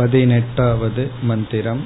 पदिनेटावद् 0.00 0.98
मन्दिरम् 1.28 1.80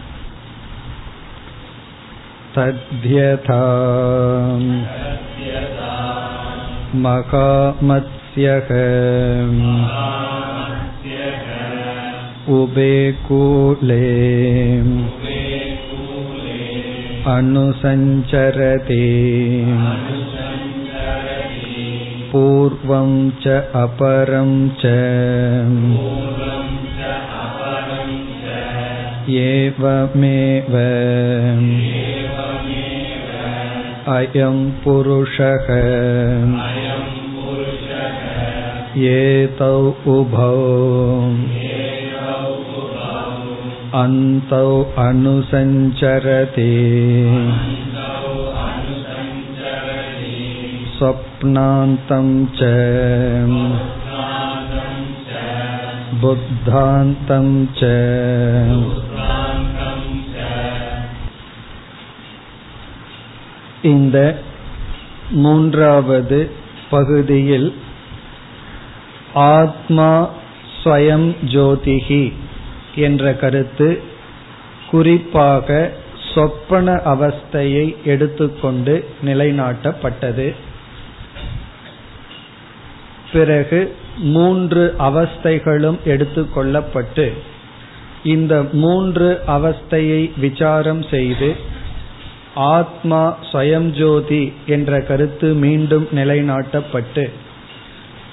तद्यथा 2.57 3.63
मकामत्स्यः 7.05 8.69
उबेकूले 12.59 13.99
अनुसञ्चरति 17.35 19.03
पूर्वं 22.33 23.13
च 23.43 23.61
अपरं 23.85 24.55
च 24.85 24.95
एवमेव 29.44 30.76
अयं 34.16 34.58
पुरुषः 34.84 35.68
एतौ 39.10 39.76
उभौ 40.14 40.56
अन्तौ 44.02 44.70
अनुसञ्चरति 45.04 46.72
स्वप्नान्तं 50.98 52.28
च 52.60 52.72
बुद्धान्तं 56.22 57.48
च 57.80 59.03
இந்த 63.85 64.19
மூன்றாவது 65.31 66.51
பகுதியில் 66.91 67.75
ஆத்மா 69.35 70.29
ஸ்வயம் 70.77 71.29
ஜோதிகி 71.45 72.33
என்ற 72.95 73.33
கருத்து 73.35 74.03
குறிப்பாக 74.91 75.91
சொப்பன 76.35 76.93
அவஸ்தையை 77.05 77.87
எடுத்துக்கொண்டு 78.05 78.95
நிலைநாட்டப்பட்டது. 79.25 80.55
பிறகு 83.33 83.81
மூன்று 84.19 84.95
அவஸ்தைகளும் 84.99 85.99
எடுத்துக்கொள்ளப்பட்டு 86.05 87.27
இந்த 88.23 88.55
மூன்று 88.73 89.29
அவஸ்தையை 89.47 90.31
விசாரம் 90.37 91.03
செய்து 91.03 91.57
ஆத்மா 92.55 93.37
ஸ்வயம்ஜோதி 93.53 94.53
என்ற 94.67 95.01
கருத்து 95.01 95.55
மீண்டும் 95.55 96.07
நிலைநாட்டப்பட்டு 96.11 97.31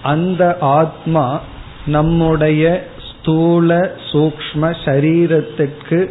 அந்த 0.01 0.57
ஆத்மா 0.59 1.41
நம்முடைய 1.85 2.83
ஸ்தூல 3.09 3.95
சூக்ம 4.11 4.71
சரீரத்திற்கு 4.85 6.09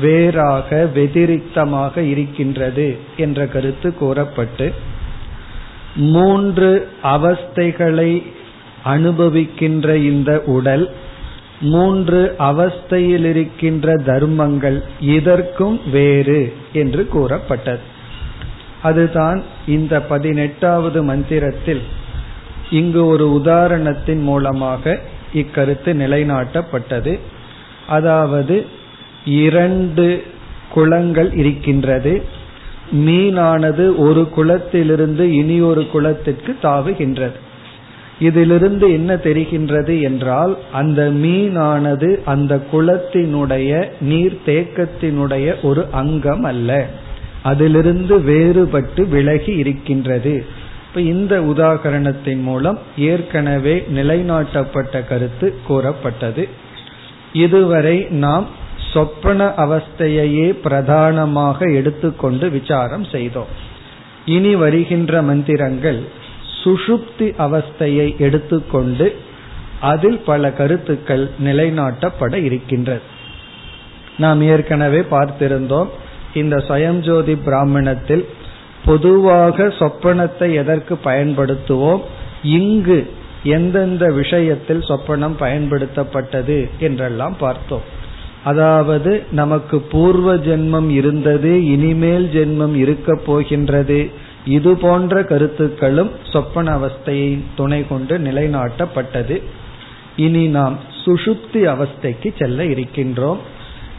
வேறாக 0.00 0.90
வெதிரிக்தமாக 0.94 1.96
இருக்கின்றது 1.96 2.96
என்ற 3.16 3.46
கருத்து 3.46 3.94
கூறப்பட்டு 3.94 4.72
மூன்று 5.96 6.88
அவஸ்தைகளை 7.02 8.22
அனுபவிக்கின்ற 8.84 9.94
இந்த 9.94 10.42
உடல் 10.46 10.90
மூன்று 11.60 12.34
அவஸ்தையில் 12.38 13.24
இருக்கின்ற 13.24 13.96
தர்மங்கள் 13.96 14.82
இதற்கும் 15.00 15.80
வேறு 15.90 16.52
என்று 16.72 17.08
கூறப்பட்டது. 17.08 17.78
அதுதான் 18.82 19.42
இந்த 19.66 20.00
பதினெட்டாவது 20.00 21.02
மந்திரத்தில் 21.02 21.82
இங்கு 22.70 23.06
ஒரு 23.06 23.40
உதாரணத்தின் 23.44 24.22
மூலமாக 24.22 25.00
இக்கருத்து 25.34 25.94
நிலைநாட்டப்பட்டது. 25.94 27.18
அதாவது 27.86 28.66
இரண்டு 29.24 30.22
குளங்கள் 30.70 31.32
இருக்கின்றது. 31.32 32.24
மீனானது 32.92 33.96
ஒரு 33.96 34.28
குளத்திலிருந்து 34.36 35.32
இனி 35.32 35.60
ஒரு 35.60 35.86
குளத்திற்கு 35.86 36.56
தாவுகின்றது. 36.62 37.43
இதிலிருந்து 38.18 38.92
என்ன 38.92 39.14
தெரிகின்றது 39.14 40.02
என்றால் 40.02 40.58
அந்த 40.72 41.10
மீனானது 41.10 42.24
அந்த 42.24 42.64
குளத்தினுடைய 42.72 43.90
நீர்த்தேக்கத்தினுடைய 44.08 45.62
ஒரு 45.62 45.86
அங்கம் 45.90 46.42
அல்ல. 46.42 46.86
அதிலிருந்து 47.42 48.18
வேறுபட்டு 48.18 49.08
விலகி 49.08 49.52
இருக்கின்றது. 49.52 50.44
இப்ப 50.88 51.00
இந்த 51.00 51.40
உதாகரணத்தின் 51.40 52.42
மூலம் 52.42 52.78
ஏற்கனவே 52.96 53.84
நிலைநாட்டப்பட்ட 53.94 55.06
கருத்து 55.06 55.54
கூறப்பட்டது. 55.66 56.48
இதுவரை 57.32 58.06
நாம் 58.10 58.46
சொப்பன 58.92 59.52
அவஸ்தையையே 59.56 60.50
பிரதானமாக 60.50 61.66
எடுத்துக்கொண்டு 61.66 62.50
விசாரம் 62.50 63.04
செய்தோம். 63.04 63.72
இனி 64.24 64.54
வருகின்ற 64.54 65.22
மந்திரங்கள் 65.22 66.22
சுஷுப்தி 66.64 67.28
அவஸ்தையை 67.46 68.18
எடுத்துக்கொண்டு 68.18 69.16
அதில் 69.80 70.18
பல 70.18 70.52
கருத்துக்கள் 70.52 71.30
நிலைநாட்டப்பட 71.44 72.34
இருக்கின்றது. 72.44 73.02
நாம் 74.18 74.40
ஏற்கனவே 74.40 75.00
பார்த்திருந்தோம் 75.00 75.86
இந்த 76.34 76.56
சுயம்ஜோதி 76.56 77.38
பிராமணத்தில் 77.44 78.24
பொதுவாக 78.84 79.66
சொப்பனத்தை 79.78 80.54
எதற்கு 80.54 80.98
பயன்படுத்துவோம்? 81.04 82.00
இங்கு 82.42 83.10
எந்தெந்த 83.42 84.10
விஷயத்தில் 84.10 84.80
சொப்பனம் 84.80 85.36
பயன்படுத்தப்பட்டது 85.38 86.70
என்றெல்லாம் 86.78 87.36
பார்த்தோம். 87.38 87.84
அதாவது 88.44 89.22
நமக்கு 89.30 89.80
பூர்வ 89.80 90.34
ஜென்மம் 90.34 90.88
இருந்தது 90.88 91.66
இனிமேல் 91.66 92.26
ஜென்மம் 92.32 92.74
இருக்க 92.74 93.18
போகின்றது 93.26 94.10
இது 94.46 94.76
போன்ற 94.76 95.24
கருத்துக்களும் 95.24 96.10
சொப்பன 96.32 96.76
அவஸ்தையை 96.76 97.40
துணை 97.56 97.86
கொண்டு 97.86 98.18
நிலைநாட்டப்பட்டது. 98.18 99.42
இனி 100.16 100.46
நாம் 100.46 100.78
சுஷுப்தி 101.04 101.52
அவஸ்தைக்கு 101.52 102.34
செல்ல 102.38 102.64
இருக்கின்றோம். 102.64 103.38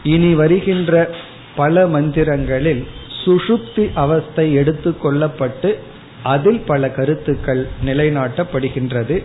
இனி 0.02 0.34
வருகின்ற 0.34 1.10
பல 1.56 1.86
மந்திரங்களில் 1.86 2.84
சுஷுப்தி 3.24 3.90
அவஸ்தை 3.94 4.56
எடுத்துக்கொள்ளப்பட்டு 4.56 5.74
அதில் 6.22 6.60
பல 6.60 6.90
கருத்துக்கள் 6.90 7.66
நிலைநாட்டப்படுகின்றது. 7.84 9.24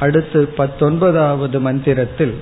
அடுத்து 0.00 0.46
பத்தொன்பதாவது 0.46 1.60
மந்திரத்தில் 1.60 2.34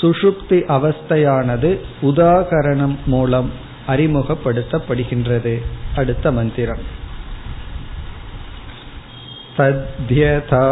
சுஷுப்தி 0.00 0.60
அவஸ்தையானது 0.68 1.78
உதாகரணம் 2.02 2.96
மூலம் 3.06 3.50
அறிமுகப்படுத்தப்படுகின்றது. 3.88 5.62
அடுத்த 5.96 6.32
மந்திரம். 6.32 6.98
तद्यथा 9.59 10.65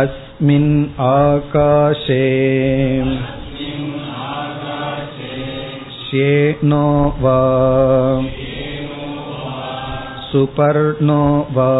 अस्मिन् 0.00 0.72
आकाशे 1.06 2.24
श्येनो 5.98 6.86
वा 7.22 7.38
सुपर्णो 10.30 11.22
वा 11.56 11.70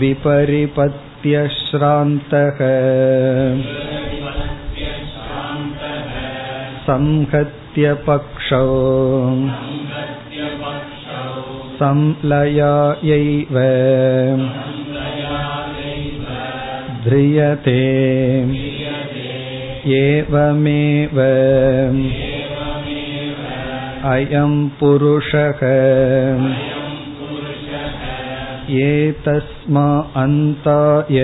विपरिपत्यश्रान्तः 0.00 0.98
संहत्य 6.88 7.94
पक्षौ 8.08 8.66
संलयायैव 11.80 13.56
ध्रियते 17.06 17.80
एवमेव 19.96 21.18
अयं 24.12 24.54
पुरुषः 24.80 25.60
एतस्मा 28.84 29.88
अन्ताय 30.22 31.20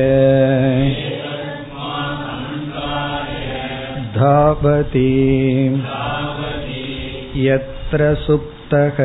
धावति 4.17 5.11
यत्र 7.46 8.14
सुप्तः 8.26 8.99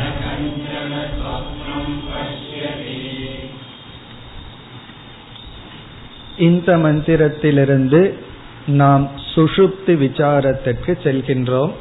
இந்த 6.37 6.77
மந்திரத்திலிருந்து 6.77 8.13
நாம் 8.65 9.11
சுஷுப்தி 9.35 9.97
விசாரத்திற்கு 9.97 10.97
செல்கின்றோம். 11.03 11.71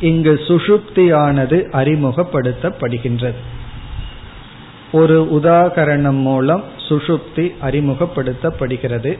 இங்கு 0.00 0.40
சுஷுப்தியானது 0.48 1.70
அறிமுகப்படுத்தப்படுகின்றது. 1.72 3.62
ஒரு 4.98 5.16
உதாகரணம் 5.38 6.20
மூலம் 6.28 6.64
சுஷுப்தி 6.88 7.46
அறிமுகப்படுத்தப்படுகிறது. 7.66 9.12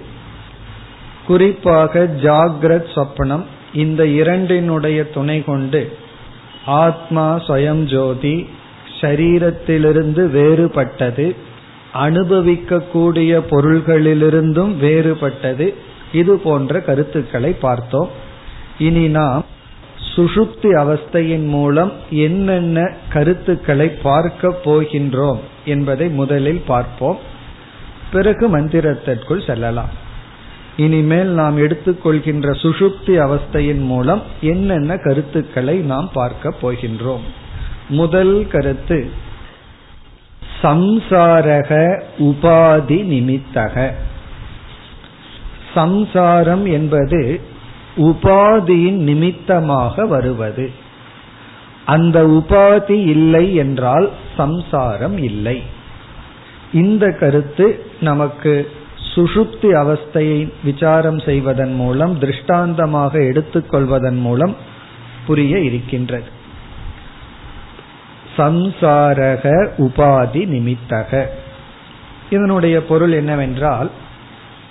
குறிப்பாக 1.27 2.03
ஜாகிரத் 2.23 2.91
சொப்பனம் 2.95 3.45
இந்த 3.75 4.03
இரண்டினுடைய 4.21 4.99
துணை 5.17 5.39
கொண்டு 5.45 5.81
ஆத்மா 6.83 7.25
ஸ்வயம் 7.47 7.83
ஜோதி 7.95 8.37
ஷரீரத்திலிருந்து 8.99 10.23
வேறுபட்டது 10.37 11.27
அனுபவிக்கக்கூடிய 12.05 13.33
பொருள்களிலிருந்தும் 13.51 14.73
வேறுபட்டது 14.85 15.67
இது 16.13 16.35
போன்ற 16.45 16.81
கருத்துக்களை 16.89 17.53
பார்த்தோம். 17.67 18.11
இனி 18.79 19.05
நாம் 19.19 19.45
சுஷுப்தி 20.17 20.71
அவஸ்தையின் 20.77 21.47
மூலம் 21.47 21.93
என்னென்ன 22.11 22.93
கருத்துக்களை 23.13 23.89
பார்க்க 23.89 24.57
போகின்றோம் 24.65 25.39
என்பதை 25.65 26.09
முதலில் 26.09 26.63
பார்ப்போம். 26.67 27.19
பிறகு 28.13 28.59
மந்திரத்திற்குள் 28.59 29.47
செல்லலாம். 29.47 29.89
இனிமேல் 30.77 31.27
நாம் 31.27 31.59
எடுத்துக்கொள்கின்ற 31.59 32.49
சுஷுப்தி 32.63 33.15
அவஸ்தையின் 33.27 33.85
மூலம் 33.85 34.23
என்னென்ன 34.41 34.97
கருத்துக்களை 34.97 35.79
நாம் 35.79 36.11
பார்க்க 36.13 36.55
போகின்றோம். 36.63 37.25
முதல் 37.89 38.47
கருத்து 38.51 39.11
சம்சாரக 40.63 42.01
உபாதி 42.19 43.05
நிமித்தக. 43.05 43.93
சம்சாரம் 45.75 46.67
என்பது 46.67 47.41
உபாதியின் 47.97 48.99
நிமித்தமாக 48.99 50.07
வருவது. 50.07 50.71
அந்த 51.85 52.23
உபாதி 52.23 53.07
இல்லை 53.07 53.55
என்றால் 53.55 54.11
சம்சாரம் 54.37 55.19
இல்லை. 55.19 55.63
இந்த 56.73 57.11
கருத்து 57.11 57.87
நமக்கு 58.01 58.71
சுஷுப்தி 59.15 59.63
அவஸ்தையை 59.63 60.53
விசாரம் 60.65 61.19
செய்வதன் 61.19 61.75
மூலம் 61.75 62.19
திருஷ்டாந்தமாக 62.19 63.19
எடுத்துக்கொள்வதன் 63.19 64.21
மூலம் 64.21 64.57
புரிய 65.27 65.59
இருக்கின்றது. 65.59 66.43
சம்சாரக 68.37 69.69
உபாதி 69.79 70.47
நிமித்தக. 70.47 71.27
இதனுடைய 72.31 72.87
பொருள் 72.87 73.13
என்னவென்றால் 73.13 73.91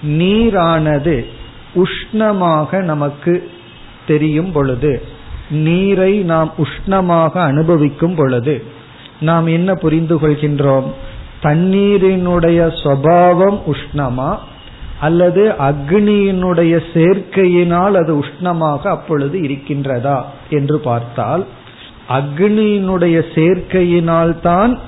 நீரானது 0.04 1.26
உஷ்ணமாக 1.76 2.82
நமக்கு 2.82 3.50
தெரியும் 4.08 4.52
பொழுது 4.52 5.02
நீரை 5.50 6.14
நாம் 6.24 6.54
உஷ்ணமாக 6.58 7.34
அனுபவிக்கும் 7.38 8.16
பொழுது 8.16 8.64
நாம் 9.20 9.48
என்ன 9.48 9.74
புரிந்து 9.74 10.16
கொள்கின்றோம்? 10.16 10.88
தண்ணீரினுடைய 11.44 12.60
சுவாவம் 12.84 13.60
உஷ்ணமா? 13.66 14.38
அல்லது 15.00 15.54
அக்னியினுடைய 15.60 16.84
சேர்க்கையினால் 16.94 17.94
அது 17.94 18.20
உஷ்ணமாக 18.20 18.82
அப்பொழுது 18.88 19.42
இருக்கின்றதா 19.42 20.22
என்று 20.50 20.80
பார்த்தால் 20.80 21.46
அக்னியினுடைய 22.10 23.26
சேர்க்கையினால் 23.36 24.40
தான் 24.40 24.80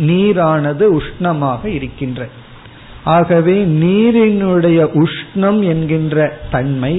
நீரானது 0.00 1.00
உஷ்ணமாக 1.00 1.64
இருக்கின்ற 1.64 2.28
ஆகவே 3.16 3.56
நீரினுடைய 3.82 4.78
உஷ்ணம் 5.02 5.60
என்கின்ற 5.64 6.16
தன்மை 6.50 6.94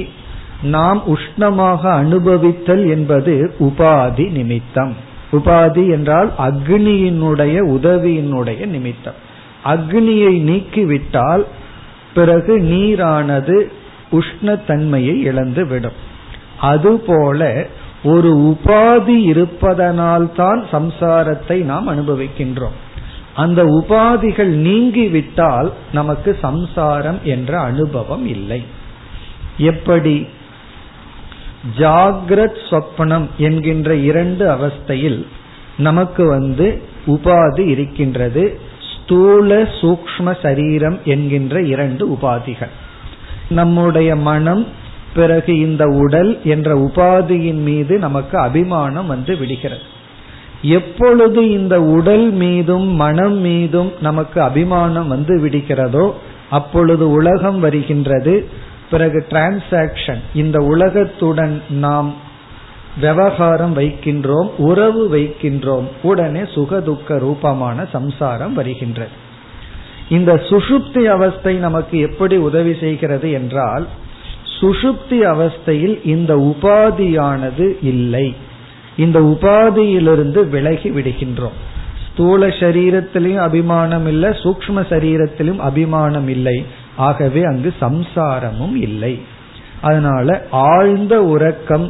நாம் 0.61 1.01
உஷ்ணமாக 1.07 1.81
அனுபவித்தல் 2.01 2.83
என்பது 2.89 3.33
உபாதி 3.59 4.25
நிமித்தம். 4.31 4.93
உபாதி 5.31 5.83
என்றால் 5.91 6.29
அக்னியினுடைய 6.39 7.55
உதவியினுடைய 7.75 8.61
நிமித்தம். 8.65 9.19
அக்னியை 9.65 10.33
நீக்கிவிட்டால் 10.49 11.43
பிறகு 12.13 12.53
நீரானது 12.71 13.57
உஷ்ணத்தன்மையை 14.11 15.15
இழந்து 15.29 15.63
விடும் 15.67 15.97
அதுபோல 16.61 17.49
ஒரு 18.03 18.31
உபாதி 18.51 19.17
இருப்பதனால்தான் 19.31 20.59
சம்சாரத்தை 20.71 21.57
நாம் 21.63 21.87
அனுபவிக்கின்றோம். 21.89 22.77
அந்த 23.39 23.63
உபாதிகள் 23.63 24.51
நீங்கிவிட்டால் 24.67 25.71
நமக்கு 25.91 26.37
சம்சாரம் 26.41 27.19
என்ற 27.23 27.59
அனுபவம் 27.59 28.25
இல்லை. 28.27 28.63
எப்படி? 29.57 30.27
ஜாகிரத் 31.77 32.59
சொப்பனம் 32.69 33.27
என்கின்ற 33.37 33.95
இரண்டு 33.95 34.43
அவஸ்தையில் 34.49 35.25
நமக்கு 35.77 36.27
வந்து 36.27 36.81
உபாதி 37.07 37.67
இருக்கின்றது. 37.67 38.59
ஸ்தூல 38.93 39.61
சூக்ம 39.81 40.37
சரீரம் 40.41 40.99
என்கின்ற 41.05 41.61
இரண்டு 41.61 42.03
உபாதிகள். 42.09 42.73
நம்முடைய 43.49 44.15
மனம் 44.15 44.67
பிறகு 45.13 45.59
இந்த 45.59 45.85
உடல் 45.85 46.39
என்ற 46.43 46.75
உபாதியின் 46.75 47.63
மீது 47.69 47.99
நமக்கு 47.99 48.37
அபிமானம் 48.37 49.07
வந்து 49.07 49.37
விடுகிறது. 49.37 49.97
எப்பொழுது 50.61 51.49
இந்த 51.49 51.81
உடல் 51.81 52.29
மீதும் 52.31 52.87
மனம் 52.87 53.37
மீதும் 53.37 53.91
நமக்கு 54.01 54.41
அபிமானம் 54.41 55.07
வந்து 55.07 55.41
விடுகிறதோ 55.41 56.11
அப்பொழுது 56.49 57.09
உலகம் 57.09 57.59
வருகின்றது. 57.59 58.47
பிறகு 58.91 59.25
டிரான்சாக்சன் 59.29 60.19
இந்த 60.33 60.59
உலகத்துடன் 60.59 61.61
நாம் 61.69 62.13
விவகாரம் 63.01 63.77
வைக்கின்றோம் 63.77 64.49
உறவு 64.57 65.09
வைக்கின்றோம் 65.17 65.83
உடனே 66.01 66.39
சுகதுக்க 66.39 67.19
ரூபமான 67.19 67.85
சம்சாரம் 67.85 68.53
வருகின்றது. 68.53 69.09
இந்த 70.09 70.33
சுஷுப்தி 70.33 71.05
அவஸ்தை 71.05 71.55
நமக்கு 71.55 71.99
எப்படி 71.99 72.37
உதவி 72.37 72.75
செய்கிறது 72.79 73.31
என்றால் 73.31 73.87
சுஷுப்தி 74.61 75.09
அவஸ்தையில் 75.09 75.99
இந்த 76.03 76.35
உபாதியானது 76.35 77.75
இல்லை. 77.81 78.35
இந்த 78.99 79.19
உபாதியிலிருந்து 79.31 80.41
விலகி 80.49 80.89
விடுகின்றோம். 80.89 81.57
ஸ்தூல 82.05 82.47
சரீரத்திலையும் 82.61 83.45
அபிமானம் 83.47 84.07
இல்லை 84.07 84.29
சூக்ம 84.29 84.79
சரீரத்திலும் 84.89 85.61
அபிமானம் 85.69 86.29
இல்லை. 86.29 86.57
ஆகவே 87.07 87.41
அங்கு 87.43 87.71
சம்சாரமும் 87.81 88.75
இல்லை. 88.87 89.13
அதனால 89.81 90.27
ஆழ்ந்த 90.51 91.23
உறக்கம் 91.23 91.87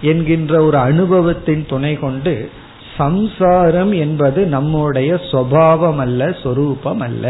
என்கின்ற 0.00 0.52
ஒரு 0.64 0.78
அனுபவத்தின் 0.78 1.64
துணை 1.68 1.92
கொண்டு 1.94 2.34
சம்சாரம் 2.96 3.92
என்பது 3.92 4.40
நம்முடைய 4.46 5.10
சுவாவம் 5.30 5.96
அல்ல 5.96 6.30
சொரூபம் 6.42 7.00
அல்ல 7.00 7.24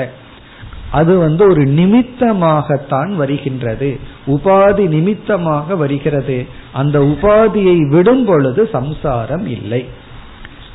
அது 0.91 1.19
வந்து 1.19 1.49
ஒரு 1.49 1.63
நிமித்தமாகத்தான் 1.63 3.15
வருகின்றது. 3.15 3.99
உபாதி 4.27 4.89
நிமித்தமாக 4.89 5.77
வருகிறது. 5.77 6.47
அந்த 6.73 6.99
உபாதியை 6.99 7.89
விடும் 7.89 8.25
பொழுது 8.25 8.69
சம்சாரம் 8.73 9.47
இல்லை. 9.47 9.85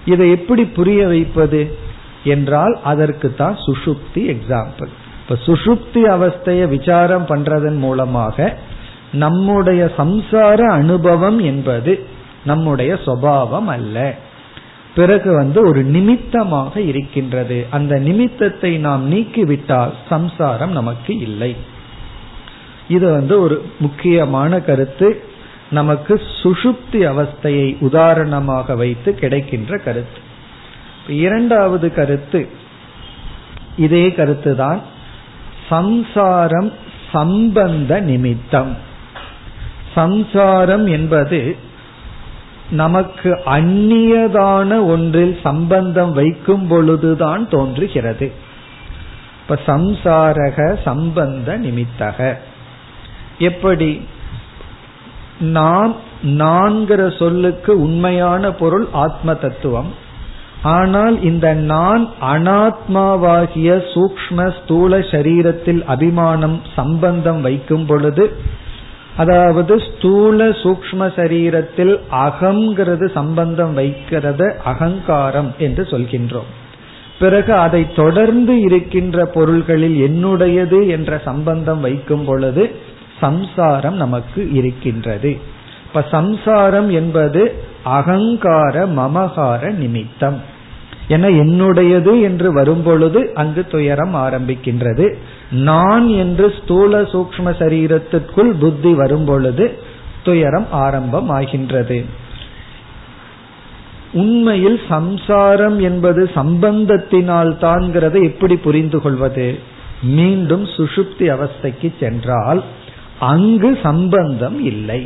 இதை 0.06 0.30
எப்படி 0.30 0.66
புரிய 0.66 1.08
வைப்பது? 1.08 1.92
என்றால் 2.24 2.80
அதற்கு 2.84 3.36
தான் 3.36 3.56
சுஷுப்தி 3.56 4.36
எக்ஸாம்பிள் 4.36 4.88
இப்ப 5.22 5.36
சுஷுப்தி 5.46 5.94
அவஸ்தையை 5.94 6.68
விசாரம் 6.68 7.26
பண்றதன் 7.28 7.78
மூலமாக 7.78 8.58
நம்முடைய 9.14 9.92
சம்சார 9.98 10.62
அனுபவம் 10.62 11.40
என்பது 11.40 12.06
நம்முடைய 12.46 12.94
சுவாவம் 12.94 13.66
அல்ல. 13.66 14.16
பிறகு 14.96 15.34
வந்து 15.34 15.68
ஒரு 15.68 15.84
நிமித்தமாக 15.84 16.82
இருக்கின்றது. 16.82 17.68
அந்த 17.70 18.00
நிமித்தத்தை 18.00 18.78
நாம் 18.78 19.12
நீக்கிவிட்டால் 19.12 19.92
சம்சாரம் 20.10 20.72
நமக்கு 20.72 21.18
இல்லை. 21.18 21.56
இது 22.88 23.12
வந்து 23.12 23.42
ஒரு 23.42 23.70
முக்கியமான 23.80 24.60
கருத்து. 24.60 25.24
நமக்கு 25.72 26.22
சுஷுப்தி 26.44 27.02
அவஸ்தையை 27.14 27.76
உதாரணமாக 27.80 28.76
வைத்து 28.76 29.16
கிடைக்கின்ற 29.16 29.78
கருத்து. 29.78 30.20
இரண்டாவது 31.08 31.94
கருத்து 31.94 32.48
இதே 33.78 34.12
கருத்து 34.12 34.56
தான். 34.56 34.82
சம்சாரம் 35.70 36.74
சம்பந்த 37.12 38.00
நிமித்தம். 38.00 38.78
சம்சாரம் 39.96 40.86
என்பது 40.88 41.56
நமக்கு 42.70 43.42
அந்நியதான 43.46 44.86
ஒன்றில் 44.86 45.40
சம்பந்தம் 45.44 46.14
வைக்கும் 46.14 46.68
பொழுதுதான் 46.68 47.50
தோன்றுகிறது. 47.50 48.32
இப்ப 49.42 49.60
சம்சாரக 49.66 50.78
சம்பந்த 50.84 51.58
நிமித்தக. 51.58 52.38
எப்படி? 53.38 54.08
நாம் 55.40 55.96
நான்கிற 56.26 57.18
சொல்லுக்கு 57.18 57.82
உண்மையான 57.82 58.52
பொருள் 58.52 58.88
ஆத்ம 58.92 59.34
தத்துவம். 59.34 59.94
ஆனால் 60.64 61.22
இந்த 61.22 61.54
நான் 61.54 62.10
அனாத்மாவாகிய 62.22 63.84
சூக்ம 63.94 64.64
ஸ்தூல 64.64 65.00
சரீரத்தில் 65.00 65.84
அபிமானம் 65.84 66.62
சம்பந்தம் 66.76 67.42
வைக்கும் 67.42 67.86
பொழுது 67.86 68.38
அதாவது 69.18 69.80
ஸ்தூல 69.80 70.50
சூக்ம 70.50 71.08
சரீரத்தில் 71.16 72.00
அகங்கிறது 72.12 73.12
சம்பந்தம் 73.12 73.74
வைக்கிறது 73.74 74.56
அகங்காரம் 74.64 75.54
என்று 75.58 75.84
சொல்கின்றோம். 75.84 76.50
பிறகு 77.20 77.54
அதை 77.54 77.94
தொடர்ந்து 77.96 78.60
இருக்கின்ற 78.60 79.26
பொருள்களில் 79.26 79.98
என்னுடையது 80.00 80.88
என்ற 80.88 81.18
சம்பந்தம் 81.18 81.80
வைக்கும் 81.80 82.26
பொழுது 82.26 82.76
சம்சாரம் 83.20 83.96
நமக்கு 83.96 84.52
இருக்கின்றது. 84.52 85.38
இப்ப 85.86 86.06
சம்சாரம் 86.12 86.90
என்பது 86.90 87.54
அகங்கார 87.84 88.86
மமகார 88.86 89.72
நிமித்தம். 89.74 90.42
என 91.14 91.30
என்னுடையது 91.44 92.14
என்று 92.22 92.50
வரும்பொழுது 92.54 93.22
அங்கு 93.34 93.64
துயரம் 93.68 94.16
ஆரம்பிக்கின்றது. 94.16 95.06
நான் 95.70 96.08
என்று 96.24 96.48
ஸ்தூல 96.58 97.02
சூக்ம 97.14 97.48
சரீரத்திற்குள் 97.62 98.52
புத்தி 98.60 98.92
வரும்பொழுது 98.94 99.66
துயரம் 100.24 100.68
ஆரம்பம் 100.86 101.30
ஆகின்றது. 101.30 102.00
உண்மையில் 104.14 104.80
சம்சாரம் 104.90 105.78
என்பது 105.80 106.24
சம்பந்தத்தினால் 106.36 107.52
தான்கிறத 107.62 108.16
எப்படி 108.24 108.56
புரிந்து 108.66 109.00
கொள்வது? 109.02 109.48
மீண்டும் 110.18 110.66
சுஷுப்தி 110.76 111.26
அவஸ்தைக்கு 111.36 111.90
சென்றால் 112.00 112.62
அங்கு 113.32 113.70
சம்பந்தம் 113.84 114.58
இல்லை. 114.72 115.02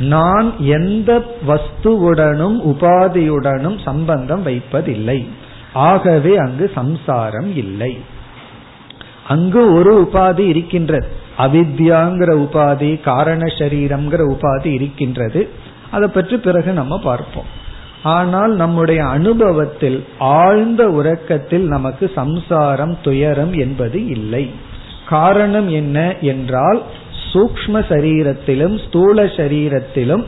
நான் 0.00 0.58
எந்த 0.58 1.24
வஸ்துவுடனும் 1.48 2.58
உபாதியுடனும் 2.66 3.78
சம்பந்தம் 3.84 4.42
வைப்பதில்லை. 4.42 5.26
ஆகவே 5.72 6.36
அங்கு 6.36 6.70
சம்சாரம் 6.74 7.56
இல்லை. 7.56 7.98
அங்கு 9.28 9.72
ஒரு 9.74 9.92
உபாதி 10.02 10.38
இருக்கின்றது 10.38 11.06
அவித்யாங்கிற 11.38 12.30
உபாதி 12.36 13.00
காரண 13.00 13.44
சரீரம்ங்கிற 13.44 14.22
உபாதி 14.34 14.66
இருக்கின்றது. 14.66 15.48
அதை 15.90 16.08
பற்றி 16.08 16.36
பிறகு 16.36 16.72
நம்ம 16.72 16.98
பார்ப்போம். 16.98 17.44
ஆனால் 18.02 18.52
நம்முடைய 18.54 19.06
அனுபவத்தில் 19.06 20.04
ஆழ்ந்த 20.18 20.88
உறக்கத்தில் 20.88 21.66
நமக்கு 21.66 22.10
சம்சாரம் 22.14 22.98
துயரம் 23.02 23.52
என்பது 23.52 24.06
இல்லை. 24.06 24.50
காரணம் 25.08 25.68
என்ன 25.68 26.16
என்றால் 26.20 26.82
சூக்ம 27.32 27.74
சரீரத்திலும் 27.88 28.86
ஸ்தூல 28.86 29.24
சரீரத்திலும் 29.24 30.24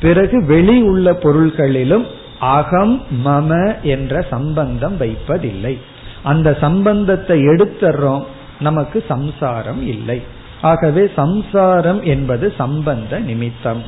பிறகு 0.00 0.44
வெளி 0.46 0.82
உள்ள 0.82 1.12
பொருள்களிலும் 1.12 2.06
அகம் 2.38 3.02
மம 3.24 3.80
என்ற 3.82 4.26
சம்பந்தம் 4.30 4.96
வைப்பதில்லை. 4.96 5.78
அந்த 6.22 6.56
சம்பந்தத்தை 6.60 7.42
எடுத்துறோம் 7.42 8.24
நமக்கு 8.60 9.04
சம்சாரம் 9.08 9.86
இல்லை. 9.86 10.22
ஆகவே 10.60 11.10
சம்சாரம் 11.16 12.02
என்பது 12.02 12.54
சம்பந்த 12.58 13.18
நிமித்தம். 13.18 13.82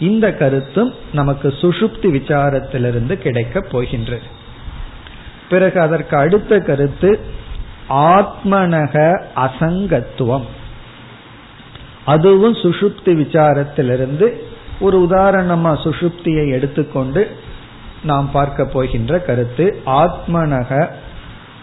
இந்த 0.00 0.32
கருத்தும் 0.32 0.94
நமக்கு 1.12 1.48
சுஷுப்தி 1.48 2.08
விசாரத்திலிருந்து 2.10 3.12
கிடைக்கப் 3.12 3.68
போகின்றது. 3.72 4.22
பிறகு 5.48 5.80
அதற்கு 5.80 6.16
அடுத்த 6.16 6.58
கருத்து 6.58 7.20
ஆத்மனக 7.88 9.20
அசங்கத்துவம். 9.36 10.44
அதுவும் 12.04 12.54
சுஷுப்தி 12.54 13.12
விசாரத்திலிருந்து 13.22 14.32
ஒரு 14.80 15.06
உதாரணமா 15.10 15.72
சுஷுப்தியை 15.84 16.50
எடுத்துக்கொண்டு 16.50 17.30
நாம் 18.02 18.30
பார்க்க 18.30 18.64
போகின்ற 18.64 19.18
கருத்து 19.18 19.80
ஆத்மனக 19.86 20.88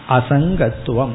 அசங்கத்துவம். 0.08 1.12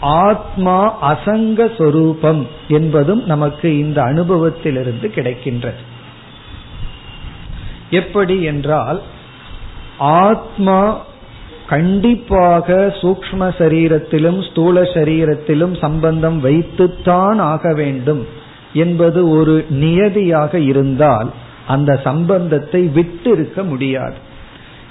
ஆத்மா 0.00 1.12
அசங்க 1.14 1.76
சொரூபம் 1.78 2.46
என்பதும் 2.68 3.24
நமக்கு 3.24 3.78
இந்த 3.78 4.02
அனுபவத்திலிருந்து 4.02 5.06
கிடைக்கின்றது. 5.14 5.80
எப்படி 7.90 8.42
என்றால் 8.42 9.02
ஆத்மா 9.98 10.98
கண்டிப்பாக 11.68 12.94
சூக்ம 13.00 13.40
சரீரத்திலும் 13.58 14.50
ஸ்தூல 14.50 14.82
சரீரத்திலும் 14.82 15.80
சம்பந்தம் 15.80 16.40
வைத்துத்தான் 16.40 17.38
ஆக 17.38 17.74
வேண்டும். 17.74 18.38
என்பது 18.72 19.30
ஒரு 19.30 19.66
நியதியாக 19.70 20.58
இருந்தால் 20.58 21.30
அந்த 21.66 22.00
சம்பந்தத்தை 22.04 22.82
விட்டு 22.82 23.30
இருக்க 23.30 23.62
முடியாது. 23.62 24.14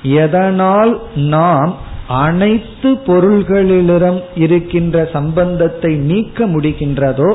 எதனால் 0.01 1.01
நாம் 1.15 1.75
அனைத்து 2.07 2.95
பொருள்களிலும் 2.95 4.21
இருக்கின்ற 4.35 5.09
சம்பந்தத்தை 5.13 5.95
நீக்க 5.95 6.47
முடிகின்றதோ 6.47 7.33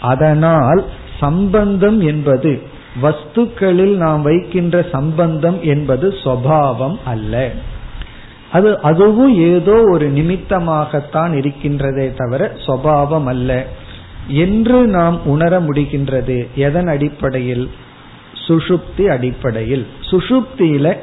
அதனால் 0.00 0.84
சம்பந்தம் 1.18 2.00
என்பது 2.00 2.62
வஸ்துக்களில் 3.02 3.96
நாம் 3.96 4.22
வைக்கின்ற 4.22 4.86
சம்பந்தம் 4.92 5.62
என்பது 5.62 6.08
சுவாவம் 6.08 6.96
அல்ல. 7.04 7.52
அது 8.52 8.80
அதுவும் 8.80 9.34
ஏதோ 9.34 9.82
ஒரு 9.92 10.10
நிமித்தமாகத்தான் 10.10 11.32
இருக்கின்றதே 11.34 12.14
தவிர 12.16 12.52
சுவாவம் 12.66 13.24
அல்ல. 13.24 13.66
என்று 14.30 14.86
நாம் 14.86 15.26
உணர 15.26 15.60
முடிகின்றது. 15.60 16.46
எதன் 16.54 16.86
அடிப்படையில்? 16.86 17.70
சுஷுப்தி 18.46 19.06
அடிப்படையில். 19.06 19.86
சுஷுப்தியில 20.00 20.96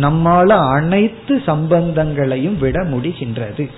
நம்மால 0.00 0.72
அனைத்து 0.72 1.42
சம்பந்தங்களையும் 1.46 2.58
விட 2.58 2.84
முடிகின்றது. 2.84 3.68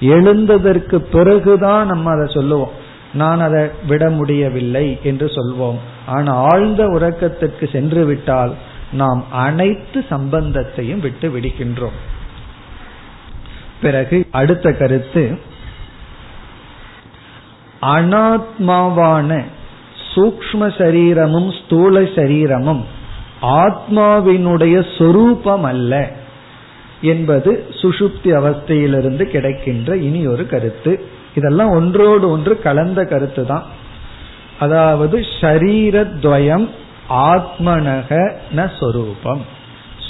எழுந்ததற்கு 0.00 0.96
பிறகுதான் 0.96 1.86
நம்ம 1.86 2.10
அதை 2.10 2.34
சொல்லுவோம். 2.34 2.70
நான் 3.14 3.40
அதை 3.40 3.68
விட 3.88 4.10
முடியவில்லை 4.10 4.98
என்று 5.02 5.26
சொல்வோம். 5.26 5.78
ஆனால் 6.06 6.46
ஆழ்ந்த 6.50 6.86
உறக்கத்திற்கு 6.86 7.72
சென்று 7.72 8.04
விட்டால் 8.04 8.54
நாம் 8.92 9.24
அனைத்து 9.30 10.04
சம்பந்தத்தையும் 10.10 11.00
விட்டு 11.00 11.28
விடுகின்றோம். 11.28 11.98
பிறகு 13.82 14.26
அடுத்த 14.30 14.72
கருத்து 14.72 15.48
அனாத்மாவான 17.82 19.44
சூக்ம 20.14 20.78
சரீரமும் 20.78 21.52
ஸ்தூல 21.52 22.00
சரீரமும் 22.00 22.84
ஆத்மாவினுடைய 23.42 24.98
சொரூபம் 24.98 25.64
அல்ல 25.64 26.12
என்பது 27.02 27.66
சுஷுப்தி 27.70 28.30
அவஸ்தையிலிருந்து 28.40 29.22
கிடைக்கின்ற 29.22 29.96
இனி 29.96 30.26
ஒரு 30.26 30.46
கருத்து. 30.46 31.04
இதெல்லாம் 31.34 31.68
ஒன்றோடு 31.68 32.30
ஒன்று 32.30 32.58
கலந்த 32.58 33.04
கருத்து 33.04 33.46
தான். 33.46 33.62
அதாவது 34.58 35.24
ஷரீரத்வயம் 35.40 36.68
ஆத்மனக 37.10 38.30
ந 38.56 38.70
சொரூபம். 38.80 39.44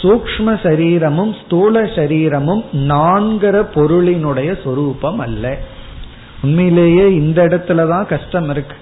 சூக்ம 0.03 0.61
சரீரமும் 0.63 1.35
ஸ்தூல 1.45 1.85
சரீரமும் 1.85 2.65
நான்கிற 2.73 3.63
பொருளினுடைய 3.75 4.63
சொரூபம் 4.65 5.19
அல்ல. 5.19 5.59
உண்மையிலேயே 6.43 7.07
இந்த 7.15 7.39
இடத்துல 7.49 7.89
தான் 7.89 8.11
கஷ்டம் 8.15 8.51
இருக்கு. 8.51 8.77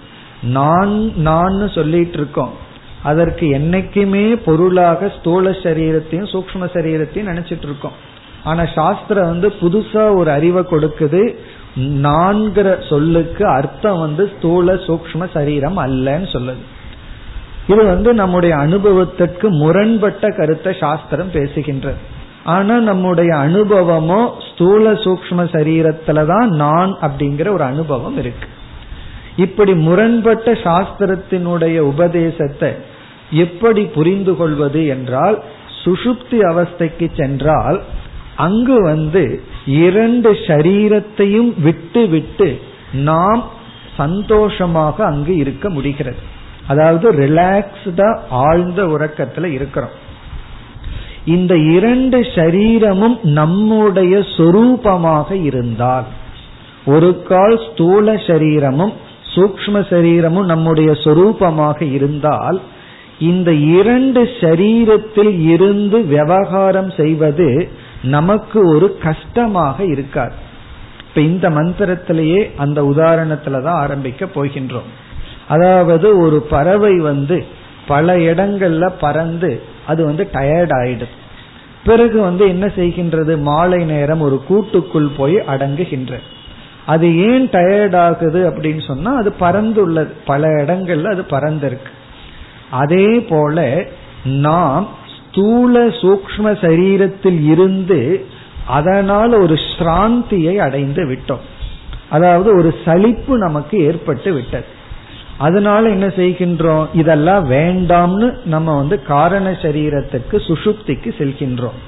நான் 0.57 0.95
நான் 1.29 1.61
சொல்லிட்டு 1.77 2.19
இருக்கோம் 2.21 2.53
அதற்கு 3.03 3.47
என்னைக்குமே 3.59 4.25
பொருளாக 4.45 5.09
ஸ்தூல 5.17 5.51
சரீரத்தையும் 5.65 6.31
சூக்ம 6.33 6.69
சரீரத்தையும் 6.77 7.31
நினைச்சிட்டு 7.33 7.67
இருக்கோம் 7.69 7.97
ஆனா 8.45 8.63
சாஸ்திரம் 8.75 9.31
வந்து 9.33 9.49
புதுசா 9.61 10.05
ஒரு 10.17 10.31
அறிவை 10.31 10.63
கொடுக்குது. 10.71 11.23
நான்கிற 12.05 12.69
சொல்லுக்கு 12.89 13.45
அர்த்தம் 13.49 13.99
வந்து 13.99 14.25
ஸ்தூல 14.35 14.75
சூக்ம 14.87 15.27
சரீரம் 15.33 15.79
அல்லன்னு 15.79 16.29
சொல்லுது. 16.35 16.63
இது 17.67 17.83
வந்து 17.85 18.11
நம்முடைய 18.15 18.53
அனுபவத்திற்கு 18.57 19.47
முரண்பட்ட 19.51 20.31
கருத்தை 20.37 20.73
சாஸ்திரம் 20.81 21.33
பேசுகின்றது. 21.33 22.01
ஆனா 22.49 22.75
நம்முடைய 22.79 23.31
அனுபவமோ 23.37 24.21
ஸ்தூல 24.49 24.93
சூக்ம 25.05 25.41
சரீரத்துலதான் 25.55 26.49
நான் 26.63 26.93
அப்படிங்கிற 27.01 27.49
ஒரு 27.49 27.65
அனுபவம் 27.65 28.19
இருக்கு. 28.19 28.49
இப்படி 29.37 29.73
முரண்பட்ட 29.87 30.53
சாஸ்திரத்தினுடைய 30.67 31.79
உபதேசத்தை 31.93 32.71
எப்படி 33.31 33.83
புரிந்து 33.97 34.33
கொள்வது 34.37 34.81
என்றால் 34.87 35.37
சுஷுப்தி 35.85 36.39
அவஸ்தைக்கு 36.51 37.07
சென்றால் 37.17 37.79
அங்கு 38.37 38.77
வந்து 38.83 39.25
இரண்டு 39.67 40.31
சரீரத்தையும் 40.49 41.53
விட்டு 41.63 42.03
விட்டு 42.09 42.49
நாம் 42.93 43.43
சந்தோஷமாக 43.97 45.05
அங்கு 45.05 45.35
இருக்க 45.37 45.67
முடிகிறது. 45.71 46.21
அதாவது 46.67 47.07
ரிலாக்ஸ்டா 47.13 48.11
ஆழ்ந்த 48.31 48.81
உறக்கத்துல 48.95 49.47
இருக்கிறோம். 49.59 49.97
இந்த 51.25 51.57
இரண்டு 51.57 52.23
சரீரமும் 52.35 53.19
நம்முடைய 53.23 54.19
சொரூபமாக 54.19 55.45
இருந்தால் 55.45 56.05
ஒரு 56.87 57.23
கால் 57.23 57.61
ஸ்தூல 57.73 58.15
சரீரமும் 58.15 58.93
சூக்ம 59.35 59.89
சரீரமும் 59.89 60.45
நம்முடைய 60.45 60.91
சொரூபமாக 60.91 61.93
இருந்தால் 61.93 62.61
இந்த 63.19 63.53
இரண்டு 63.53 64.23
சரீரத்தில் 64.23 65.49
இருந்து 65.49 66.07
விவகாரம் 66.07 66.91
செய்வது 66.91 67.69
நமக்கு 68.03 68.69
ஒரு 68.69 68.97
கஷ்டமாக 69.03 69.85
இருக்காது. 69.85 70.33
இப்ப 71.09 71.21
இந்த 71.21 71.51
மந்திரத்திலேயே 71.51 72.51
அந்த 72.57 72.83
உதாரணத்துல 72.83 73.63
தான் 73.63 73.81
ஆரம்பிக்க 73.81 74.27
போகின்றோம். 74.27 74.91
அதாவது 75.49 76.21
ஒரு 76.21 76.41
பறவை 76.41 76.97
வந்து 76.97 77.45
பல 77.89 78.17
இடங்கள்ல 78.31 78.87
பறந்து 79.01 79.51
அது 79.87 80.01
வந்து 80.05 80.25
டயர்ட் 80.33 80.75
ஆயிடுது 80.81 81.17
பிறகு 81.85 82.19
வந்து 82.21 82.45
என்ன 82.49 82.67
செய்கின்றது? 82.79 83.35
மாலை 83.41 83.81
நேரம் 83.85 84.23
ஒரு 84.27 84.39
கூட்டுக்குள் 84.49 85.11
போய் 85.17 85.37
அடங்குகின்ற. 85.53 86.15
அது 86.87 87.07
ஏன் 87.29 87.47
டயர்ட் 87.49 87.97
ஆகுது 87.97 88.41
அப்படின்னு 88.51 88.83
சொன்னா 88.87 89.11
அது 89.17 89.31
பறந்துள்ளது 89.41 90.13
பல 90.25 90.49
இடங்கள்ல 90.63 91.13
அது 91.15 91.25
பறந்திருக்கு. 91.31 91.93
அதே 92.71 93.09
போல 93.31 93.67
நாம் 94.45 94.89
ஸ்தூல 95.15 95.85
சூக்ம 96.01 96.47
சரீரத்தில் 96.65 97.41
இருந்து 97.53 98.01
அதனால் 98.79 99.35
ஒரு 99.45 99.55
ஸ்ராந்தியை 99.71 100.55
அடைந்து 100.67 101.03
விட்டோம். 101.11 101.45
அதாவது 102.09 102.51
ஒரு 102.59 102.71
சலிப்பு 102.85 103.35
நமக்கு 103.39 103.77
ஏற்பட்டு 103.81 104.33
விட்டது. 104.33 104.69
அதனால 105.39 105.89
என்ன 105.89 106.07
செய்கின்றோம்? 106.07 106.87
இதெல்லாம் 106.93 107.51
வேண்டாம்னு 107.51 108.37
நம்ம 108.45 108.77
வந்து 108.77 109.03
காரண 109.03 109.51
சரீரத்துக்கு 109.51 110.33
சுசுப்திக்கு 110.33 111.13
செல்கின்றோம். 111.19 111.79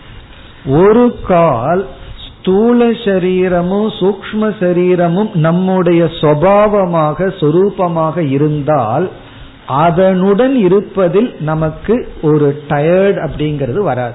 ஒரு 0.66 1.18
கால் 1.26 1.86
ஸ்தூல 2.26 2.92
சரீரமும் 3.04 3.88
சூக்ம 3.88 4.56
சரீரமும் 4.60 5.30
நம்முடைய 5.34 6.04
சுவாவமாக 6.04 7.28
சொரூபமாக 7.40 8.30
இருந்தால் 8.30 9.10
அதனுடன் 9.66 10.54
இருப்பதில் 10.54 11.36
நமக்கு 11.40 12.12
ஒரு 12.22 12.62
டயர்ட் 12.68 13.28
அப்படிங்கிறது 13.28 13.78
வராது. 13.78 14.14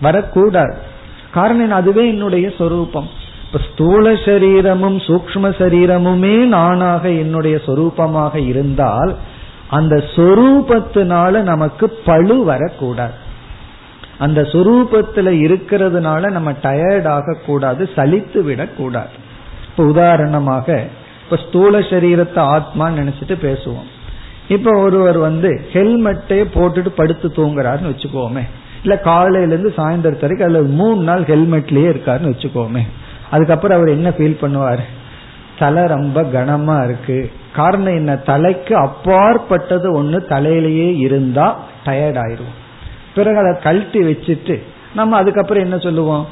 வரக்கூடாது. 0.00 0.76
காரணம் 1.30 1.70
அதுவே 1.70 2.08
என்னுடைய 2.08 2.50
சொரூபம். 2.58 3.08
இப்ப 3.52 3.60
ஸ்தூல 3.72 4.12
சரீரமும் 4.12 4.96
சூக்ம 4.96 5.50
சரீரமுமே 5.58 6.44
நானாக 6.44 7.08
என்னுடைய 7.08 7.60
சொரூபமாக 7.66 8.46
இருந்தால் 8.46 9.16
அந்த 9.68 9.96
சொரூபத்தினால 10.16 11.40
நமக்கு 11.42 11.88
பழு 11.88 12.44
வரக்கூடாது. 12.44 13.12
அந்த 14.18 14.40
சொரூபத்துல 14.40 15.28
இருக்கிறதுனால 15.46 16.30
நம்ம 16.30 16.52
டயர்ட் 16.52 17.08
ஆகக்கூடாது 17.08 17.88
சலித்து 17.96 18.42
விடக்கூடாது. 18.42 19.08
இப்ப 19.70 19.84
உதாரணமாக 19.84 20.86
இப்ப 21.24 21.36
ஸ்தூல 21.48 21.78
சரீரத்தை 21.78 22.42
ஆத்மான்னு 22.54 23.00
நினைச்சிட்டு 23.00 23.36
பேசுவோம். 23.42 23.88
இப்ப 24.48 24.78
ஒருவர் 24.78 25.18
வந்து 25.18 25.68
ஹெல்மெட்டே 25.72 26.44
போட்டுட்டு 26.54 26.88
படுத்து 26.88 27.28
தூங்குறாருன்னு 27.28 27.92
வச்சுக்கோமே. 27.92 28.42
இல்ல 28.82 28.98
காலையில 28.98 29.52
இருந்து 29.52 29.74
சாயந்தரத்து 29.76 30.20
வரைக்கும் 30.20 30.48
அல்லது 30.48 30.64
மூணு 30.64 31.02
நாள் 31.02 31.22
ஹெல்மெட்லயே 31.22 31.90
இருக்காருன்னு 31.92 32.32
வச்சுக்கோமே. 32.34 32.82
அதுக்கப்புறம் 33.30 33.76
அவர் 33.76 33.88
என்ன 33.88 34.08
ஃபீல் 34.08 34.40
பண்ணுவார்? 34.42 34.82
தலை 35.58 35.86
ரொம்ப 35.86 36.22
கனமா 36.22 36.84
இருக்கு. 36.84 37.30
காரணம் 37.54 37.94
என்ன? 37.94 38.16
தலைக்கு 38.16 38.76
அப்பாற்பட்டது 38.76 40.02
ஒண்ணு 40.02 40.18
தலையிலேயே 40.28 40.96
இருந்தா 40.96 41.58
டயர்ட் 41.84 42.20
ஆயிரும் 42.24 42.54
பிறகு 43.14 43.38
அதை 43.38 43.52
கழட்டி 43.62 44.00
வச்சுட்டு 44.00 44.62
நம்ம 44.94 45.16
அதுக்கப்புறம் 45.16 45.62
என்ன 45.62 45.78
சொல்லுவோம்? 45.78 46.26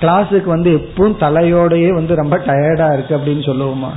கிளாஸுக்கு 0.00 0.44
வந்து 0.44 0.70
எப்பவும் 0.70 1.16
தலையோடயே 1.20 1.88
வந்து 1.94 2.14
ரொம்ப 2.14 2.36
டயர்டா 2.38 2.92
இருக்கு 2.92 3.16
அப்படின்னு 3.16 3.42
சொல்லுவோமா? 3.50 3.90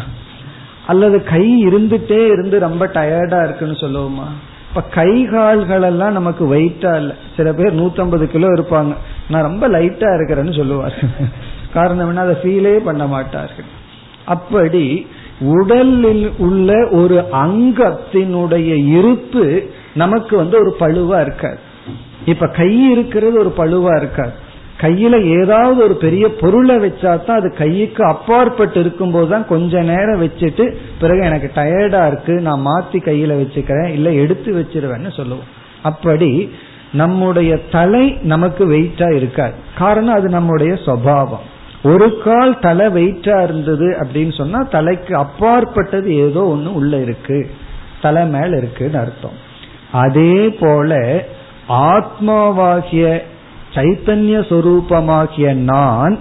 அல்லது 0.88 1.24
கை 1.24 1.68
இருந்துட்டே 1.68 2.22
இருந்து 2.28 2.60
ரொம்ப 2.60 2.86
டயர்டா 2.88 3.44
இருக்குன்னு 3.44 3.78
சொல்லுவோமா? 3.82 4.28
இப்ப 4.70 4.82
கை 4.82 5.26
கால்கள் 5.26 5.82
எல்லாம் 5.82 6.12
நமக்கு 6.12 6.56
வெயிட்டா 6.56 6.96
இல்லை. 6.96 7.16
சில 7.38 7.54
பேர் 7.54 7.80
நூத்தம்பது 7.80 8.26
கிலோ 8.26 8.48
இருப்பாங்க. 8.48 8.94
நான் 9.30 9.42
ரொம்ப 9.42 9.68
லைட்டா 9.68 10.10
இருக்கிறேன்னு 10.18 10.58
சொல்லுவார். 10.58 10.94
காரணம் 11.74 12.08
என்ன? 12.08 12.22
அதை 12.22 12.36
ஃபீலே 12.44 12.78
பண்ண 12.78 13.08
மாட்டார்கள். 13.08 13.66
அப்படி 14.26 15.08
உடலில் 15.40 16.32
உள்ள 16.38 16.88
ஒரு 16.92 17.24
அங்கத்தினுடைய 17.32 18.88
இருப்பு 18.88 19.70
நமக்கு 19.94 20.38
வந்து 20.38 20.60
ஒரு 20.60 20.76
பழுவா 20.80 21.22
இருக்காது. 21.22 21.58
இப்ப 22.26 22.48
கை 22.48 22.92
இருக்கிறது 22.92 23.40
ஒரு 23.40 23.54
பழுவா 23.58 23.98
இருக்காது. 23.98 24.50
கையில 24.82 25.42
ஏதாவது 25.42 25.84
ஒரு 25.84 25.96
பெரிய 25.96 26.36
பொருளை 26.36 26.76
வச்சா 26.76 27.24
தான் 27.24 27.40
அது 27.40 27.54
கைக்கு 27.58 28.04
அப்பாற்பட்டு 28.06 28.80
இருக்கும் 28.80 29.30
தான் 29.30 29.48
கொஞ்ச 29.48 29.82
நேரம் 29.82 30.22
வச்சுட்டு 30.22 30.76
பிறகு 31.02 31.22
எனக்கு 31.26 31.52
டயர்டா 31.56 32.08
இருக்கு 32.08 32.34
நான் 32.34 32.66
மாத்தி 32.66 32.96
கையில 32.96 33.36
வச்சுக்கிறேன் 33.42 33.90
இல்ல 33.90 34.12
எடுத்து 34.12 34.52
வச்சிருவேன்னு 34.54 35.16
சொல்லுவோம். 35.16 35.50
அப்படி 35.82 36.52
நம்முடைய 36.92 37.58
தலை 37.58 38.18
நமக்கு 38.22 38.70
வெயிட்டா 38.70 39.16
இருக்காது. 39.16 39.54
காரணம் 39.78 40.14
அது 40.14 40.30
நம்முடைய 40.30 40.74
சுவாவம் 40.74 41.46
ஒரு 41.84 42.18
கால் 42.18 42.60
தலை 42.60 42.88
வெயிட்டா 42.88 43.44
இருந்தது 43.44 43.98
அப்படின்னு 44.00 44.38
சொன்னா 44.38 44.60
தலைக்கு 44.64 45.16
அப்பாற்பட்டது 45.16 46.16
ஏதோ 46.16 46.42
ஒன்று 46.46 46.74
உள்ள 46.74 46.98
இருக்கு. 46.98 47.50
தலை 48.02 48.28
மேல 48.28 48.58
இருக்குன்னு 48.58 48.98
அர்த்தம். 48.98 49.38
அதே 49.92 50.50
போல 50.50 51.24
ஆத்மாவாகிய 51.70 53.22
சைத்தன்ய 53.74 54.38
சொரூபமாகிய 54.52 55.54
நான் 55.54 56.20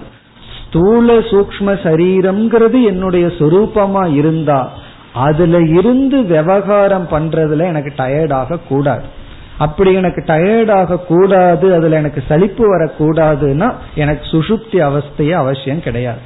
ஸ்தூல 0.67 1.13
சூக்ம 1.13 1.73
சரீரம்ங்கிறது 1.83 2.83
என்னுடைய 2.83 3.27
சொரூபமா 3.27 4.13
இருந்தா 4.13 4.71
அதுல 5.13 5.59
இருந்து 5.59 6.23
விவகாரம் 6.23 7.07
பண்றதுல 7.11 7.65
எனக்கு 7.65 7.93
டயர்ட் 7.97 8.59
கூடாது 8.67 9.03
அப்படி 9.57 9.93
எனக்கு 9.93 10.23
டயர்ட் 10.27 10.71
ஆக 10.71 10.97
கூடாது 10.97 11.73
அதுல 11.73 11.95
எனக்கு 11.95 12.23
சலிப்பு 12.27 12.77
வரக்கூடாதுன்னா 12.77 13.73
எனக்கு 13.95 14.25
சுசுப்தி 14.27 14.71
அவஸ்தையே 14.71 15.31
அவசியம் 15.31 15.81
கிடையாது. 15.81 16.19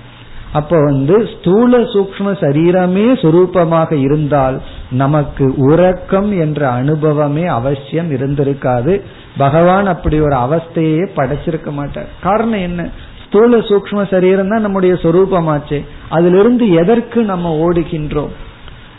அப்ப 0.52 0.78
வந்து 0.84 1.30
ஸ்தூல 1.40 1.78
சூக்ம 1.78 2.26
சரீரமே 2.40 3.16
சுரூபமாக 3.16 3.94
இருந்தால் 3.94 4.62
நமக்கு 4.92 5.54
உறக்கம் 5.58 6.40
என்ற 6.40 6.70
அனுபவமே 6.70 7.46
அவசியம் 7.46 8.12
இருந்திருக்காது. 8.12 9.02
பகவான் 9.38 9.86
அப்படி 9.86 10.20
ஒரு 10.20 10.36
அவஸ்தையே 10.36 11.08
படைச்சிருக்க 11.16 11.72
மாட்டார். 11.72 12.06
காரணம் 12.22 12.60
என்ன? 12.60 12.90
ஸ்தூல 13.28 13.58
சூக்ம 13.58 14.10
சரீரம் 14.10 14.50
தான் 14.50 14.62
நம்முடைய 14.62 14.96
சொரூபமாச்சே. 14.96 15.86
அதிலிருந்து 16.10 16.70
எதற்கு 16.70 17.24
நம்ம 17.24 17.58
ஓடுகின்றோம்? 17.58 18.30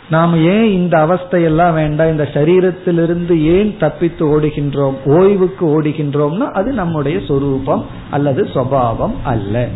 நாம் 0.09 0.45
ஏன் 0.45 0.71
இந்த 0.71 0.97
அவஸ்தையெல்லாம் 0.97 1.73
வேண்டாம்? 1.73 2.09
இந்த 2.09 2.29
சரீரத்திலிருந்து 2.33 3.41
ஏன் 3.41 3.77
தப்பித்து 3.79 4.39
ஓடுகின்றோம்? 4.39 4.95
ஓய்வுக்கு 5.05 5.81
ஓடுகின்றோம்னா 5.81 6.51
அது 6.51 6.71
நம்முடைய 6.71 7.19
சொரூபம் 7.27 7.85
அல்லது 8.11 8.43
சுவாவம் 8.43 9.15
அல்ல. 9.23 9.67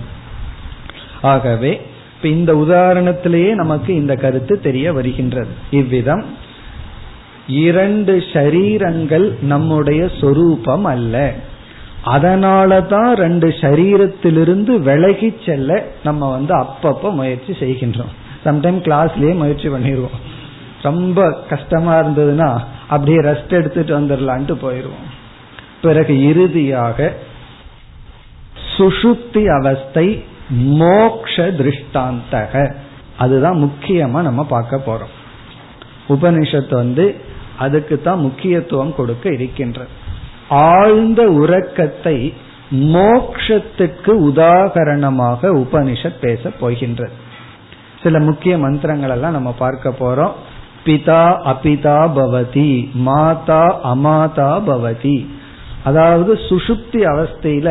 ஆகவே 1.21 1.81
இப்ப 2.15 2.27
இந்த 2.27 2.53
உதாரணத்திலேயே 2.53 3.53
நமக்கு 3.53 3.95
இந்த 3.95 4.15
கருத்து 4.15 4.59
தெரிய 4.59 4.93
வருகின்றது. 4.93 5.47
இவ்விதம் 5.71 6.25
இரண்டு 7.47 8.23
ஷரீரங்கள் 8.33 9.41
நம்முடைய 9.41 10.09
சொரூபம் 10.21 10.83
அல்ல. 10.83 11.33
அதனாலதான் 12.05 13.13
ரெண்டு 13.13 13.47
சரீரத்திலிருந்து 13.47 14.79
விலகி 14.79 15.33
செல்ல 15.45 15.83
நம்ம 16.03 16.31
வந்து 16.31 16.53
அப்பப்ப 16.57 17.11
முயற்சி 17.11 17.53
செய்கின்றோம். 17.53 18.19
சம்டைம் 18.43 18.79
கிளாஸ்லயே 18.87 19.33
முயற்சி 19.35 19.69
பண்ணிடுவோம் 19.69 20.19
ரொம்ப 20.81 21.31
கஷ்டமா 21.49 21.99
இருந்ததுன்னா 21.99 22.49
அப்படியே 22.87 23.17
ரெஸ்ட் 23.17 23.49
எடுத்துட்டு 23.49 23.99
வந்துடலான்ட்டு 23.99 24.55
போயிடுவோம் 24.61 25.09
பிறகு 25.81 26.27
இறுதியாக 26.29 27.13
சுஷுப்தி 28.77 29.43
அவஸ்தை 29.59 30.23
மோக்ஷ 30.49 31.35
திருஷ்டாந்தக. 31.35 32.73
அதுதான் 33.17 33.57
முக்கியமா 33.63 34.19
நம்ம 34.21 34.43
பார்க்க 34.45 34.83
போறோம். 34.85 35.13
உபனிஷத்து 36.09 36.73
வந்து 36.73 37.15
அதுக்கு 37.57 38.01
தான் 38.01 38.19
முக்கியத்துவம் 38.19 38.95
கொடுக்க 38.95 39.29
இருக்கின்றது. 39.31 39.89
ஆழ்ந்த 40.49 41.21
உறக்கத்தை 41.29 42.33
மோக்ஷத்துக்கு 42.71 44.11
உதாகரணமாக 44.29 45.41
உபனிஷத் 45.41 46.19
பேச 46.21 46.49
போகின்றது. 46.49 47.20
சில 48.03 48.19
முக்கிய 48.19 48.53
மந்திரங்கள் 48.57 49.09
எல்லாம் 49.09 49.37
நம்ம 49.37 49.51
பார்க்க 49.63 49.89
போறோம். 49.99 50.33
பிதா 50.85 51.23
அபிதா 51.51 51.97
பவதி 52.17 52.71
மாதா 53.07 53.63
அமாதா 53.91 54.49
பவதி. 54.69 55.17
அதாவது 55.83 56.31
சுசுப்தி 56.49 57.01
அவஸ்தையில 57.11 57.69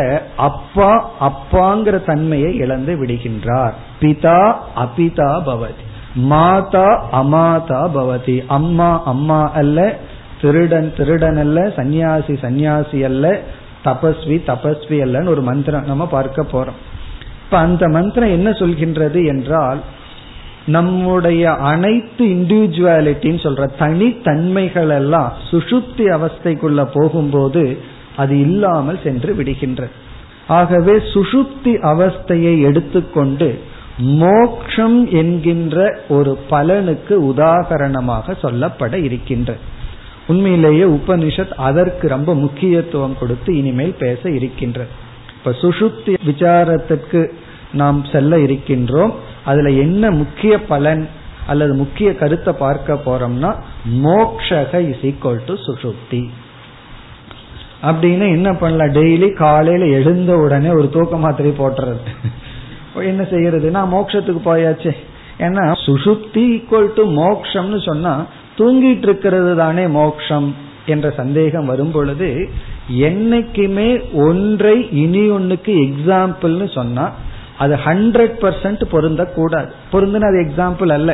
அப்பா 0.49 0.91
அப்பாங்கிற 1.29 1.97
தன்மையை 2.05 2.51
இழந்து 2.57 2.93
விடுகின்றார். 3.01 3.75
பிதா 4.01 4.39
அபிதா 4.85 5.31
பவதி 5.49 5.85
மாதா 6.31 6.89
அமாதா 7.13 7.81
பவதி. 7.97 8.37
அம்மா 8.47 8.91
அம்மா 9.05 9.41
அல்ல 9.53 9.79
திருடன் 10.41 10.91
திருடன் 10.97 11.37
அல்ல 11.37 11.61
சந்நியாசி 11.77 12.35
சந்நியாசி 12.45 12.99
அல்ல 13.05 13.27
தபஸ்வி 13.85 14.37
தபஸ்வி 14.51 14.99
அல்லன்னு 15.05 15.29
ஒரு 15.29 15.43
மந்திரம் 15.43 15.85
நம்ம 15.85 16.05
பார்க்க 16.07 16.43
போறோம். 16.53 16.79
இப்ப 17.45 17.59
அந்த 17.59 17.85
மந்திரம் 17.89 18.31
என்ன 18.31 18.51
சொல்கின்றது 18.51 19.21
என்றால் 19.27 19.81
நம்முடைய 20.67 21.53
அனைத்து 21.53 22.27
இண்டிவிஜுவாலிட்டின்னு 22.27 23.43
சொல்ற 23.47 23.71
தனித்தன்மைகள் 23.79 24.89
எல்லாம் 24.89 25.33
சுசுப்தி 25.51 25.99
அவஸ்தைக்குள்ள 25.99 26.89
போகும்போது 26.95 27.79
அது 28.17 28.41
இல்லாமல் 28.41 28.99
சென்று 29.03 29.35
விடுகின்றது 29.35 29.89
ஆகவே 30.47 30.93
சுசுப்தி 30.93 31.65
அவஸ்தையை 31.65 32.61
எடுத்துக்கொண்டு 32.61 33.59
மோக்ஷம் 33.99 35.11
என்கின்ற 35.11 35.99
ஒரு 36.09 36.39
பலனுக்கு 36.51 37.35
உதாகரணமாக 37.35 38.35
சொல்லப்பட 38.43 39.03
இருக்கின்ற. 39.03 39.57
உண்மையிலேயே 40.27 40.83
உபனிஷத் 40.83 41.53
அதற்கு 41.57 42.09
ரொம்ப 42.09 42.35
முக்கியத்துவம் 42.35 43.17
கொடுத்து 43.19 43.57
இனிமேல் 43.57 43.95
பேச 43.99 44.31
இருக்கின்றது 44.31 44.89
இப்ப 45.37 45.51
சுசுப்தி 45.51 46.15
விசாரத்திற்கு 46.27 47.31
நாம் 47.73 48.05
செல்ல 48.13 48.39
இருக்கின்றோம். 48.39 49.15
அதுல 49.45 49.71
என்ன 49.71 50.11
முக்கிய 50.11 50.55
பலன் 50.63 51.09
அல்லது 51.47 51.75
முக்கிய 51.75 52.15
கருத்தை 52.15 52.53
பார்க்க 52.53 52.99
போறோம்னா 53.07 53.51
மோக்ஷக 54.07 54.81
இஸ் 54.91 55.05
ஈக்வல் 55.11 55.41
டு 55.47 55.55
சுசுப்தி 55.67 56.23
அப்படின்னு 57.83 58.27
என்ன 58.37 58.55
பண்ணலாம்? 58.55 58.95
டெய்லி 58.97 59.33
காலையில 59.33 59.87
எழுந்த 59.87 60.33
உடனே 60.37 60.69
ஒரு 60.69 60.89
தூக்க 60.89 61.17
மாத்திரை 61.17 61.53
போட்டுறது. 61.59 62.11
என்ன 62.95 63.23
செய்யறதுன்னா 63.31 63.83
மோக்ஷத்துக்கு 63.95 64.43
போயாச்சே. 64.45 64.93
ஏன்னா 65.39 65.65
சுசுப்தி 65.87 66.43
ஈக்குவல் 66.57 66.91
டு 66.95 67.05
மோக்ஷம்னு 67.21 67.79
சொன்னா 67.85 68.27
தூங்கிட்டு 68.59 69.03
இருக்கிறது 69.03 69.57
தானே 69.57 69.87
மோக்ஷம் 69.87 70.55
என்ற 70.87 71.11
சந்தேகம் 71.11 71.67
வரும் 71.67 71.91
பொழுது 71.91 72.51
என்னைக்குமே 72.89 73.89
ஒன்றை 74.27 74.77
இனி 74.91 75.31
ஒன்னுக்கு 75.31 75.73
எக்ஸாம்பிள்னு 75.89 76.75
சொன்னா 76.75 77.05
அது 77.61 77.75
ஹண்ட்ரட் 77.85 78.37
பர்சன்ட் 78.41 78.83
பொருந்தக்கூடாது. 78.93 79.71
பொருந்தின 79.93 80.27
அது 80.31 80.39
எக்ஸாம்பிள் 80.47 80.93
அல்ல. 80.93 81.11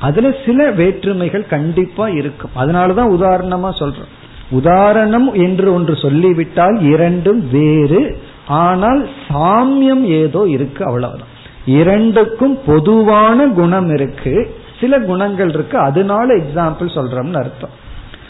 அதுல 0.00 0.34
சில 0.46 0.70
வேற்றுமைகள் 0.70 1.46
கண்டிப்பா 1.46 2.08
இருக்கும். 2.08 2.50
அதனாலதான் 2.56 3.12
உதாரணமா 3.16 3.70
சொல்றோம். 3.78 4.12
உதாரணம் 4.50 5.28
என்று 5.34 5.74
ஒன்று 5.74 5.96
சொல்லிவிட்டால் 5.96 6.78
இரண்டும் 6.80 7.42
வேறு 7.50 8.02
ஆனால் 8.46 9.08
சாமியம் 9.28 10.02
ஏதோ 10.02 10.44
இருக்கு 10.46 10.84
அவ்வளவுதான். 10.84 11.32
இரண்டுக்கும் 11.66 12.58
பொதுவான 12.66 13.46
குணம் 13.46 13.90
இருக்கு. 13.90 14.34
சில 14.80 15.00
குணங்கள் 15.00 15.48
இருக்கு. 15.48 15.78
அதனால 15.78 16.36
எக்ஸாம்பிள் 16.36 16.94
சொல்றோம்னு 16.96 17.40
அர்த்தம். 17.42 17.74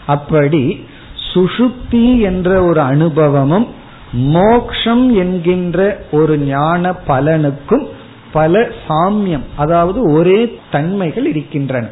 அப்படி 0.06 0.86
சுஷுப்தி 1.34 2.20
என்ற 2.20 2.64
ஒரு 2.64 2.80
அனுபவமும் 2.80 3.68
மோக்ஷம் 4.14 5.14
என்கின்ற 5.14 5.98
ஒரு 6.10 6.38
ஞான 6.38 6.92
பலனுக்கும் 7.08 7.86
பல 8.32 8.68
சாமியம் 8.88 9.42
அதாவது 9.56 10.12
ஒரே 10.12 10.58
தன்மைகள் 10.70 11.26
இருக்கின்றன. 11.26 11.86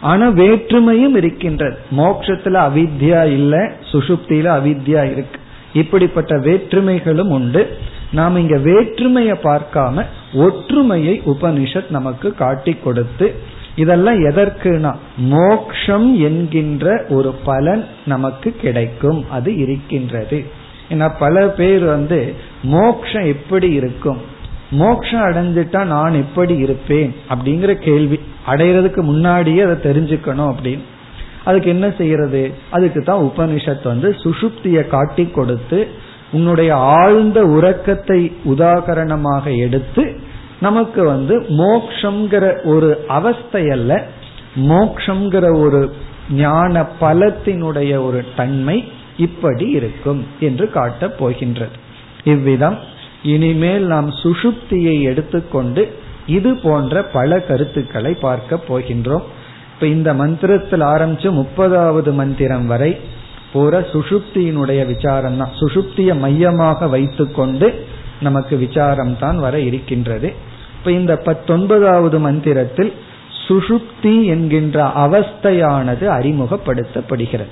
ஆனா 0.00 0.28
வேற்றுமையும் 0.28 1.16
இருக்கின்றது. 1.16 1.78
மோட்சத்துல 1.96 2.56
அவித்யா 2.56 3.24
இல்ல 3.24 3.72
சுசுப்தியில 3.92 4.48
அவித்யா 4.56 5.10
இருக்கு. 5.10 5.40
இப்படிப்பட்ட 5.72 6.36
வேற்றுமைகளும் 6.36 7.28
உண்டு. 7.28 7.78
நாம் 8.12 8.36
இங்க 8.36 8.58
வேற்றுமையை 8.58 9.36
பார்க்காம 9.42 10.04
ஒற்றுமையை 10.34 11.22
உபனிஷத் 11.26 11.90
நமக்கு 11.90 12.34
காட்டி 12.34 12.76
கொடுத்து 12.84 13.34
இதெல்லாம் 13.76 14.18
எதற்குனா 14.18 14.94
மோக்ஷம் 15.16 16.20
என்கின்ற 16.20 17.04
ஒரு 17.08 17.34
பலன் 17.44 17.84
நமக்கு 18.06 18.52
கிடைக்கும். 18.52 19.30
அது 19.30 19.56
இருக்கின்றது. 19.56 20.62
ஏன்னா 20.88 21.12
பல 21.18 21.48
பேர் 21.48 21.84
வந்து 21.84 22.34
மோக்ஷம் 22.62 23.24
எப்படி 23.24 23.72
இருக்கும்? 23.72 24.20
மோக்ஷம் 24.70 25.20
அடைஞ்சிட்டா 25.20 25.84
நான் 25.84 26.14
எப்படி 26.14 26.56
இருப்பேன்? 26.56 27.14
அப்படிங்கிற 27.28 27.74
கேள்வி. 27.74 28.20
அடையிறதுக்கு 28.46 29.00
முன்னாடியே 29.02 29.60
அதை 29.60 29.76
தெரிஞ்சுக்கணும் 29.76 30.54
அப்படின்னு. 30.54 30.84
அதுக்கு 31.44 31.68
என்ன 31.68 31.92
செய்யறது? 31.98 32.54
அதுக்கு 32.70 33.02
தான் 33.02 33.22
உபனிஷத் 33.22 33.84
வந்து 33.84 34.10
சுஷுப்தியை 34.10 34.86
காட்டி 34.86 35.26
கொடுத்து 35.26 35.88
உன்னுடைய 36.32 36.76
ஆழ்ந்த 36.76 37.44
உறக்கத்தை 37.46 38.36
உதாகரணமாக 38.44 39.58
எடுத்து 39.58 40.20
நமக்கு 40.60 41.04
வந்து 41.04 41.40
மோக்ஷங்கிற 41.40 42.66
ஒரு 42.66 43.04
அவஸ்தையல்ல 43.08 44.02
மோக்ஷங்கிற 44.56 45.60
ஒரு 45.60 45.94
ஞான 46.30 46.86
பலத்தினுடைய 47.00 48.04
ஒரு 48.04 48.24
தன்மை 48.36 48.92
இப்படி 49.16 49.70
இருக்கும் 49.70 50.26
என்று 50.40 50.70
காட்டப் 50.70 51.18
போகின்றது. 51.18 51.76
இவ்விதம் 52.24 52.78
இனிமேல் 53.22 53.84
நாம் 53.84 54.10
சுஷுப்தியை 54.10 55.00
எடுத்துக்கொண்டு 55.00 55.98
இது 56.26 56.56
போன்ற 56.56 57.02
பல 57.02 57.40
கருத்துக்களை 57.40 58.14
பார்க்க 58.14 58.58
போகின்றோம். 58.68 59.22
இப்ப 59.74 59.86
இந்த 59.86 60.14
மந்திரத்தில் 60.14 60.80
ஆரம்பிச்சு 60.80 61.28
முப்பதாவது 61.40 62.12
மந்திரம் 62.12 62.66
வரை 62.66 62.98
பூரா 63.52 63.78
சுஷுப்தியினுடைய 63.78 64.86
விசாரம் 64.86 65.36
தான் 65.36 65.52
சுஷுப்தியை 65.60 66.18
மையமாக 66.18 66.86
வைத்துக்கொண்டு 66.86 67.86
நமக்கு 68.20 68.56
விசாரம் 68.56 69.18
தான் 69.18 69.38
வர 69.38 69.58
இருக்கின்றது. 69.58 70.32
இப்ப 70.78 70.92
இந்த 70.92 71.16
பத்தொன்பதாவது 71.16 72.18
மந்திரத்தில் 72.18 72.92
சுஷுப்தி 73.48 74.24
என்கின்ற 74.24 74.86
அவஸ்தையானது 74.86 76.04
அறிமுகப்படுத்தப்படுகிறது. 76.18 77.50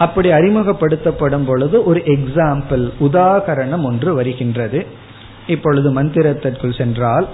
அப்படி 0.00 0.32
அறிமுகப்படுத்தப்படும் 0.32 1.44
பொழுது 1.44 1.84
ஒரு 1.84 2.02
எக்ஸாம்பிள் 2.04 2.92
உதாகரணம் 3.00 3.82
ஒன்று 3.82 4.14
வருகின்றது. 4.14 4.86
இப்பொழுது 5.46 6.02
மந்திரத்திற்குள் 6.02 6.76
சென்றால் 6.78 7.28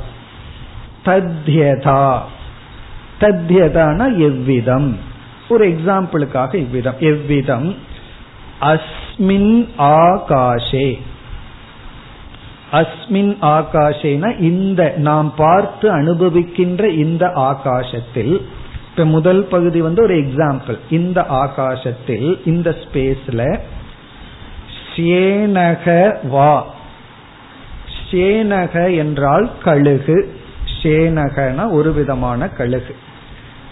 தத்யதா. 1.05 2.19
தத்யதான 3.21 4.19
எவ்விதம்? 4.19 4.97
ஒரு 5.49 5.69
எக்ஸாம்பிளுக்காக 5.69 6.55
இவ்விதம். 6.55 6.95
எவ்விதம்? 7.01 7.75
அஸ்மின் 8.61 9.69
ஆகாஷே. 9.79 11.01
அஸ்மின் 12.73 13.37
ஆகாஷேன 13.43 14.41
இந்த 14.41 14.95
நாம் 14.97 15.35
பார்த்து 15.37 15.91
அனுபவிக்கின்ற 15.91 16.89
இந்த 16.89 17.31
ஆகாசத்தில் 17.35 18.49
இப்ப 18.97 19.09
முதல் 19.09 19.45
பகுதி 19.45 19.81
வந்து 19.81 20.03
ஒரு 20.03 20.15
எக்ஸாம்பிள் 20.15 20.79
இந்த 20.91 21.25
ஆகாசத்தில் 21.29 22.41
இந்த 22.45 22.71
ஸ்பேஸ்ல 22.71 23.59
சேனக 24.95 26.17
வா. 26.29 26.75
ஷேனக 28.11 28.97
என்றால் 28.97 29.51
கழுகு. 29.65 30.35
சேனகன 30.83 31.71
ஒரு 31.71 31.93
விதமான 31.93 32.49
கழுகு. 32.49 32.95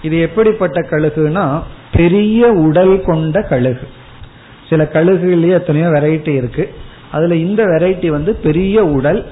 இது 0.02 0.20
எப்படிப்பட்ட 0.20 0.80
கழுகுனா 0.80 1.62
பெரிய 1.92 2.52
உடல் 2.52 3.02
கொண்ட 3.02 3.42
கழுகு. 3.42 3.88
சில 4.68 4.88
கழுகுலயே 4.92 5.52
எத்தனையோ 5.52 5.88
வெரைட்டி 5.88 6.34
இருக்கு. 6.34 6.74
அதுல 7.12 7.34
இந்த 7.34 7.64
வெரைட்டி 7.64 8.06
வந்து 8.06 8.34
பெரிய 8.34 8.84
உடல் 8.84 9.26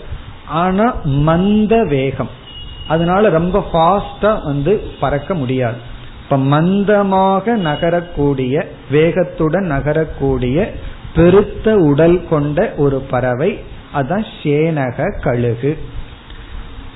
ஆனா 0.46 1.00
மந்த 1.04 1.84
வேகம். 1.84 2.40
அதனால 2.88 3.28
ரொம்ப 3.28 3.66
ஃபாஸ்டா 3.72 4.44
வந்து 4.44 4.82
பறக்க 5.00 5.34
முடியாது. 5.34 5.76
இப்ப 6.22 6.36
மந்தமாக 6.36 7.56
நகரக்கூடிய 7.56 8.66
வேகத்துடன் 8.90 9.70
நகரக்கூடிய 9.70 10.70
பெருத்த 11.14 11.76
உடல் 11.76 12.28
கொண்ட 12.28 12.72
ஒரு 12.76 12.98
பறவை 12.98 13.60
அதான் 13.94 14.26
சேனக 14.42 15.20
கழுகு. 15.20 15.78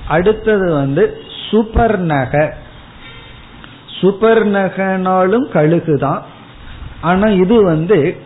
அடுத்தது 0.07 0.73
வந்து 0.73 1.17
சுபர்ணக 1.51 2.51
சுபர்ணகனாலும் 4.01 5.49
கழுகுதான். 5.53 6.21
ஆனா 7.01 7.27
இது 7.27 7.63
வந்து 7.63 8.17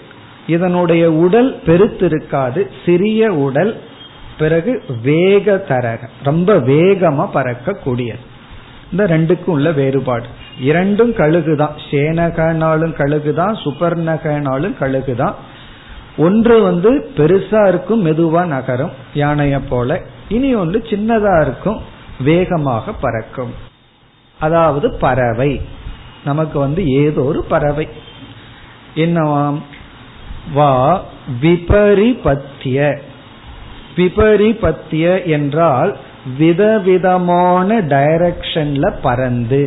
இதனுடைய 0.48 1.12
உடல் 1.12 1.62
பெருத்திருக்காது 1.66 2.68
சிறிய 2.86 3.34
உடல் 3.34 3.82
பிறகு 4.42 4.84
வேக 5.04 5.64
தரக. 5.70 6.10
ரொம்ப 6.24 6.54
வேகமா 6.54 7.30
பறக்கக்கூடியது. 7.34 8.20
இந்த 8.92 9.06
ரெண்டுக்கும் 9.06 9.56
உள்ள 9.56 9.72
வேறுபாடு. 9.72 10.26
இரண்டும் 10.60 11.12
கழுகுதான். 11.12 11.76
சேனகனாலும் 11.92 12.96
கழுகுதான் 12.96 13.56
சுபர்ணகனாலும் 13.64 14.76
கழுகுதான். 14.80 15.34
ஒன்று 16.18 16.62
வந்து 16.62 17.12
பெருசா 17.18 17.68
இருக்கும் 17.68 18.06
மெதுவா 18.06 18.46
நகரும் 18.46 18.92
யானைய 19.14 19.62
போல. 19.70 20.02
இனி 20.30 20.56
ஒன்று 20.56 20.80
சின்னதா 20.80 21.42
இருக்கும் 21.42 21.82
வேகமாக 22.20 22.92
பறக்கும். 22.92 23.54
அதாவது 24.40 24.94
பறவை. 24.94 25.62
நமக்கு 26.26 26.60
வந்து 26.60 26.88
ஏதோ 26.88 27.22
ஒரு 27.22 27.44
பறவை. 27.44 27.88
என்னவாம்? 28.96 29.62
வா 30.54 31.04
விபரிபத்திய. 31.42 33.00
விபரிபத்திய 33.96 35.26
என்றால் 35.26 35.98
விதவிதமான 36.38 37.80
டைரக்ஷன்ல 37.80 38.94
பறந்து. 39.02 39.62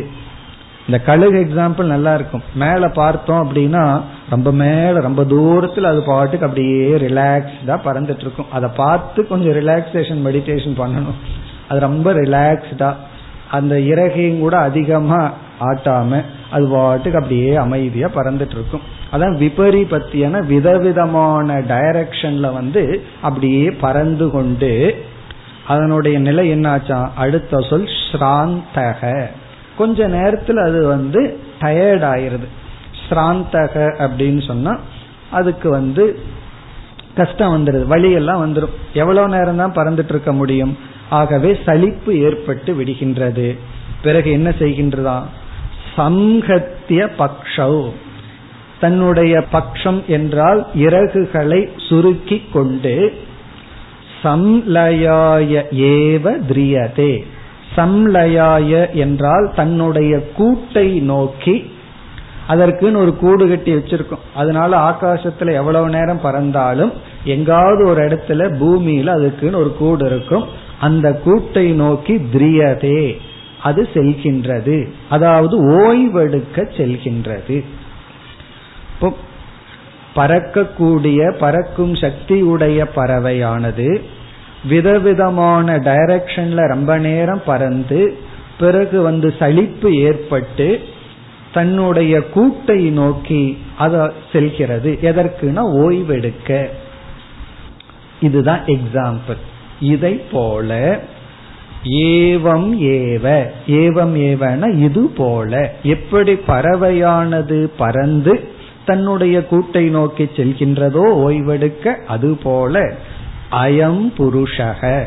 இந்த 0.87 0.97
கழுகு 0.99 1.37
எக்ஸாம்பிள் 1.45 1.83
நல்லா 1.83 2.13
இருக்கும் 2.15 2.43
மேல 2.55 2.87
பார்த்தோம் 2.89 3.41
அப்படின்னா 3.43 4.01
ரொம்ப 4.29 4.51
மேல 4.51 4.99
ரொம்ப 4.99 5.21
தூரத்துல 5.23 5.89
அது 5.91 6.01
பாட்டுக்கு 6.01 6.45
அப்படியே 6.45 6.91
ரிலாக்ஸ்டா 6.95 7.75
பறந்துட்டு 7.85 8.23
இருக்கும் 8.25 8.51
அதை 8.51 8.69
பார்த்து 8.75 9.27
கொஞ்சம் 9.27 9.53
ரிலாக்ஸேஷன் 9.53 10.21
மெடிடேஷன் 10.27 10.79
பண்ணணும். 10.81 11.19
அது 11.69 11.79
ரொம்ப 11.79 12.13
ரிலாக்ஸ்டா 12.13 12.93
அந்த 13.51 13.79
இறகையும் 13.79 14.39
கூட 14.39 14.57
அதிகமா 14.57 15.33
ஆட்டாம 15.59 16.21
அது 16.55 16.65
பாட்டுக்கு 16.67 17.19
அப்படியே 17.19 17.55
அமைதியா 17.55 18.07
பறந்துட்டு 18.15 18.55
இருக்கும் 18.57 18.85
அதான் 19.13 19.35
விபரிபத்தியான 19.43 20.41
விதவிதமான 20.45 21.57
டைரக்ஷன்ல 21.73 22.47
வந்து 22.53 22.83
அப்படியே 23.21 23.65
பறந்து 23.71 24.27
கொண்டு 24.29 24.71
அதனுடைய 25.67 26.15
நிலை 26.19 26.43
என்னாச்சா? 26.53 26.97
அடுத்த 27.15 27.59
சொல் 27.69 27.87
ஸ்ராந்தக. 28.09 29.01
கொஞ்ச 29.77 30.07
நேரத்தில் 30.07 30.57
அது 30.57 30.79
வந்து 30.87 31.21
டயர்ட் 31.61 32.05
ஆயிருது. 32.11 32.47
ஸ்ராந்தக 33.05 33.75
அப்படின்னு 34.05 34.41
சொன்னா 34.47 34.73
அதுக்கு 35.31 35.69
வந்து 35.69 36.03
கஷ்டம் 37.15 37.53
வந்துடுது 37.55 37.85
வழியெல்லாம் 37.85 38.41
வந்துடும் 38.43 38.75
எவ்வளவு 38.93 39.27
நேரம் 39.27 39.61
தான் 39.61 39.77
பறந்துட்டு 39.77 40.13
இருக்க 40.15 40.33
முடியும்? 40.33 40.77
ஆகவே 41.09 41.51
சலிப்பு 41.65 42.11
ஏற்பட்டு 42.27 42.71
விடுகின்றது. 42.73 43.47
பிறகு 44.01 44.29
என்ன 44.31 44.49
செய்கின்றதா? 44.59 45.17
சம்ஹத்திய 45.97 47.09
பக்ஷவ் 47.17 47.89
தன்னுடைய 48.79 49.43
பக்ஷம் 49.51 50.05
என்றால் 50.05 50.65
இறகுகளை 50.75 51.69
சுருக்கி 51.89 52.43
கொண்டு 52.53 53.13
சம்லயாய 54.23 55.63
ஏவ 55.71 56.25
திரியதே. 56.49 57.23
சம்லயாய 57.75 58.93
என்றால் 58.93 59.51
தன்னுடைய 59.55 60.23
கூட்டை 60.37 61.01
நோக்கி 61.01 61.71
அதற்குன்னு 62.47 62.95
ஒரு 62.95 63.15
கூடு 63.15 63.47
கட்டி 63.47 63.75
வச்சிருக்கும். 63.75 64.23
அதனால 64.35 64.77
ஆகாசத்துல 64.77 65.51
எவ்வளவு 65.51 65.89
நேரம் 65.89 66.21
பறந்தாலும் 66.21 66.93
எங்காவது 67.23 67.89
ஒரு 67.89 68.01
இடத்துல 68.07 68.41
பூமியில 68.61 69.07
அதுக்குன்னு 69.07 69.57
ஒரு 69.57 69.75
கூடு 69.75 70.05
இருக்கும். 70.05 70.45
அந்த 70.79 71.21
கூட்டை 71.25 71.73
நோக்கி 71.73 72.13
திரியதே. 72.13 73.17
அது 73.65 73.89
செல்கின்றது. 73.93 74.77
அதாவது 75.09 75.55
ஓய்வெடுக்க 75.69 76.57
செல்கின்றது. 76.77 77.57
பறக்கக்கூடிய 80.15 81.31
பறக்கும் 81.37 81.93
சக்தியுடைய 81.93 82.85
பறவையானது 82.95 83.89
விதவிதமான 84.63 85.77
டைரக்ஷன்ல 85.77 86.67
ரொம்ப 86.67 86.97
நேரம் 86.97 87.41
பறந்து 87.45 88.17
பிறகு 88.59 89.01
வந்து 89.01 89.33
சலிப்பு 89.39 89.89
ஏற்பட்டு 89.95 90.67
தன்னுடைய 91.53 92.21
கூட்டை 92.35 92.79
நோக்கி 92.91 93.41
அத 93.77 94.11
செல்கிறது. 94.31 94.97
எதற்குனா 95.01 95.63
ஓய்வெடுக்க. 95.83 96.67
இதுதான் 98.21 98.63
எக்ஸாம்பிள் 98.65 99.41
இதை 99.79 100.13
போல 100.31 100.99
ஏவம் 101.89 102.79
ஏவ. 102.79 103.45
ஏவம் 103.67 104.15
ஏவன 104.15 104.77
இது 104.77 105.07
போல. 105.07 105.73
எப்படி 105.83 106.33
பறவையானது 106.33 107.69
பறந்து 107.77 108.47
தன்னுடைய 108.85 109.45
கூட்டை 109.51 109.89
நோக்கி 109.89 110.23
செல்கின்றதோ 110.23 111.01
ஓய்வெடுக்க 111.03 111.95
அதுபோல 112.07 112.93
அயம் 113.51 114.11
புருஷக. 114.17 115.03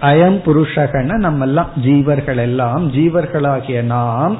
அயம் 0.00 0.40
புருஷகன 0.46 1.14
நம்ம 1.14 1.44
எல்லாம் 1.44 1.70
ஜீவர்கள் 1.84 2.36
எல்லாம் 2.36 2.92
ஜீவர்களாகிய 2.92 3.82
நாம். 3.82 4.36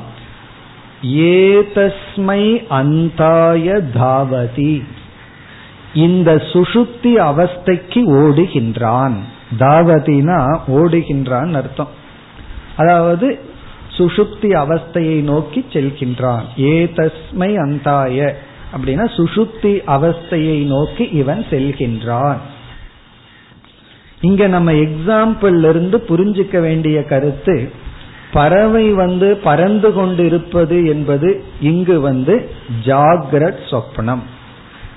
ஏதஸ்மை 1.06 2.66
அந்தாய 2.68 3.82
தாவதி. 3.94 4.84
இந்த 5.94 6.34
சுசுப்தி 6.34 7.16
அவஸ்தைக்கு 7.18 8.02
ஓடுகின்றான். 8.06 9.14
தாவதினா 9.58 10.58
ஓடுகின்றான் 10.66 11.52
அர்த்தம். 11.52 11.88
அதாவது 12.76 13.38
சுசுப்தி 13.96 14.50
அவஸ்தையை 14.54 15.22
நோக்கி 15.22 15.66
செல்கின்றான். 15.72 16.42
ஏ 16.60 16.84
தஸ்மை 16.84 17.56
அந்தாய. 17.56 18.34
அப்படின்னா 18.76 19.04
சுசுப்தி 19.16 19.82
அவஸ்தையை 19.86 20.66
நோக்கி 20.66 21.04
இவன் 21.04 21.44
செல்கின்றான். 21.50 22.36
இங்க 24.20 24.46
நம்ம 24.46 24.72
எக்ஸாம்பிள் 24.72 25.68
இருந்து 25.68 26.04
புரிஞ்சுக்க 26.08 26.60
வேண்டிய 26.60 27.04
கருத்து 27.04 27.72
பறவை 28.32 28.90
வந்து 28.90 29.36
பறந்து 29.36 29.92
கொண்டு 29.92 30.24
இருப்பது 30.24 30.86
என்பது 30.86 31.44
இங்கு 31.60 32.00
வந்து 32.00 32.50
ஜாகிரத் 32.84 33.62
சொப்பனம் 33.70 34.22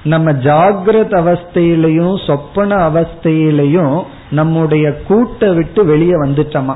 நம்ம 0.04 0.32
ஜாகிரத் 0.32 1.16
அவஸ்தையிலையும் 1.16 2.26
சொப்பன 2.28 2.90
அவஸ்தையிலையும் 2.90 4.04
நம்முடைய 4.32 5.02
கூட்டை 5.10 5.56
விட்டு 5.56 5.86
வெளியே 5.86 6.22
வந்துட்டோமா? 6.22 6.76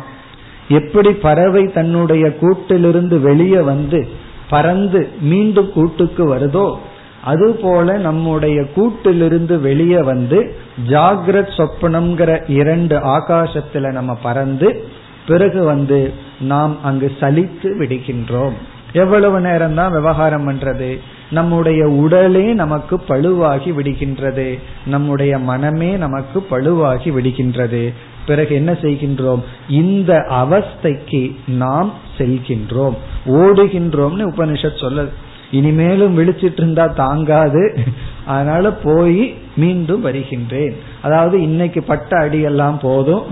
எப்படி 0.67 1.11
பறவை 1.11 1.65
தன்னுடைய 1.65 2.35
கூட்டிலிருந்து 2.41 3.19
வெளியே 3.19 3.59
வந்து 3.59 4.07
பறந்து 4.49 5.07
மீண்டும் 5.21 5.71
கூட்டுக்கு 5.71 6.35
வருதோ 6.35 6.75
அதுபோல 7.23 7.97
நம்முடைய 7.97 8.65
கூட்டிலிருந்து 8.75 9.61
வெளியே 9.61 10.01
வந்து 10.01 10.55
ஜாகிரத் 10.87 11.53
சொப்பனம்ங்கிற 11.57 12.49
இரண்டு 12.49 12.97
ஆகாசத்துல 12.97 13.91
நம்ம 13.91 14.13
பறந்து 14.13 14.83
பிறகு 15.27 15.63
வந்து 15.63 16.13
நாம் 16.39 16.83
அங்கு 16.83 17.11
சலித்து 17.19 17.63
விடுகின்றோம். 17.63 18.53
எவ்வளவு 18.93 19.39
நேரம் 19.39 19.75
தான் 19.75 19.91
விவகாரம் 19.91 20.49
பண்றது? 20.49 20.99
நம்முடைய 21.31 21.87
உடலே 21.87 22.53
நமக்கு 22.53 23.01
பழுவாகி 23.07 23.71
விடுகின்றது. 23.71 24.59
நம்முடைய 24.85 25.39
மனமே 25.39 25.91
நமக்கு 25.97 26.45
பழுவாகி 26.51 27.11
விடுகின்றது. 27.11 27.93
பிறகு 28.25 28.55
என்ன 28.55 28.71
செய்கின்றோம்? 28.71 29.43
இந்த 29.69 30.25
அவஸ்தைக்கு 30.29 31.35
நாம் 31.47 31.93
செல்கின்றோம். 32.17 32.95
ஓடுகின்றோம்னு 33.25 34.27
உபனிஷத் 34.27 34.81
சொல்லுது 34.81 35.09
இனிமேலும் 35.51 36.17
விழிச்சிட்டு 36.17 36.57
இருந்தா 36.57 36.85
தாங்காது. 36.85 37.77
அதனால 38.25 38.71
போய் 38.71 39.35
மீண்டும் 39.55 40.01
வருகின்றேன். 40.01 40.75
அதாவது 41.01 41.41
இன்னைக்கு 41.41 41.83
பட்ட 41.83 42.17
அடியெல்லாம் 42.17 42.79
போதும். 42.81 43.23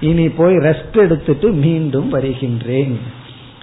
இனி 0.00 0.28
போய் 0.28 0.54
ரெஸ்ட் 0.54 0.92
எடுத்துட்டு 0.92 1.50
மீண்டும் 1.50 2.08
வருகின்றேன். 2.08 3.18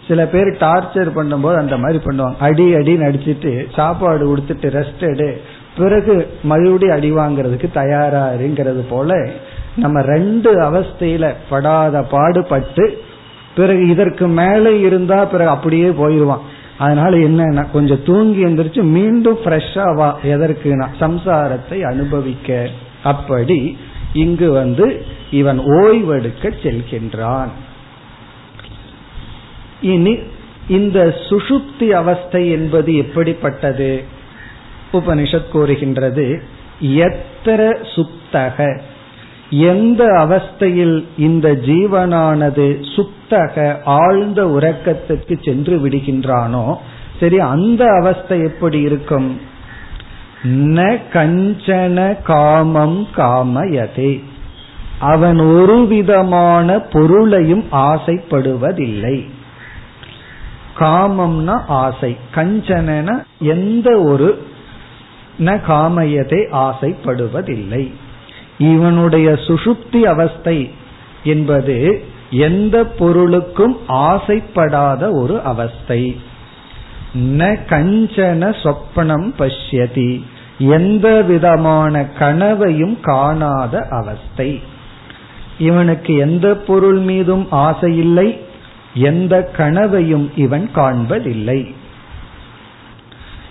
சில 0.07 0.25
பேர் 0.25 0.49
டார்ச்சர் 0.53 1.09
பண்ணும்போது 1.15 1.57
அந்த 1.63 1.77
மாதிரி 1.77 1.99
பண்ணுவாங்க. 2.05 2.37
அடி 2.39 2.75
அடி 2.75 2.93
நடிச்சிட்டு 2.95 3.65
சாப்பாடு 3.75 4.23
கொடுத்துட்டு 4.29 4.67
ரெஸ்ட் 4.77 5.03
எடு. 5.11 5.41
பிறகு 5.77 6.13
மறுபடியும் 6.43 6.95
அடி 6.95 7.09
வாங்குறதுக்கு 7.11 7.67
தயாராருங்கிறது 7.73 8.83
போல 8.89 9.29
நம்ம 9.75 10.01
ரெண்டு 10.01 10.51
அவஸ்தையில 10.61 11.25
படாத 11.49 12.01
பாடுபட்டு 12.01 12.85
பிறகு 13.55 13.87
இதற்கு 13.87 14.27
மேலே 14.27 14.79
இருந்தா 14.79 15.25
பிறகு 15.25 15.49
அப்படியே 15.49 15.89
போயிடுவான் 15.89 16.45
அதனால 16.77 17.17
என்ன 17.17 17.65
கொஞ்சம் 17.73 18.03
தூங்கி 18.05 18.45
எந்திரிச்சு 18.45 18.81
மீண்டும் 18.81 19.37
ஃப்ரெஷ்ஷா 19.43 19.95
வா. 19.95 20.19
எதற்குனா 20.23 20.87
சம்சாரத்தை 20.99 21.81
அனுபவிக்க. 21.81 22.69
அப்படி 23.03 23.77
இங்கு 24.13 24.51
வந்து 24.51 25.05
இவன் 25.31 25.59
ஓய்வெடுக்க 25.59 26.51
செல்கின்றான். 26.63 27.51
இனி 29.81 30.17
இந்த 30.67 31.15
சுஷுப்தி 31.29 31.89
அவஸ்தை 31.89 32.49
என்பது 32.49 32.95
எப்படிப்பட்டது? 32.95 34.03
உபனிஷத் 34.93 35.47
கூறுகின்றது 35.47 36.43
எத்தர 36.81 37.87
சுப்தக? 37.95 38.79
எந்த 39.49 40.05
அவஸ்தையில் 40.05 41.03
இந்த 41.17 41.51
ஜீவனானது 41.51 42.85
சுப்தக 42.95 43.77
ஆழ்ந்த 43.85 44.45
உறக்கத்துக்கு 44.45 45.43
சென்று 45.43 45.87
விடுகின்றானோ 45.87 46.75
சரி 47.19 47.39
அந்த 47.39 47.85
அவஸ்தை 47.85 48.39
எப்படி 48.39 48.81
இருக்கும்? 48.81 49.41
ந 50.43 50.97
கஞ்சன 51.13 52.21
காமம் 52.23 53.07
காமயதே. 53.15 54.23
அவன் 54.99 55.39
ஒரு 55.39 55.87
விதமான 55.87 56.79
பொருளையும் 56.79 57.65
ஆசைப்படுவதில்லை. 57.71 59.25
காமம்னா 60.79 61.65
ஆசை. 61.67 62.17
கஞ்சன 62.35 63.23
எந்த 63.39 63.99
ஒரு 63.99 64.47
ந 65.39 65.61
காமயத்தை 65.61 66.47
ஆசைப்படுவதில்லை. 66.51 67.91
இவனுடைய 68.57 69.29
சுசுப்தி 69.29 70.01
அவஸ்தை 70.01 70.71
என்பது 71.23 72.03
எந்த 72.29 72.83
பொருளுக்கும் 72.85 73.77
ஆசைப்படாத 73.87 75.11
ஒரு 75.11 75.41
அவஸ்தை. 75.41 76.19
ந 77.15 77.57
கஞ்சன 77.69 78.55
சொப்பனம் 78.63 79.33
பஷ்யதி. 79.39 80.23
எந்த 80.57 81.21
விதமான 81.21 82.05
கனவையும் 82.05 82.99
காணாத 83.01 83.87
அவஸ்தை. 83.89 84.61
இவனுக்கு 85.59 86.17
எந்த 86.17 86.55
பொருள் 86.55 86.97
மீதும் 86.97 87.47
ஆசை 87.49 87.97
இல்லை. 87.97 88.45
எந்த 88.93 89.43
கனவையும் 89.43 90.31
இவன் 90.35 90.69
காண்பதில்லை. 90.75 91.73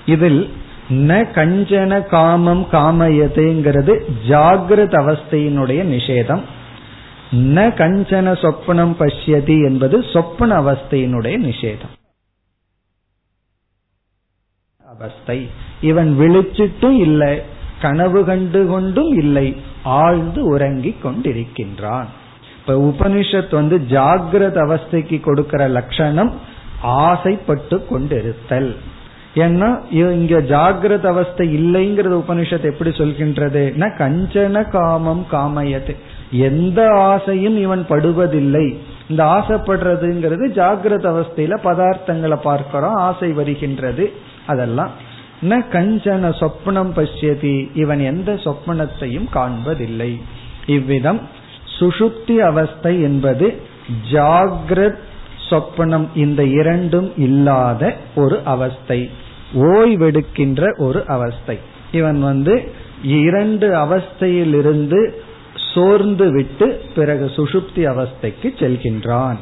இதில் 0.07 0.53
ந 0.91 1.27
கஞ்சன 1.35 2.07
காமம் 2.07 2.67
காமயதேங்கிறது 2.73 3.99
ஜாகிரத 4.29 4.95
அவஸ்தையினுடைய 4.95 5.85
நிஷேதம். 5.85 6.41
ந 7.33 7.69
கஞ்சன 7.69 8.33
சொப்பனம் 8.33 8.95
பஷ்யதி 8.99 9.65
என்பது 9.65 10.05
சொப்பன 10.13 10.61
அவஸ்தையினுடைய 10.61 11.39
நிஷேதம். 11.39 11.95
அவஸ்தை. 14.89 15.49
இவன் 15.81 16.17
விழிச்சிட்டும் 16.19 16.99
இல்லை 16.99 17.43
கனவு 17.81 18.25
கண்டு 18.25 18.67
கொண்டும் 18.67 19.17
இல்லை 19.19 19.57
ஆழ்ந்து 19.83 20.45
உறங்கிக் 20.45 21.07
கொண்டிருக்கின்றான். 21.07 22.07
இப்ப 22.69 22.79
உபனிஷத் 22.81 23.51
வந்து 23.51 23.77
ஜாகிரத 23.91 24.57
அவஸ்தைக்கு 24.63 25.21
கொடுக்கிற 25.21 25.69
லட்சணம் 25.69 26.33
ஆசைப்பட்டு 26.81 27.77
கொண்டிருத்தல். 27.91 28.75
ஏன்னா 29.35 29.69
இங்க 29.91 30.41
ஜாகிரத 30.41 31.05
அவஸ்தை 31.07 31.47
இல்லைங்கிறது 31.59 32.17
உபனிஷத் 32.23 32.67
எப்படி 32.71 32.91
சொல்கின்றது 32.91 33.63
கஞ்சன 33.99 34.71
காமம் 34.71 35.27
காமயத்து 35.31 35.95
எந்த 36.31 36.89
ஆசையும் 36.91 37.59
இவன் 37.59 37.87
படுவதில்லை. 37.89 38.77
இந்த 39.09 39.25
ஆசைப்படுறதுங்கிறது 39.25 40.45
ஜாகிரத 40.59 41.07
அவஸ்தையில 41.13 41.59
பதார்த்தங்களை 41.65 42.39
பார்க்கிறோம் 42.43 42.95
ஆசை 42.95 43.33
வருகின்றது. 43.33 44.13
அதெல்லாம் 44.47 44.91
ந 45.43 45.63
கஞ்சன 45.73 46.33
சொப்னம் 46.41 46.93
பசியதி 46.95 47.71
இவன் 47.75 47.99
எந்த 47.99 48.33
சொப்பனத்தையும் 48.33 49.29
காண்பதில்லை. 49.35 50.13
இவ்விதம் 50.67 51.21
சுஷுப்தி 51.79 52.39
அவஸ்தை 52.39 53.03
என்பது 53.03 53.61
ஜாகிரத் 54.13 54.99
சொப்பனம் 55.51 56.07
இந்த 56.15 56.45
இரண்டும் 56.45 57.13
இல்லாத 57.17 57.97
ஒரு 58.15 58.41
அவஸ்தை. 58.45 59.11
ஓய்வெடுக்கின்ற 59.55 60.79
ஒரு 60.79 61.07
அவஸ்தை. 61.07 61.59
இவன் 61.93 62.21
வந்து 62.21 62.73
இரண்டு 63.03 63.75
அவஸ்தையிலிருந்து 63.75 65.11
சோர்ந்து 65.75 66.31
விட்டு 66.31 66.81
பிறகு 66.95 67.27
சுஷுப்தி 67.27 67.77
அவஸ்தைக்கு 67.77 68.43
செல்கின்றான். 68.43 69.37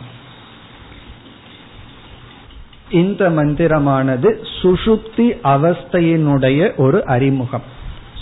இந்த 2.91 3.31
மந்திரமானது 3.31 4.45
சுஷுப்தி 4.63 5.39
அவஸ்தையினுடைய 5.45 6.77
ஒரு 6.77 7.05
அறிமுகம். 7.05 7.73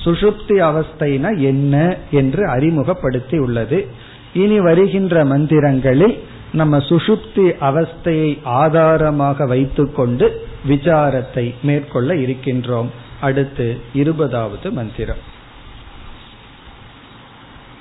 சுஷுப்தி 0.05 0.59
அவஸ்தைனா 0.61 1.39
என்ன 1.39 1.97
என்று 2.11 2.49
அறிமுகப்படுத்தி 2.49 3.39
உள்ளது 3.39 3.89
இனி 4.34 4.58
வருகின்ற 4.60 5.24
மந்திரங்களில் 5.26 6.16
நம்ம 6.52 6.78
சுஷுப்தி 6.90 7.46
அவஸ்தையை 7.62 8.30
ஆதாரமாக 8.58 9.46
வைத்துக்கொண்டு 9.46 10.28
விசாரத்தை 10.68 11.46
மேற்கொள்ள 11.62 12.10
இருக்கின்றோம் 12.16 12.92
அடுத்து 13.22 13.68
இருபதாவது 13.94 14.70
மந்திரம் 14.72 15.24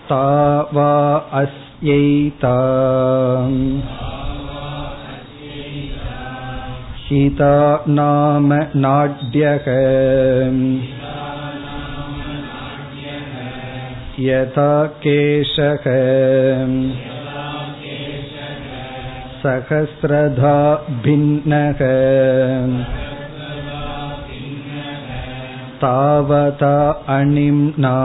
தாவா 0.09 0.93
அஸ்யை 1.35 2.03
हिता 7.09 7.51
नाम 7.89 8.53
नाड्यः 8.77 9.67
यथा 14.21 14.71
केशः 15.05 15.85
सहस्रधा 19.43 20.59
भिन्नः 21.05 21.81
तावता 25.83 26.77
अणिम्ना 27.17 27.97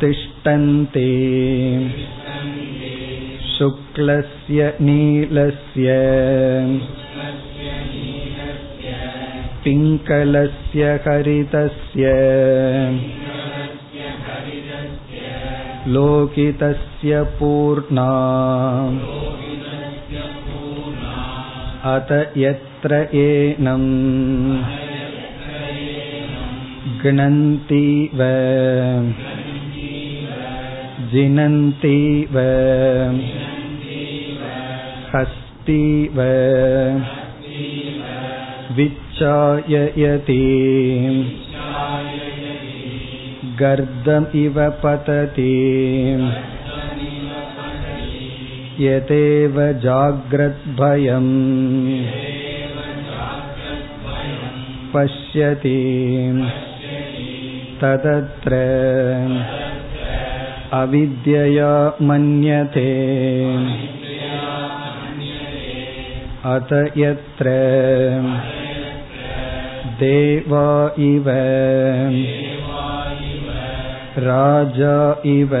तिष्ठन्ति 0.00 1.08
शुक्लस्य 3.56 4.72
नीलस्य 4.88 5.96
पिङ्गलस्य 9.64 10.90
हरितस्य 11.06 12.10
लोकितस्य 15.94 17.22
पूर्णा 17.38 18.08
अत 21.94 22.10
यत्र 22.36 22.96
एनम् 23.24 23.90
घ्नन्तीव 27.02 28.22
जिनन्तीव 31.12 32.38
हस्तीव 35.14 36.20
विच्चाययति 39.20 40.42
गर्दम् 43.60 44.26
इव 44.36 44.58
पतति 44.82 45.52
यतेव 48.80 49.56
जाग्रद्भयम् 49.84 51.30
पश्यति 54.94 55.78
तदत्र 57.82 58.60
अविद्यया 60.82 61.72
मन्यते 62.08 62.90
अत 66.54 66.72
यत्र 66.96 67.52
देवा 70.00 70.66
इव 71.06 71.28
राजा 74.26 74.98
इव 75.32 75.54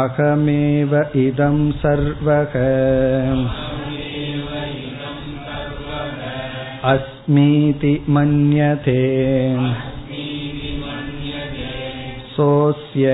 अहमेव 0.00 0.94
इदं 1.24 1.58
सर्वः 1.82 2.54
अस्मीति 6.92 7.94
मन्यते 8.16 9.00
सोऽस्य 12.36 13.10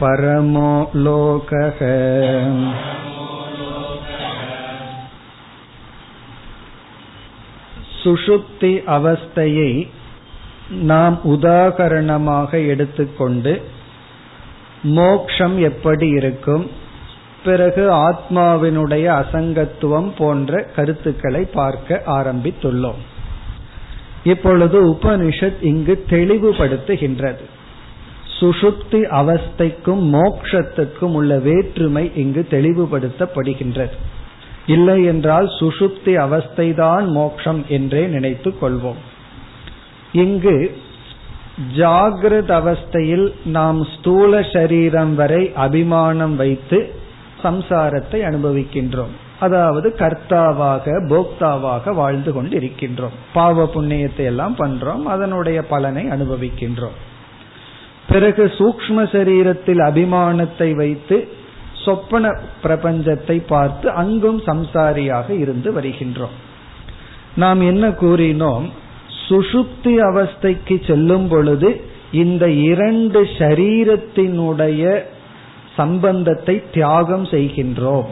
பரமோ 0.00 0.70
லோகக 1.04 1.80
சுஷுப்தி 8.05 8.73
அவஸ்தையை 8.87 9.87
நாம் 10.69 11.19
உதாகரணமாக 11.23 12.67
எடுத்துக்கொண்டு 12.67 13.61
மோக்ஷம் 14.83 15.59
எப்படி 15.59 16.07
இருக்கும் 16.09 16.71
பிறகு 17.45 17.91
ஆத்மாவினுடைய 17.91 19.23
அசங்கத்துவம் 19.23 20.11
போன்ற 20.17 20.61
கருத்துக்களை 20.75 21.43
பார்க்க 21.53 22.01
ஆரம்பித்துள்ளோம். 22.05 23.01
இப்பொழுது 24.23 24.85
உபனிஷத் 24.87 25.61
இங்கு 25.61 26.05
தெளிவுபடுத்துகின்றது. 26.09 27.45
சுஷுப்தி 28.39 29.01
அவஸ்தைக்கும் 29.21 30.17
மோக்ஷத்துக்கும் 30.17 31.13
உள்ள 31.13 31.39
வேற்றுமை 31.39 32.11
இங்கு 32.15 32.47
தெளிவுபடுத்தப்படுகின்றது. 32.49 33.97
இல்லை 34.67 35.05
என்றால் 35.05 35.47
சுஷுப்தி 35.59 36.13
அவஸ்தைதான் 36.25 37.05
மோட்சம் 37.07 37.65
என்றே 37.67 38.05
நினைத்து 38.05 38.53
கொள்வோம். 38.61 39.01
இங்கு 40.11 40.77
ஜாகிரத 41.77 42.51
அவஸ்தையில் 42.61 43.33
நாம் 43.43 43.83
ஸ்தூல 43.83 44.41
சரீரம் 44.53 45.15
வரை 45.15 45.51
அபிமானம் 45.55 46.35
வைத்து 46.35 46.79
சம்சாரத்தை 47.43 48.19
அனுபவிக்கின்றோம். 48.29 49.13
அதாவது 49.39 49.95
கர்த்தாவாக 49.97 50.85
போக்தாவாக 51.09 51.93
வாழ்ந்து 51.93 52.33
கொண்டு 52.33 52.55
இருக்கின்றோம் 52.59 53.15
பாவ 53.33 53.65
புண்ணியத்தை 53.73 54.23
எல்லாம் 54.23 54.55
பண்றோம் 54.55 55.03
அதனுடைய 55.03 55.61
பலனை 55.61 56.05
அனுபவிக்கின்றோம். 56.05 56.97
பிறகு 58.07 58.43
சூக்ம 58.57 58.97
சரீரத்தில் 59.11 59.81
அபிமானத்தை 59.81 60.75
வைத்து 60.75 61.17
சொப்பன 61.85 62.25
பிரபஞ்சத்தை 62.63 63.37
பார்த்து 63.47 63.87
அங்கும் 64.01 64.39
சம்சாரியாக 64.45 65.29
இருந்து 65.43 65.69
வருகின்றோம். 65.73 66.35
நாம் 67.35 67.61
என்ன 67.71 67.85
கூறினோம்? 68.01 68.65
சுஷுப்தி 69.27 69.93
அவஸ்தைக்கு 70.09 70.75
செல்லும் 70.87 71.27
பொழுது 71.27 71.69
இந்த 72.21 72.45
இரண்டு 72.69 73.21
சரீரத்தினுடைய 73.39 74.83
சம்பந்தத்தை 75.75 76.55
தியாகம் 76.73 77.25
செய்கின்றோம். 77.25 78.09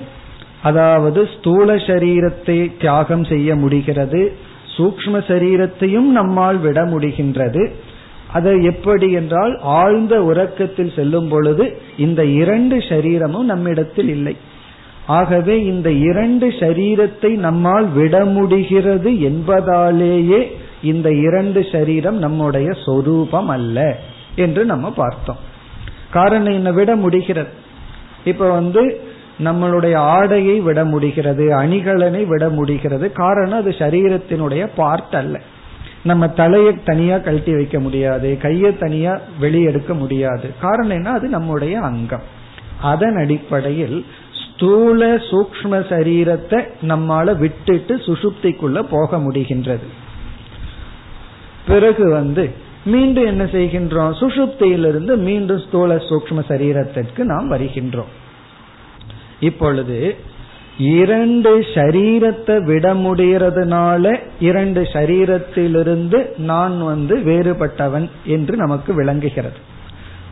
அதாவது 0.70 1.22
ஸ்தூல 1.34 1.76
சரீரத்தை 1.88 2.58
தியாகம் 2.80 3.24
செய்ய 3.24 3.56
முடிகிறது 3.56 4.22
சூக்ம 4.76 5.14
சரீரத்தையும் 5.30 6.10
நம்மால் 6.18 6.60
விட 6.66 6.80
முடிகின்றது. 6.84 7.64
அது 8.34 8.64
எப்படி 8.64 9.12
என்றால் 9.12 9.60
ஆழ்ந்த 9.62 10.24
உறக்கத்தில் 10.24 10.92
செல்லும் 10.96 11.28
பொழுது 11.28 11.66
இந்த 11.98 12.26
இரண்டு 12.26 12.82
சரீரமும் 12.90 13.46
நம்மிடத்தில் 13.46 14.10
இல்லை. 14.10 14.38
ஆகவே 15.06 15.56
இந்த 15.64 15.92
இரண்டு 15.92 16.48
சரீரத்தை 16.48 17.32
நம்மால் 17.38 17.88
விட 17.88 18.26
முடிகிறது 18.26 19.12
என்பதாலேயே 19.22 20.42
இந்த 20.82 21.14
இரண்டு 21.14 21.66
சரீரம் 21.72 22.18
நம்முடைய 22.18 22.68
சொரூபம் 22.86 23.50
அல்ல 23.50 23.98
என்று 24.36 24.66
நம்ம 24.66 24.92
பார்த்தோம். 24.92 25.42
காரணம் 26.12 26.54
என்ன 26.54 26.72
விட 26.72 26.96
முடிகிறது. 26.96 27.52
இப்ப 28.24 28.50
வந்து 28.52 29.02
நம்மளுடைய 29.44 29.96
ஆடையை 29.96 30.60
விட 30.60 30.86
முடிகிறது 30.86 31.46
அணிகலனை 31.58 32.28
விட 32.28 32.50
முடிகிறது. 32.50 33.12
காரணம் 33.12 33.60
அது 33.60 33.70
சரீரத்தினுடைய 33.70 34.64
பார்ட் 34.76 35.16
அல்ல. 35.16 35.36
நம்ம 36.04 36.28
தலையை 36.28 36.84
தனியா 36.84 37.18
கழட்டி 37.18 37.56
வைக்க 37.56 37.80
முடியாது 37.80 38.38
கையை 38.42 38.78
தனியா 38.78 39.20
வெளியெடுக்க 39.42 39.94
முடியாது. 39.94 40.54
காரணம் 40.62 40.90
என்ன? 40.90 41.10
அது 41.10 41.28
நம்முடைய 41.28 41.80
அங்கம். 41.80 42.22
அதன் 42.82 43.16
அடிப்படையில் 43.16 44.06
ஸ்தூல 44.32 45.16
சூக்ம 45.16 45.64
சரீரத்தை 45.64 46.68
நம்மால 46.88 47.38
விட்டுட்டு 47.38 47.96
சுசுப்திக்குள்ள 47.96 48.86
போக 48.90 49.18
முடிகின்றது. 49.18 49.88
பிறகு 51.68 52.10
வந்து 52.10 52.52
மீண்டும் 52.86 53.26
என்ன 53.26 53.44
செய்கின்றோம்? 53.44 54.14
சுசுப்தியிலிருந்து 54.14 55.18
மீண்டும் 55.18 55.60
ஸ்தூல 55.60 55.96
சூக்ம 55.96 56.44
சரீரத்திற்கு 56.48 57.18
நாம் 57.18 57.52
வருகின்றோம். 57.52 58.12
இப்பொழுது 59.40 60.16
இரண்டு 60.78 61.60
சரீரத்தை 61.60 62.64
விட 62.64 62.94
முடிகிறதுனால 62.94 64.20
இரண்டு 64.40 64.82
சரீரத்திலிருந்து 64.82 66.38
நான் 66.38 66.84
வந்து 66.84 67.18
வேறுபட்டவன் 67.18 68.10
என்று 68.24 68.58
நமக்கு 68.58 68.94
விளங்குகிறது. 68.94 69.56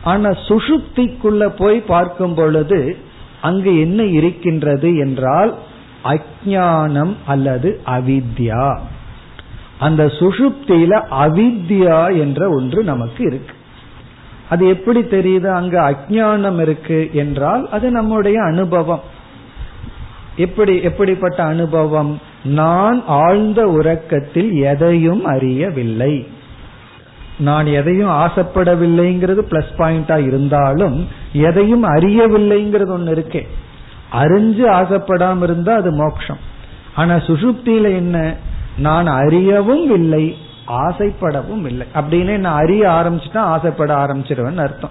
ஆனா 0.02 0.28
சுசுப்திக்குள்ள 0.28 1.48
போய் 1.58 1.80
பார்க்கும் 1.80 2.34
பொழுது 2.34 2.96
அங்கு 3.40 3.80
என்ன 3.80 4.02
இருக்கின்றது 4.02 4.96
என்றால் 4.96 5.54
அஜானம் 6.04 7.14
அல்லது 7.26 7.80
அவித்யா. 7.86 8.78
அந்த 9.78 10.04
சுஷுப்தியில 10.04 11.02
அவித்யா 11.10 12.18
என்ற 12.18 12.48
ஒன்று 12.48 12.84
நமக்கு 12.84 13.24
இருக்கு. 13.24 13.54
அது 14.48 14.68
எப்படி 14.68 15.00
தெரியுது? 15.00 15.46
அங்க 15.46 15.90
அஜானம் 15.90 16.60
இருக்கு 16.60 17.10
என்றால் 17.12 17.68
அது 17.70 17.90
நம்முடைய 17.90 18.42
அனுபவம். 18.42 19.00
எப்படி 20.36 20.82
எப்படிப்பட்ட 20.82 21.42
அனுபவம்? 21.42 22.20
நான் 22.44 23.04
ஆழ்ந்த 23.06 23.68
உறக்கத்தில் 23.68 24.52
எதையும் 24.52 25.24
அறியவில்லை. 25.24 26.26
நான் 27.38 27.66
எதையும் 27.66 28.08
ஆசைப்படவில்லைங்கிறது 28.08 29.38
பிளஸ் 29.50 29.72
பாயிண்டா 29.78 30.26
இருந்தாலும் 30.26 31.08
எதையும் 31.32 31.84
அறியவில்லைங்கிறது 31.84 32.88
ஒன்னு 32.88 33.14
இருக்கே. 33.14 33.46
அறிஞ்சு 34.12 34.64
ஆசைப்படாம 34.68 35.42
இருந்தா 35.42 35.74
அது 35.74 35.92
மோட்சம் 35.92 36.38
ஆனா 36.94 37.14
சுசுப்தியில 37.14 37.82
என்ன? 37.82 38.36
நான் 38.78 39.06
அறியவும் 39.06 39.92
இல்லை 39.92 40.36
ஆசைப்படவும் 40.68 41.66
இல்லை. 41.66 41.86
அப்படின்னு 41.94 42.36
நான் 42.36 42.60
அறிய 42.60 42.88
ஆரம்பிச்சுட்டா 42.88 43.38
ஆசைப்பட 43.38 43.96
ஆரம்பிச்சிருவேன் 43.96 44.56
அர்த்தம். 44.56 44.90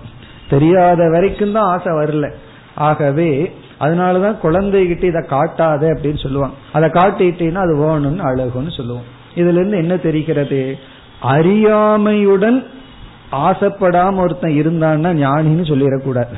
தெரியாத 0.50 1.10
வரைக்கும் 1.10 1.52
தான் 1.52 1.64
ஆசை 1.64 1.94
வரல. 1.94 2.32
ஆகவே 2.76 3.52
அதனாலதான் 3.82 4.42
குழந்தைகிட்ட 4.44 5.04
இதை 5.04 5.22
காட்டாத 5.30 5.88
அப்படின்னு 5.88 6.22
சொல்லுவாங்க. 6.22 6.56
அதை 6.72 6.90
காட்டிட்டீங்கன்னா 6.90 7.64
அது 7.66 7.76
வேணும்னு 7.78 8.28
அழகுன்னு 8.30 8.78
சொல்லுவோம். 8.78 9.08
இதுல 9.36 9.60
இருந்து 9.60 9.78
என்ன 9.78 9.98
தெரிகிறது? 9.98 10.78
அறியாமையுடன் 11.24 12.66
ஆசைப்படாம 13.32 14.16
ஒருத்தன் 14.16 14.52
இருந்தான்னா 14.52 15.12
ஞானின்னு 15.24 15.66
சொல்லிடக்கூடாது. 15.72 16.36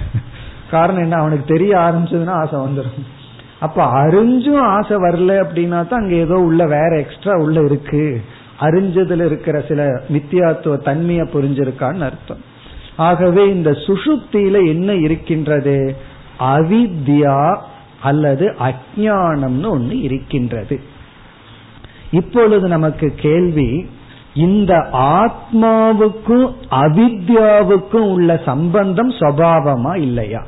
காரணம் 0.71 1.01
என்ன? 1.01 1.15
அவனுக்கு 1.15 1.45
தெரிய 1.45 1.75
ஆரம்பிச்சதுன்னா 1.77 2.35
ஆசை 2.41 2.59
வந்துடும் 2.59 3.03
அப்ப 3.59 3.85
அறிஞ்சும் 3.85 4.59
ஆசை 4.59 4.97
வரல 4.97 5.33
அப்படின்னா 5.43 5.87
தான் 5.87 6.01
அங்க 6.01 6.15
ஏதோ 6.15 6.33
உள்ள 6.33 6.65
வேற 6.65 6.91
எக்ஸ்ட்ரா 6.97 7.33
உள்ள 7.35 7.63
இருக்கு. 7.63 8.21
அறிஞ்சதுல 8.59 9.25
இருக்கிற 9.25 9.63
சில 9.67 10.01
வித்தியாத்துவ 10.11 10.77
தன்மையை 10.77 11.29
புரிஞ்சிருக்கான்னு 11.33 12.09
அர்த்தம். 12.09 12.41
ஆகவே 12.95 13.49
இந்த 13.49 13.71
சுசுப்தியில 13.71 14.67
என்ன 14.67 14.93
இருக்கின்றது? 14.93 15.95
அவித்யா 16.39 17.57
அல்லது 18.01 18.55
அஜானம்னு 18.59 19.69
ஒன்று 19.69 20.01
இருக்கின்றது. 20.01 20.81
இப்பொழுது 22.11 22.67
நமக்கு 22.67 23.13
கேள்வி 23.17 23.89
இந்த 24.33 24.87
ஆத்மாவுக்கும் 24.93 26.53
அவித்யாவுக்கும் 26.71 28.11
உள்ள 28.11 28.41
சம்பந்தம் 28.45 29.09
சபாவமா 29.09 29.95
இல்லையா? 29.95 30.45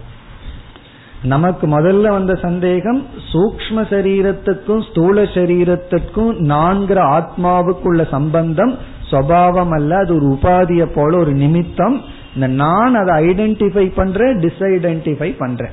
நமக்கு 1.24 1.68
முதல்ல 1.68 2.08
வந்த 2.08 2.36
சந்தேகம் 2.36 3.06
சூக்ம 3.34 3.76
சரீரத்துக்கும் 3.76 4.90
ஸ்தூல 4.90 5.24
சரீரத்துக்கும் 5.24 6.40
நான்கிற 6.40 7.26
ஆத்மாவுக்குள்ள 7.26 8.10
சம்பந்தம் 8.10 8.78
சபாவம் 9.12 9.72
அல்ல 9.72 9.98
அது 9.98 10.16
ஒரு 10.16 10.26
உபாதியை 10.26 10.86
போல 10.86 11.18
ஒரு 11.18 11.34
நிமித்தம். 11.34 12.02
இந்த 12.36 12.48
நான் 12.48 12.96
அதை 12.96 13.28
ஐடென்டிஃபை 13.28 13.92
பண்றேன் 13.96 14.40
டிஸ்ஐடென்டிஃபை 14.40 15.36
பண்றேன். 15.38 15.72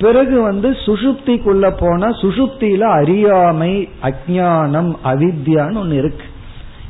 பிறகு 0.00 0.40
வந்து 0.40 0.70
சுசுப்திக்குள்ள 0.70 1.74
போனா 1.78 2.08
சுசுப்தியில 2.08 2.80
அறியாமை 2.80 3.88
அஜானம் 4.02 4.96
அவித்யான்னு 5.04 5.76
ஒன்னு 5.76 5.96
இருக்கு. 5.96 6.24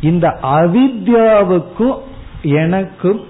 இந்த 0.01 0.39
அவித்யாவுக்கும் 0.43 1.99
எனக்கும் 2.43 3.21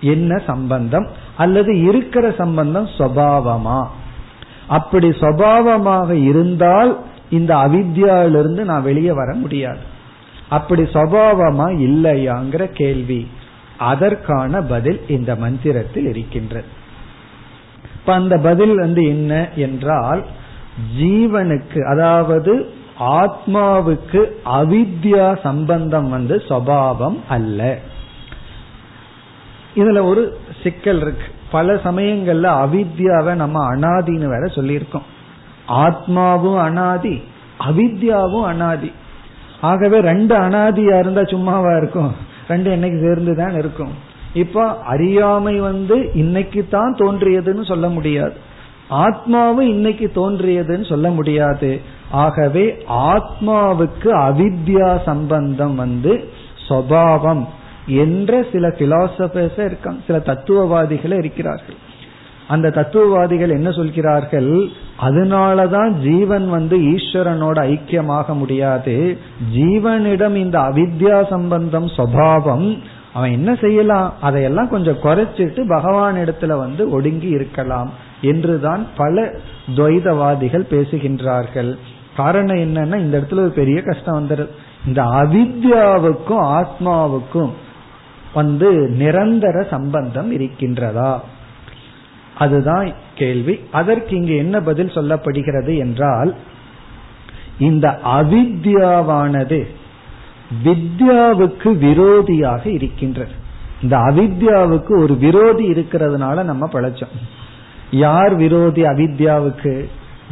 என்ன 0.00 0.42
சம்பந்தம்? 0.46 1.08
அல்லது 1.36 1.80
இருக்கிற 1.82 2.30
சம்பந்தம் 2.38 2.88
சுவாவமா? 2.98 3.86
அப்படி 4.66 5.08
சுவாவமாக 5.08 6.24
இருந்தால் 6.24 7.00
இந்த 7.30 7.56
அவித்யாவிலிருந்து 7.56 8.64
நான் 8.64 8.82
வெளியே 8.82 9.12
வர 9.12 9.34
முடியாது. 9.34 9.78
அப்படி 10.48 10.82
சுவாவமா 10.82 11.66
இல்லையாங்கிற 11.80 12.64
கேள்வி. 12.64 13.28
அதற்கான 13.82 14.62
பதில் 14.62 15.00
இந்த 15.08 15.36
மந்திரத்தில் 15.36 16.06
இருக்கின்றது. 16.06 16.64
இப்ப 17.94 18.14
அந்த 18.14 18.38
பதில் 18.38 18.74
வந்து 18.74 19.02
என்ன 19.02 19.48
என்றால் 19.54 20.26
ஜீவனுக்கு 20.98 21.80
அதாவது 21.84 22.72
ஆத்மாவுக்கு 23.00 24.26
அவித்யா 24.44 25.40
சம்பந்தம் 25.42 26.08
வந்து 26.08 26.42
சபாவம் 26.48 27.22
அல்ல. 27.28 27.78
இதுல 29.76 30.02
ஒரு 30.02 30.38
சிக்கல் 30.62 31.00
இருக்கு. 31.00 31.24
பல 31.50 31.74
சமயங்கள்ல 31.74 32.46
அவித்யாவை 32.64 33.34
நம்ம 33.34 33.76
அனாதின்னு 33.76 34.26
வேற 34.26 34.44
சொல்லியிருக்கோம். 34.46 35.08
ஆத்மாவும் 35.68 36.58
அனாதி 36.58 37.22
அவித்யாவும் 37.60 38.44
அனாதி. 38.44 38.92
ஆகவே 39.60 40.00
ரெண்டு 40.00 40.36
அனாதியா 40.36 40.98
இருந்தா 40.98 41.22
சும்மாவா 41.22 41.76
இருக்கும்? 41.76 42.30
ரெண்டு 42.48 42.76
என்னைக்கு 42.76 43.00
சேர்ந்துதான் 43.00 43.58
இருக்கும். 43.58 44.10
இப்போ 44.34 44.78
அறியாமை 44.78 45.60
வந்து 45.60 46.10
இன்னைக்கு 46.14 46.66
தான் 46.70 46.94
தோன்றியதுன்னு 46.94 47.64
சொல்ல 47.64 47.88
முடியாது. 47.88 48.50
ஆத்மாவும் 48.90 49.60
இன்னைக்கு 49.60 50.10
தோன்றியதுன்னு 50.14 50.88
சொல்ல 50.88 51.10
முடியாது. 51.10 51.80
ஆகவே 52.10 52.84
ஆத்மாவுக்கு 52.88 54.04
அவித்யா 54.04 55.02
சம்பந்தம் 55.04 55.74
வந்து 55.74 56.28
சுவாவம் 56.68 57.44
என்ற 57.86 58.44
சில 58.52 58.68
பிலாசபர்ஸ் 58.68 59.58
இருக்காங்க. 59.58 60.00
சில 60.06 60.18
தத்துவவாதிகளே 60.18 61.18
இருக்கிறார்கள். 61.18 61.74
அந்த 62.48 62.70
தத்துவவாதிகள் 62.70 63.50
என்ன 63.50 63.70
சொல்கிறார்கள்? 63.70 64.68
அதனாலதான் 65.00 65.90
ஜீவன் 65.90 66.50
வந்து 66.50 66.78
ஈஸ்வரனோட 66.78 67.78
ஐக்கியமாக 67.78 68.26
முடியாது. 68.34 69.18
ஜீவனிடம் 69.54 70.34
இந்த 70.34 70.58
அவித்யா 70.58 71.28
சம்பந்தம் 71.28 71.86
சுவாவம் 71.86 72.78
அவன் 73.12 73.32
என்ன 73.32 73.54
செய்யலாம்? 73.54 74.12
அதையெல்லாம் 74.20 74.68
கொஞ்சம் 74.68 75.02
குறைச்சிட்டு 75.02 75.68
பகவான் 75.68 76.16
இடத்துல 76.16 76.56
வந்து 76.56 76.90
ஒடுங்கி 76.90 77.28
இருக்கலாம் 77.28 77.90
என்றுதான் 78.20 78.86
பல 78.96 79.34
துவைதவாதிகள் 79.76 80.66
பேசுகின்றார்கள். 80.70 81.78
காரணம் 82.16 82.56
என்னன்னா 82.56 82.96
இந்த 82.96 83.20
இடத்துல 83.20 83.38
ஒரு 83.38 83.50
பெரிய 83.50 83.82
கஷ்டம் 83.82 84.26
வந்துடுது 84.26 84.48
இந்த 84.86 85.02
அவித்யாவுக்கும் 85.02 86.62
ஆத்மாவுக்கும் 86.62 87.50
வந்து 88.34 88.72
நிரந்தர 88.72 89.62
சம்பந்தம் 89.62 90.38
இருக்கின்றதா? 90.38 91.18
அதுதான் 92.44 92.88
கேள்வி. 93.14 93.54
அதற்கு 93.72 94.12
இங்கு 94.16 94.34
என்ன 94.36 94.56
பதில் 94.60 94.96
சொல்லப்படுகிறது 94.96 95.72
என்றால் 95.78 96.30
இந்த 97.58 97.86
அவித்யாவானது 98.18 99.60
வித்யாவுக்கு 100.64 101.70
விரோதியாக 101.84 102.64
இருக்கின்றது. 102.66 103.34
இந்த 103.82 103.96
அவித்யாவுக்கு 103.98 104.92
ஒரு 105.02 105.14
விரோதி 105.16 105.64
இருக்கிறதுனால 105.72 106.44
நம்ம 106.44 106.64
பழச்சோம். 106.72 107.16
யார் 107.90 108.34
விரோதி 108.34 108.82
அவித்யாவுக்கு? 108.82 109.74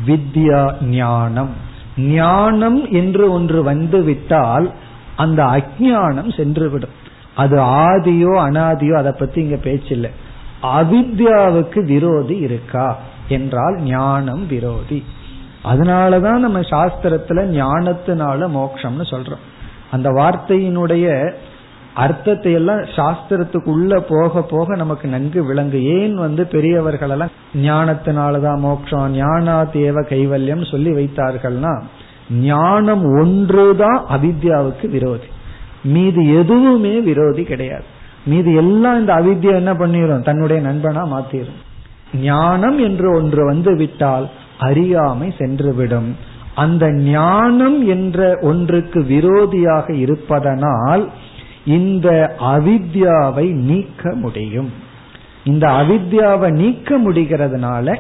வித்யா 0.07 0.63
ஞானம். 0.85 1.53
ஞானம் 1.97 2.81
என்று 2.93 3.25
ஒன்று 3.33 3.59
வந்து 3.63 3.99
விட்டால் 4.03 4.67
அந்த 5.17 5.41
அஜானம் 5.57 6.31
சென்றுவிடும். 6.39 6.97
அது 7.35 7.57
ஆதியோ 7.85 8.33
அனாதியோ 8.47 8.95
அதை 8.95 9.13
பத்தி 9.19 9.39
இங்க 9.41 9.57
பேச்சில்லை. 9.57 10.11
அவித்யாவுக்கு 10.63 11.85
விரோதி 11.85 12.37
இருக்கா? 12.37 12.99
என்றால் 13.29 13.81
ஞானம் 13.83 14.47
விரோதி. 14.47 15.05
அதனாலதான் 15.65 16.37
நம்ம 16.37 16.61
சாஸ்திரத்துல 16.61 17.45
ஞானத்தினால 17.61 18.49
மோட்சம்னு 18.49 19.03
சொல்றோம். 19.03 19.45
அந்த 19.91 20.11
வார்த்தையினுடைய 20.11 21.33
அர்த்தத்தை 21.95 22.53
எல்லாம் 22.53 22.81
சாஸ்திரத்துக்குள்ள 22.81 24.01
போக 24.09 24.43
போக 24.43 24.77
நமக்கு 24.77 25.09
நன்கு 25.09 25.45
விளங்கு. 25.45 25.85
ஏன் 25.85 26.15
வந்து 26.15 26.47
பெரியவர்கள் 26.47 27.11
எல்லாம் 27.11 27.31
ஞானத்தினாலதான் 27.55 28.59
மோட்சம் 28.59 29.15
ஞானா 29.15 29.71
தேவ 29.71 30.01
கைவல்யம் 30.01 30.71
சொல்லி 30.71 30.91
வைத்தார்கள்னா 30.91 31.83
ஞானம் 32.31 33.05
ஒன்றுதான் 33.05 34.05
அவித்யாவுக்கு 34.11 34.89
விரோதி. 34.89 35.27
மீது 35.83 36.39
எதுவுமே 36.39 36.99
விரோதி 36.99 37.43
கிடையாது. 37.43 37.99
மீது 38.25 38.55
எல்லாம் 38.55 39.01
இந்த 39.01 39.15
அவித்யா 39.15 39.55
என்ன 39.55 39.73
பண்ணிரும்? 39.73 40.25
தன்னுடைய 40.25 40.69
நண்பனா 40.69 41.07
மாத்திரும். 41.07 42.17
ஞானம் 42.17 42.79
என்று 42.79 43.13
ஒன்று 43.13 43.45
வந்து 43.45 43.77
விட்டால் 43.77 44.31
அறியாமை 44.59 45.35
சென்றுவிடும். 45.39 46.13
அந்த 46.55 46.93
ஞானம் 46.93 47.87
என்ற 47.87 48.39
ஒன்றுக்கு 48.41 49.01
விரோதியாக 49.01 49.93
இருப்பதனால் 49.93 51.11
இந்த 51.65 52.37
அவித்யாவை 52.41 53.51
நீக்க 53.51 54.15
முடியும். 54.15 54.73
இந்த 55.45 55.69
அவித்யாவை 55.69 56.51
நீக்க 56.51 56.99
முடிகிறதுனால 56.99 57.97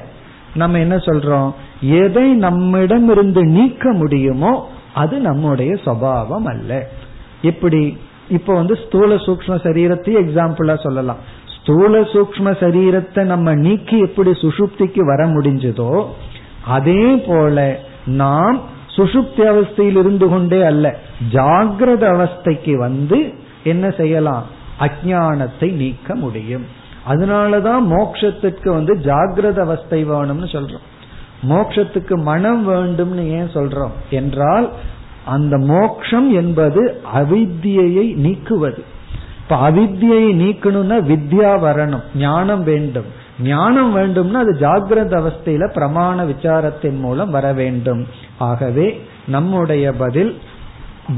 நம்ம 0.55 0.79
என்ன 0.79 0.97
சொல்றோம்? 0.97 1.53
எதை 1.81 2.33
நம்மிடமிருந்து 2.33 3.45
நீக்க 3.45 3.93
முடியுமோ 3.93 4.69
அது 4.95 5.19
நம்முடைய 5.19 5.77
சபாவம் 5.85 6.45
அல்ல. 6.45 6.89
எப்படி? 7.43 7.97
இப்ப 8.31 8.55
வந்து 8.55 8.75
ஸ்தூல 8.77 9.15
சூக்ம 9.15 9.55
சரீரத்தையும் 9.67 10.23
எக்ஸாம்பிளா 10.25 10.75
சொல்லலாம். 10.83 11.21
ஸ்தூல 11.57 12.01
சூக்ம 12.01 12.53
சரீரத்தை 12.61 13.23
நம்ம 13.25 13.55
நீக்கி 13.55 13.99
எப்படி 13.99 14.31
சுசுப்திக்கு 14.31 15.03
வர 15.05 15.27
முடிஞ்சதோ 15.27 16.07
அதே 16.67 17.05
போல 17.27 17.81
நாம் 18.07 18.61
சுசுப்தி 18.97 19.43
அவஸ்தையில் 19.53 19.99
இருந்து 19.99 20.29
கொண்டே 20.29 20.63
அல்ல 20.63 20.87
ஜாகிரத 21.33 22.05
அவஸ்தைக்கு 22.15 22.75
வந்து 22.77 23.19
என்ன 23.65 23.91
செய்யலாம்? 23.91 24.45
அஜானத்தை 24.81 25.69
நீக்க 25.73 26.15
முடியும். 26.15 26.65
அதனாலதான் 27.09 27.83
மோக்ஷத்துக்கு 27.91 28.69
வந்து 28.69 28.95
ஜாகிரத 29.05 29.59
அவஸ்தை 29.61 30.01
வேணும்னு 30.05 30.49
சொல்றோம். 30.57 30.87
மோக்ஷத்துக்கு 31.49 32.15
மனம் 32.23 32.63
வேண்டும்னு 32.69 33.25
ஏன் 33.31 33.53
சொல்றோம்? 33.55 33.95
என்றால் 34.11 34.67
அந்த 35.25 35.59
மோக்ஷம் 35.59 36.33
என்பது 36.33 37.01
அவித்தியை 37.15 38.15
நீக்குவது. 38.15 38.83
இப்ப 39.43 39.71
அவித்தியை 39.71 40.35
நீக்கணும்னா 40.35 41.01
வித்யா 41.03 41.53
வரணும் 41.65 42.03
ஞானம் 42.17 42.65
வேண்டும். 42.65 43.05
ஞானம் 43.43 43.97
வேண்டும்னா 43.97 44.33
அது 44.33 44.57
ஜாகிரத 44.61 45.23
அவஸ்தையில 45.23 45.73
பிரமாண 45.73 46.25
விசாரத்தின் 46.25 46.99
மூலம் 46.99 47.31
வர 47.31 47.53
வேண்டும். 47.53 48.07
ஆகவே 48.39 49.01
நம்முடைய 49.27 49.93
பதில் 49.93 50.39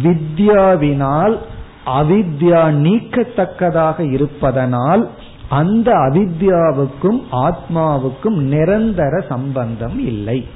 வித்யாவினால் 0.03 1.39
அவித்யா 1.87 2.63
நீக்கத்தக்கதாக 2.87 4.13
இருப்பதனால் 4.13 5.11
அந்த 5.49 5.93
அவித்யாவுக்கும் 5.93 7.23
ஆத்மாவுக்கும் 7.33 8.37
நிரந்தர 8.37 9.25
சம்பந்தம் 9.29 9.99
இல்லை. 9.99 10.47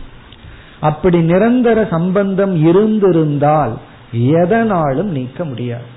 அப்படி 0.81 1.23
நிரந்தர 1.23 1.87
சம்பந்தம் 1.91 2.67
இருந்திருந்தால் 2.67 3.79
எதனாலும் 4.13 5.09
நீக்க 5.09 5.45
முடியாது. 5.45 5.95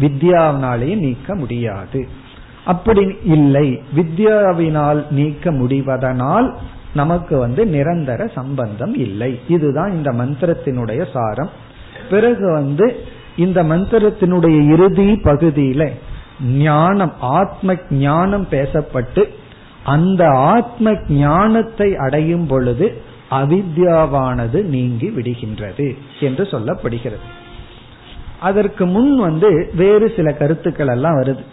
வித்யாவினாலே 0.00 0.96
நீக்க 0.96 1.34
முடியாது. 1.34 2.08
அப்படி 2.64 3.16
இல்லை 3.24 3.82
வித்யாவினால் 3.96 5.10
நீக்க 5.10 5.52
முடிவதனால் 5.52 6.54
நமக்கு 6.94 7.38
வந்து 7.38 7.66
நிரந்தர 7.66 8.26
சம்பந்தம் 8.26 8.94
இல்லை. 8.94 9.40
இதுதான் 9.48 9.92
இந்த 9.92 10.12
மந்திரத்தினுடைய 10.12 11.06
சாரம். 11.12 11.50
பிறகு 12.10 12.52
வந்து 12.52 12.96
இந்த 13.36 13.62
மந்திரத்தினுடைய 13.62 14.68
இறுதி 14.68 15.12
பகுதியில 15.12 15.90
ஞானம் 16.42 17.12
ஆத்ம 17.20 17.74
ஞானம் 17.90 18.46
பேசப்பட்டு 18.50 19.24
அந்த 19.84 20.28
ஆத்ம 20.28 20.92
ஞானத்தை 21.08 21.96
அடையும் 21.96 22.46
பொழுது 22.46 23.02
அவித்யாவானது 23.30 24.62
நீங்கி 24.64 25.08
விடுகின்றது 25.08 25.96
என்று 26.20 26.44
சொல்லப்படுகிறது. 26.44 27.26
அதற்கு 28.40 28.86
முன் 28.86 29.16
வந்து 29.16 29.70
வேறு 29.74 30.12
சில 30.16 30.32
கருத்துக்கள் 30.32 30.86
எல்லாம் 30.86 31.16
வருது. 31.16 31.44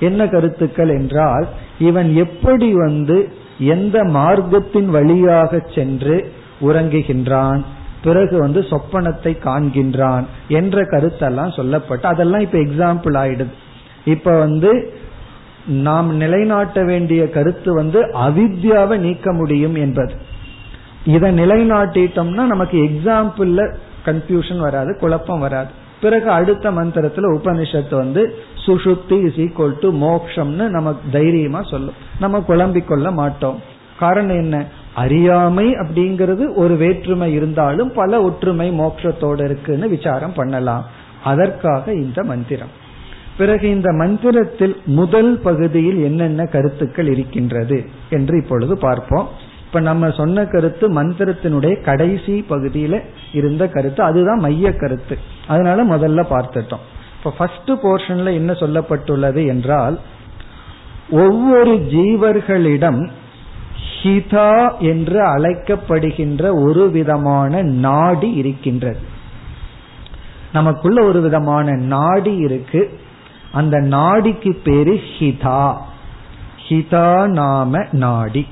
என்ன 0.00 0.28
கருத்துக்கள் 0.28 0.88
என்றால் 0.88 1.46
இவன் 1.78 2.14
எப்படி 2.14 2.72
வந்து 2.72 3.28
எந்த 3.58 4.02
மார்க்கத்தின் 4.02 4.86
வழியாக 4.86 5.62
சென்று 5.74 6.32
உறங்குகின்றான் 6.60 7.60
பிறகு 8.02 8.38
வந்து 8.38 8.60
சொப்பனத்தை 8.60 9.32
காண்கின்றான் 9.44 10.24
என்ற 10.48 10.82
கருத்தெல்லாம் 10.82 11.56
சொல்லப்பட்டு 11.56 12.02
அதெல்லாம் 12.02 12.40
இப்ப 12.40 12.58
எக்ஸாம்பிள் 12.58 13.16
ஆயிடுது. 13.22 13.52
இப்ப 14.04 14.38
வந்து 14.38 14.70
நாம் 15.66 16.16
நிலைநாட்ட 16.16 16.84
வேண்டிய 16.84 17.30
கருத்து 17.30 17.74
வந்து 17.74 18.00
அவித்யாவை 18.02 18.96
நீக்க 18.96 19.32
முடியும் 19.32 19.74
என்பது. 19.74 20.32
இதை 21.04 21.38
நிலைநாட்டிட்டோம்னா 21.38 22.44
நமக்கு 22.44 22.78
எக்ஸாம்பிள்ல 22.78 23.74
கன்ஃபியூஷன் 24.04 24.58
வராது 24.58 24.96
குழப்பம் 25.00 25.38
வராது. 25.38 25.70
பிறகு 26.00 26.30
அடுத்த 26.30 26.70
மந்திரத்துல 26.70 27.38
உபனிஷத்து 27.38 27.94
வந்து 27.94 28.34
சுஷுப்தி 28.66 29.24
இஸ் 29.24 29.34
ஈக்வல் 29.34 29.74
டு 29.80 29.92
மோக்ஷம்னு 29.92 30.68
நமக்கு 30.68 31.10
தைரியமா 31.10 31.62
சொல்லும். 31.62 31.94
நம்ம 32.20 32.40
குழம்பிக் 32.40 32.88
கொள்ள 32.88 33.10
மாட்டோம். 33.10 33.62
காரணம் 33.98 34.36
என்ன? 34.36 34.64
அறியாமை 34.94 35.72
அப்படிங்கிறது 35.72 36.54
ஒரு 36.54 36.76
வேற்றுமை 36.76 37.32
இருந்தாலும் 37.32 37.92
பல 37.92 38.22
ஒற்றுமை 38.22 38.78
மோட்சத்தோடு 38.78 39.44
இருக்குன்னு 39.44 39.88
விசாரம் 39.88 40.32
பண்ணலாம். 40.32 40.86
அதற்காக 41.24 41.92
இந்த 41.92 42.22
மந்திரம். 42.22 42.82
பிறகு 43.36 43.70
இந்த 43.70 43.92
மந்திரத்தில் 43.92 44.80
முதல் 44.84 45.38
பகுதியில் 45.38 46.02
என்னென்ன 46.02 46.44
கருத்துக்கள் 46.44 47.06
இருக்கின்றது 47.06 47.84
என்று 48.10 48.42
இப்பொழுது 48.42 48.78
பார்ப்போம். 48.78 49.28
இப்ப 49.74 49.86
நம்ம 49.86 50.10
சொன்ன 50.10 50.44
கருத்து 50.44 51.02
மந்திரத்தினுடைய 51.02 51.80
கடைசி 51.80 52.44
பகுதியில 52.48 53.02
இருந்த 53.32 53.68
கருத்து. 53.68 54.02
அதுதான் 54.02 54.38
மைய 54.38 54.72
கருத்து. 54.72 55.18
அதனால 55.46 55.96
முதல்ல 55.96 56.24
பார்த்துட்டோம். 56.30 56.82
இப்ப 57.18 57.30
ஃபர்ஸ்ட் 57.38 57.70
போர்ஷன்ல 57.70 58.24
என்ன 58.24 58.52
சொல்லப்பட்டுள்ளது 58.52 59.46
என்றால் 59.46 59.98
ஒவ்வொரு 61.10 61.86
ஜீவர்களிடம் 61.90 63.08
ஹிதா 64.02 64.78
என்று 64.78 65.24
அழைக்கப்படுகின்ற 65.24 66.62
ஒரு 66.62 66.90
விதமான 66.90 67.62
நாடி 67.62 68.32
இருக்கின்றது. 68.32 68.98
நமக்குள்ள 70.52 71.02
ஒரு 71.02 71.20
விதமான 71.20 71.72
நாடி 71.72 72.36
இருக்கு. 72.36 72.98
அந்த 73.52 73.78
நாடிக்கு 73.78 74.56
பேரு 74.64 75.00
ஹிதா. 75.18 75.76
ஹிதா 76.68 77.26
நாம 77.26 77.84
நாடி. 77.92 78.46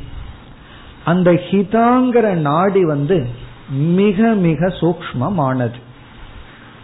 அந்த 1.04 1.30
ஹிதாங்கிற 1.30 2.32
நாடி 2.32 2.84
வந்து 2.84 3.26
மிக 3.70 4.32
மிக 4.32 4.66
சூக்மமானது 4.66 5.80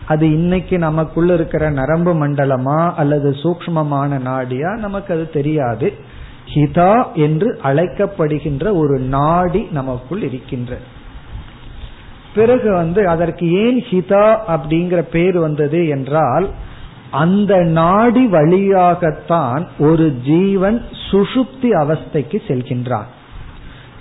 அது 0.07 0.33
இன்னைக்கு 0.33 0.79
நமக்குள்ள 0.79 1.35
இருக்கிற 1.35 1.71
நரம்பு 1.71 2.14
மண்டலமா 2.14 2.95
அல்லது 2.95 3.31
சூக்மமான 3.31 4.19
நாடியா 4.19 4.79
நமக்கு 4.79 5.14
அது 5.14 5.31
தெரியாது. 5.31 5.93
ஹிதா 6.55 7.12
என்று 7.12 7.61
அழைக்கப்படுகின்ற 7.62 8.77
ஒரு 8.77 8.99
நாடி 8.99 9.69
நமக்குள் 9.71 10.23
இருக்கின்ற. 10.23 10.79
பிறகு 12.35 12.73
வந்து 12.73 13.09
அதற்கு 13.09 13.53
ஏன் 13.53 13.85
ஹிதா 13.91 14.39
அப்படிங்கிற 14.49 14.97
பேர் 14.97 15.39
வந்தது 15.39 15.89
என்றால் 15.89 16.51
அந்த 17.11 17.57
நாடி 17.57 18.27
வழியாகத்தான் 18.27 19.69
ஒரு 19.79 20.14
ஜீவன் 20.14 20.85
சுஷுப்தி 21.11 21.71
அவஸ்தைக்கு 21.83 22.39
செல்கின்றான். 22.49 23.09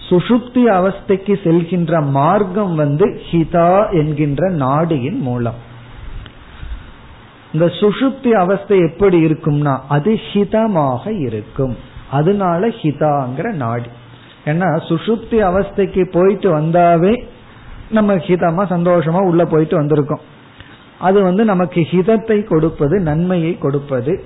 சுஷுப்தி 0.10 0.62
அவஸ்தைக்கு 0.80 1.34
செல்கின்ற 1.44 2.02
மார்க்கம் 2.10 2.76
வந்து 2.76 3.22
ஹிதா 3.32 3.92
என்கின்ற 3.92 4.50
நாடியின் 4.50 5.20
மூலம். 5.20 5.66
இந்த 7.54 7.66
சுஷுப்தி 7.66 8.32
அவஸ்தை 8.32 8.80
எப்படி 8.80 9.26
இருக்கும்னா 9.26 9.80
அது 9.88 10.20
ஹிதமாக 10.34 11.20
இருக்கும். 11.20 11.78
அதனால 12.12 12.68
ஹிதாங்கிற 12.68 13.52
நாடி. 13.52 13.90
ஏன்னா 14.46 14.68
சுஷுப்தி 14.90 15.38
அவஸ்தைக்கு 15.50 16.12
போயிட்டு 16.12 16.60
வந்தாவே 16.60 17.24
நம்ம 17.90 18.16
ஹிதமா 18.16 18.64
சந்தோஷமா 18.70 19.22
உள்ள 19.26 19.46
போயிட்டு 19.46 19.82
வந்திருக்கோம். 19.82 20.26
அது 21.00 21.22
வந்து 21.22 21.46
நமக்கு 21.46 21.88
ஹிதத்தை 21.92 22.44
கொடுப்பது 22.44 23.00
நன்மையை 23.00 23.58
கொடுப்பது. 23.58 24.24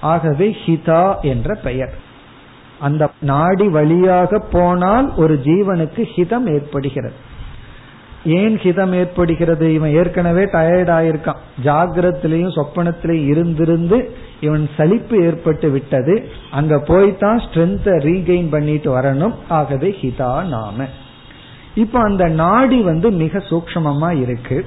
ஆகவே 0.00 0.56
ஹிதா 0.66 1.20
என்ற 1.20 1.54
பெயர். 1.54 2.10
அந்த 2.82 3.10
நாடி 3.20 3.68
வழியாக 3.68 4.38
போனால் 4.52 5.12
ஒரு 5.16 5.40
ஜீவனுக்கு 5.44 6.04
ஹிதம் 6.16 6.52
ஏற்படுகிறது. 6.52 7.30
ஏன் 8.24 8.56
ஹிதம் 8.58 8.92
ஏற்படுகிறது? 8.92 9.72
இவன் 9.74 9.90
ஏற்கனவே 9.90 10.44
டயர்ட் 10.44 10.92
ஆயிருக்கான். 10.98 11.42
ஜாகிரத்திலையும் 11.64 12.56
சொப்பனத்திலையும் 12.56 13.30
இருந்திருந்து 13.32 14.10
இவன் 14.40 14.68
சலிப்பு 14.76 15.24
ஏற்பட்டு 15.24 15.70
விட்டது. 15.70 16.28
அங்க 16.50 16.76
போய்தான் 16.76 17.40
ஸ்ட்ரென்த்தை 17.44 17.96
ரீகெயின் 18.04 18.50
பண்ணிட்டு 18.50 18.98
வரணும். 18.98 19.34
ஆகவே 19.48 19.96
ஹிதா 20.00 20.46
நாம. 20.46 20.84
இப்ப 21.74 22.00
அந்த 22.00 22.28
நாடி 22.28 22.80
வந்து 22.80 23.10
மிக 23.10 23.38
சூக்மமா 23.38 24.20
இருக்கு. 24.20 24.66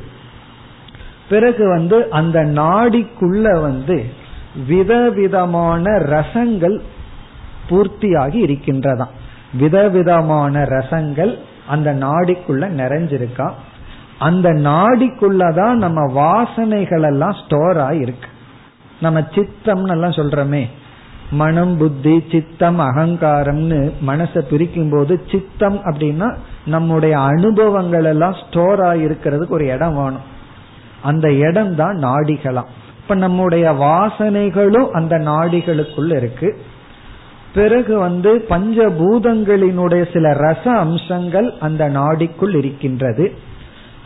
பிறகு 1.30 1.70
வந்து 1.70 2.10
அந்த 2.10 2.40
நாடிக்குள்ள 2.40 3.62
வந்து 3.62 4.06
விதவிதமான 4.68 5.92
ரசங்கள் 5.92 6.80
பூர்த்தியாகி 7.70 8.40
இருக்கின்றதாம். 8.48 9.14
விதவிதமான 9.54 10.62
ரசங்கள் 10.64 11.38
அந்த 11.68 11.94
நாடிக்குள்ள 11.94 12.64
நிறைஞ்சிருக்கா? 12.82 13.52
அந்த 14.20 14.50
நாடிக்குள்ளதான் 14.50 15.74
நம்ம 15.74 16.02
வாசனைகள் 16.14 17.04
எல்லாம் 17.04 17.36
ஸ்டோர் 17.46 17.78
ஆயிருக்கு. 17.78 18.30
நம்ம 19.02 19.20
சித்தம்னு 19.20 19.92
எல்லாம் 19.92 20.12
சொல்றோமே 20.12 20.68
மனம் 21.32 21.78
புத்தி 21.78 22.24
சித்தம் 22.32 22.80
அகங்காரம்னு 22.80 23.92
மனசை 24.08 24.40
பிரிக்கும் 24.40 24.90
போது 24.90 25.24
சித்தம் 25.32 25.78
அப்படின்னா 25.78 26.36
நம்முடைய 26.66 27.20
அனுபவங்கள் 27.20 28.04
எல்லாம் 28.04 28.36
ஸ்டோர் 28.48 28.80
ஆகிருக்கிறதுக்கு 28.80 29.48
ஒரு 29.48 29.66
இடம் 29.66 29.96
வேணும். 29.96 30.34
அந்த 31.04 31.34
இடம் 31.34 31.76
தான் 31.76 31.96
நாடிகளாம். 31.96 32.72
இப்ப 33.02 33.16
நம்முடைய 33.16 33.72
வாசனைகளும் 33.72 34.90
அந்த 34.90 35.18
நாடிகளுக்குள்ள 35.18 36.16
இருக்கு. 36.16 36.60
பிறகு 37.56 37.98
வந்து 38.00 38.32
பஞ்சபூதங்களினுடைய 38.50 40.14
சில 40.14 40.32
ரச 40.34 40.64
அம்சங்கள் 40.64 41.54
அந்த 41.60 41.84
நாடிக்குள் 41.90 42.56
இருக்கின்றது. 42.56 43.26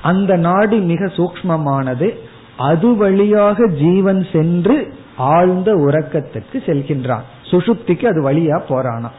அந்த 0.01 0.35
நாடி 0.37 0.77
மிக 0.91 1.05
சூக்மமானது 1.05 2.09
அது 2.57 2.95
வழியாக 2.95 3.67
ஜீவன் 3.67 4.21
சென்று 4.31 4.93
ஆழ்ந்த 5.17 5.69
உறக்கத்துக்கு 5.75 6.57
செல்கின்றான். 6.67 7.25
சுசுப்திக்கு 7.51 8.05
அது 8.05 8.21
வழியா 8.31 8.57
போறானா 8.69 9.09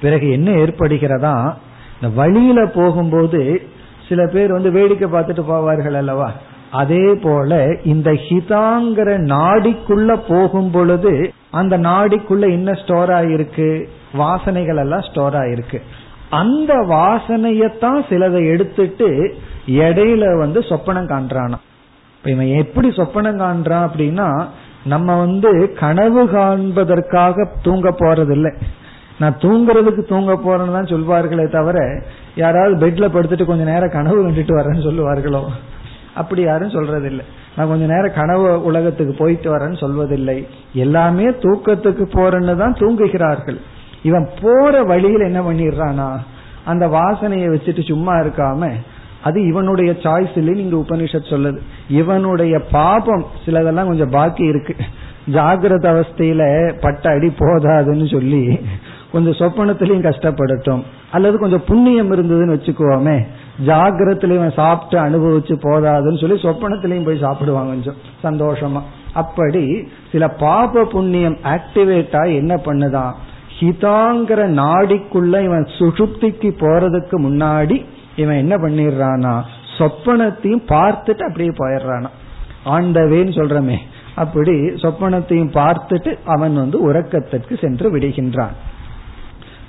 பிறகு 0.00 0.30
என்ன 0.30 0.50
ஏற்படுகிறதா? 0.50 1.34
இந்த 1.94 2.08
வழியில 2.14 2.66
போகும்போது 2.66 3.40
சில 4.08 4.26
பேர் 4.26 4.52
வந்து 4.52 4.70
வேடிக்கை 4.70 5.08
பார்த்துட்டு 5.12 5.44
போவார்கள் 5.52 5.92
அல்லவா? 5.92 6.32
அதே 6.70 7.14
போல 7.22 7.78
இந்த 7.84 8.10
ஹிதாங்கிற 8.10 9.08
நாடிக்குள்ள 9.32 10.20
போகும் 10.28 10.70
பொழுது 10.70 11.12
அந்த 11.50 11.78
நாடிக்குள்ள 11.78 12.50
என்ன 12.50 12.74
ஸ்டோர் 12.74 13.10
ஆயிருக்கு? 13.10 13.88
வாசனைகள் 14.18 14.76
எல்லாம் 14.76 15.00
ஸ்டோர் 15.00 15.34
ஆயிருக்கு. 15.34 15.80
அந்த 16.30 16.74
வாசனையத்தான் 16.74 18.00
சிலதை 18.08 18.46
எடுத்துட்டு 18.46 19.34
இடையில 19.66 20.38
வந்து 20.38 20.60
சொப்பனம் 20.60 21.10
காண்றானா 21.12 21.58
இப்ப 22.16 22.30
இவன் 22.30 22.46
எப்படி 22.46 22.88
சொப்பனம் 22.88 23.40
காண்றான் 23.40 23.88
அப்படின்னா 23.88 24.44
நம்ம 24.84 25.18
வந்து 25.18 25.72
கனவு 25.78 26.28
காண்பதற்காக 26.28 27.48
தூங்க 27.62 27.90
போறதில்லை. 27.90 28.52
நான் 29.18 29.38
தூங்குறதுக்கு 29.40 30.02
தூங்க 30.02 30.32
போறேன்னு 30.32 30.72
தான் 30.72 30.84
சொல்வார்களே 30.84 31.50
தவிர 31.50 32.02
யாராவது 32.34 32.86
பெட்ல 32.86 33.08
படுத்துட்டு 33.08 33.44
கொஞ்ச 33.44 33.64
நேரம் 33.64 33.90
கனவு 33.90 34.28
கண்டுட்டு 34.28 34.58
வரேன்னு 34.58 34.86
சொல்லுவார்களோ? 34.86 35.44
அப்படி 36.16 36.42
யாரும் 36.42 36.74
சொல்றதில்லை. 36.76 37.24
நான் 37.56 37.68
கொஞ்ச 37.68 37.84
நேரம் 37.84 38.16
கனவு 38.16 38.48
உலகத்துக்கு 38.64 39.14
போயிட்டு 39.18 39.48
வரேன்னு 39.54 39.82
சொல்வதில்லை. 39.84 40.38
எல்லாமே 40.74 41.26
தூக்கத்துக்கு 41.44 42.04
போறேன்னு 42.16 42.56
தான் 42.56 42.78
தூங்குகிறார்கள். 42.80 43.58
இவன் 44.02 44.28
போற 44.42 44.82
வழியில் 44.82 45.28
என்ன 45.30 45.40
பண்ணிடுறானா? 45.40 46.10
அந்த 46.64 46.84
வாசனையை 46.88 47.48
வச்சுட்டு 47.54 47.82
சும்மா 47.86 48.14
இருக்காம 48.16 48.70
அது 49.22 49.38
இவனுடைய 49.46 49.90
சாய்ஸ் 50.02 50.34
இல்லை 50.34 50.54
நீங்க 50.54 50.76
உபனிஷத் 50.76 51.32
சொல்லுது. 51.32 51.60
இவனுடைய 51.90 52.54
பாபம் 52.72 53.24
சிலதெல்லாம் 53.46 53.90
கொஞ்சம் 53.90 54.10
பாக்கி 54.10 54.44
இருக்கு. 54.44 54.74
ஜாகிரத 55.34 55.86
அவஸ்தையில 55.92 56.42
பட்ட 56.80 57.04
அடி 57.10 57.28
போதாதுன்னு 57.38 58.06
சொல்லி 58.10 58.42
கொஞ்சம் 59.12 59.38
சொப்பனத்திலையும் 59.40 60.06
கஷ்டப்படட்டும் 60.08 60.82
அல்லது 61.12 61.36
கொஞ்சம் 61.38 61.64
புண்ணியம் 61.66 62.12
இருந்ததுன்னு 62.12 62.56
வச்சுக்கோமே 62.56 63.16
ஜாகிரத்திலையும் 63.64 64.52
சாப்பிட்டு 64.52 64.98
அனுபவிச்சு 65.08 65.56
போதாதுன்னு 65.62 66.20
சொல்லி 66.20 66.42
சொப்பனத்திலையும் 66.42 67.04
போய் 67.04 67.18
சாப்பிடுவாங்க 67.18 67.72
கொஞ்சம் 67.72 68.00
சந்தோஷமா. 68.22 68.80
அப்படி 69.12 69.88
சில 70.12 70.28
பாப 70.28 70.84
புண்ணியம் 70.84 71.38
ஆக்டிவேட் 71.44 72.20
ஆகி 72.20 72.34
என்ன 72.34 72.54
பண்ணுதான் 72.54 73.12
ஹிதாங்கிற 73.60 74.40
நாடிக்குள்ள 74.60 75.42
இவன் 75.42 75.66
சுசுப்திக்கு 75.78 76.48
போறதுக்கு 76.60 77.16
முன்னாடி 77.18 77.84
இவன் 78.16 78.36
என்ன 78.36 78.56
பண்ணிடுறானா 78.56 79.42
சொப்பனத்தையும் 79.78 80.64
பார்த்துட்டு 80.68 81.20
அப்படியே 81.20 81.48
போயிடுறானா. 81.48 82.06
ஆண்டவேன்னு 82.64 83.34
சொல்றமே. 83.38 83.76
அப்படி 84.14 84.52
சொப்பனத்தையும் 84.52 85.52
பார்த்துட்டு 85.52 86.18
அவன் 86.24 86.54
வந்து 86.54 86.92
உறக்கத்திற்கு 86.92 87.60
சென்று 87.60 87.98
விடுகின்றான். 87.98 88.54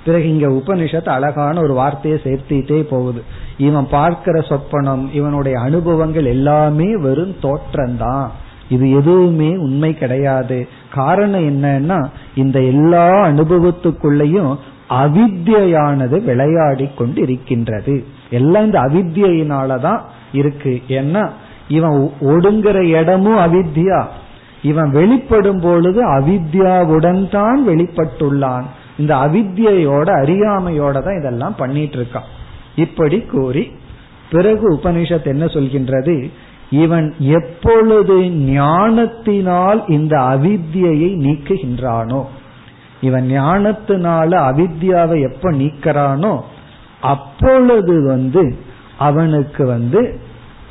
பிறகு 0.08 0.26
இங்க 0.28 0.46
உபனிஷத்து 0.48 1.08
அழகான 1.08 1.60
ஒரு 1.60 1.74
வார்த்தையை 1.80 2.20
சேர்த்திட்டே 2.24 2.78
போகுது. 2.92 3.22
இவன் 3.58 3.86
பார்க்கிற 3.90 4.36
சொப்பனம் 4.50 5.04
இவனுடைய 5.12 5.56
அனுபவங்கள் 5.60 6.32
எல்லாமே 6.36 6.88
வெறும் 6.96 7.36
தோற்றம்தான். 7.42 8.28
இது 8.68 8.86
எதுவுமே 8.90 9.50
உண்மை 9.56 9.90
கிடையாது. 9.98 10.58
காரணம் 10.94 11.46
என்னன்னா 11.50 11.98
இந்த 12.34 12.58
எல்லா 12.72 13.06
அனுபவத்துக்குள்ளேயும் 13.26 14.52
அவித்யானது 15.02 16.16
விளையாடி 16.24 16.86
கொண்டு 16.98 17.22
இருக்கின்றது 17.22 17.94
எல்லாம் 18.30 18.64
இந்த 18.64 18.78
அவித்யினாலதான் 18.80 20.00
இருக்கு. 20.32 20.72
ஏன்னா 20.88 21.24
இவன் 21.68 21.96
ஒடுங்குற 22.20 22.76
இடமும் 22.98 23.40
அவித்யா. 23.46 24.00
இவன் 24.62 24.90
வெளிப்படும் 24.90 25.60
பொழுது 25.60 26.00
அவித்யாவுடன் 26.16 27.22
தான் 27.30 27.60
வெளிப்பட்டுள்ளான். 27.68 28.66
இந்த 28.98 29.14
அவித்யோட 29.16 30.08
அறியாமையோட 30.22 31.02
தான் 31.02 31.18
இதெல்லாம் 31.18 31.54
பண்ணிட்டு 31.56 31.96
இருக்கான் 31.98 32.28
இப்படி 32.76 33.20
கூறி 33.20 33.72
பிறகு 34.30 34.64
உபனிஷத் 34.74 35.24
என்ன 35.24 35.44
சொல்கின்றது? 35.44 36.30
இவன் 36.70 37.14
எப்பொழுது 37.18 38.16
ஞானத்தினால் 38.30 39.84
இந்த 39.86 40.16
அவித்யை 40.16 41.10
நீக்குகின்றானோ 41.26 42.22
இவன் 43.00 43.26
ஞானத்தினால 43.30 44.30
அவித்யாவை 44.50 45.18
எப்ப 45.30 45.50
நீக்கிறானோ 45.52 46.40
அப்பொழுது 47.00 48.02
வந்து 48.06 48.56
அவனுக்கு 48.98 49.66
வந்து 49.66 50.20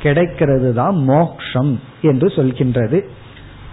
கிடைக்கிறது 0.02 0.74
தான் 0.74 0.96
மோக்ஷம் 0.96 1.80
என்று 2.02 2.26
சொல்கின்றது. 2.28 2.98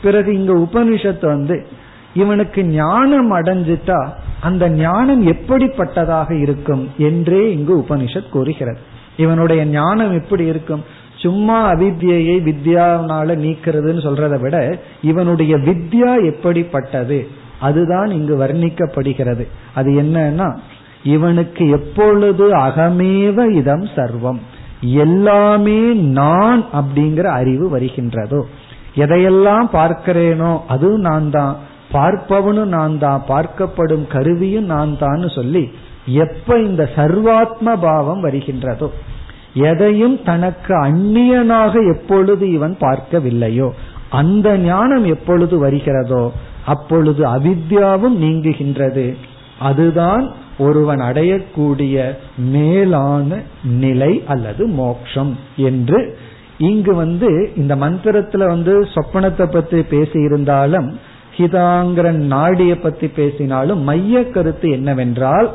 பிறகு 0.01 0.33
இங்க 0.33 0.53
உபனிஷத்து 0.53 1.25
வந்து 1.25 1.65
இவனுக்கு 2.13 2.63
ஞானம் 2.63 3.31
அடைஞ்சிட்டா 3.31 3.99
அந்த 4.45 4.69
ஞானம் 4.69 5.23
எப்படிப்பட்டதாக 5.27 6.29
இருக்கும் 6.41 6.83
என்றே 6.97 7.43
இங்கு 7.53 7.73
உபனிஷத் 7.79 8.29
கூறுகிறது. 8.29 8.79
இவனுடைய 9.17 9.65
ஞானம் 9.65 10.13
எப்படி 10.13 10.45
இருக்கும்? 10.45 10.83
சும்மா 11.15 11.57
அவித்யை 11.71 12.35
வித்யானால 12.47 13.29
நீக்கிறதுன்னு 13.45 14.01
சொல்றதை 14.07 14.39
விட 14.39 14.57
இவனுடைய 15.01 15.57
வித்யா 15.57 16.11
எப்படிப்பட்டது? 16.25 17.27
அதுதான் 17.59 18.09
இங்கு 18.11 18.35
வர்ணிக்கப்படுகிறது. 18.37 19.47
அது 19.75 19.91
என்னன்னா 19.91 20.49
இவனுக்கு 21.03 21.69
எப்பொழுது 21.69 22.45
அகமேவ 22.57 23.49
இதம் 23.49 23.87
சர்வம்? 23.95 24.39
எல்லாமே 24.81 25.79
நான் 25.93 26.65
அப்படிங்கிற 26.73 27.23
அறிவு 27.23 27.65
வருகின்றதோ? 27.77 28.41
எதையெல்லாம் 28.95 29.67
பார்க்கிறேனோ 29.73 30.51
அதுவும் 30.67 30.99
நான் 30.99 31.29
தான் 31.29 31.55
பார்ப்பவனும் 31.95 32.71
நான் 32.77 32.97
தான் 32.97 33.21
பார்க்கப்படும் 33.27 34.07
கருவியும் 34.07 34.65
நான் 34.65 34.97
தான் 34.97 35.29
சொல்லி 35.29 35.71
எப்ப 36.05 36.57
இந்த 36.59 36.89
சர்வாத்ம 36.95 37.77
பாவம் 37.81 38.23
வருகின்றதோ 38.23 38.89
எதையும் 39.53 40.23
தனக்கு 40.23 40.73
அந்நியனாக 40.83 41.73
எப்பொழுது 41.93 42.51
இவன் 42.51 42.77
பார்க்கவில்லையோ 42.79 43.69
அந்த 44.09 44.57
ஞானம் 44.57 45.05
எப்பொழுது 45.05 45.57
வருகிறதோ 45.59 46.31
அப்பொழுது 46.65 47.23
அவித்யாவும் 47.25 48.15
நீங்குகின்றது. 48.21 49.15
அதுதான் 49.59 50.31
ஒருவன் 50.57 50.99
அடையக்கூடிய 50.99 51.95
மேலான 52.37 53.41
நிலை 53.63 54.23
அல்லது 54.27 54.67
மோக்ஷம் 54.67 55.37
என்று 55.55 56.17
இங்கு 56.57 56.95
வந்து 56.95 57.51
இந்த 57.55 57.75
மந்திரத்துல 57.75 58.45
வந்து 58.47 58.73
சொப்பனத்தை 58.93 59.45
பற்றி 59.45 59.79
பேசியிருந்தாலும் 59.79 60.89
ஹிதாங்கிற 61.37 62.11
நாடிய 62.11 62.79
பத்தி 62.79 63.07
பேசினாலும் 63.07 63.81
மைய 63.81 64.29
கருத்து 64.29 64.69
என்னவென்றால் 64.69 65.49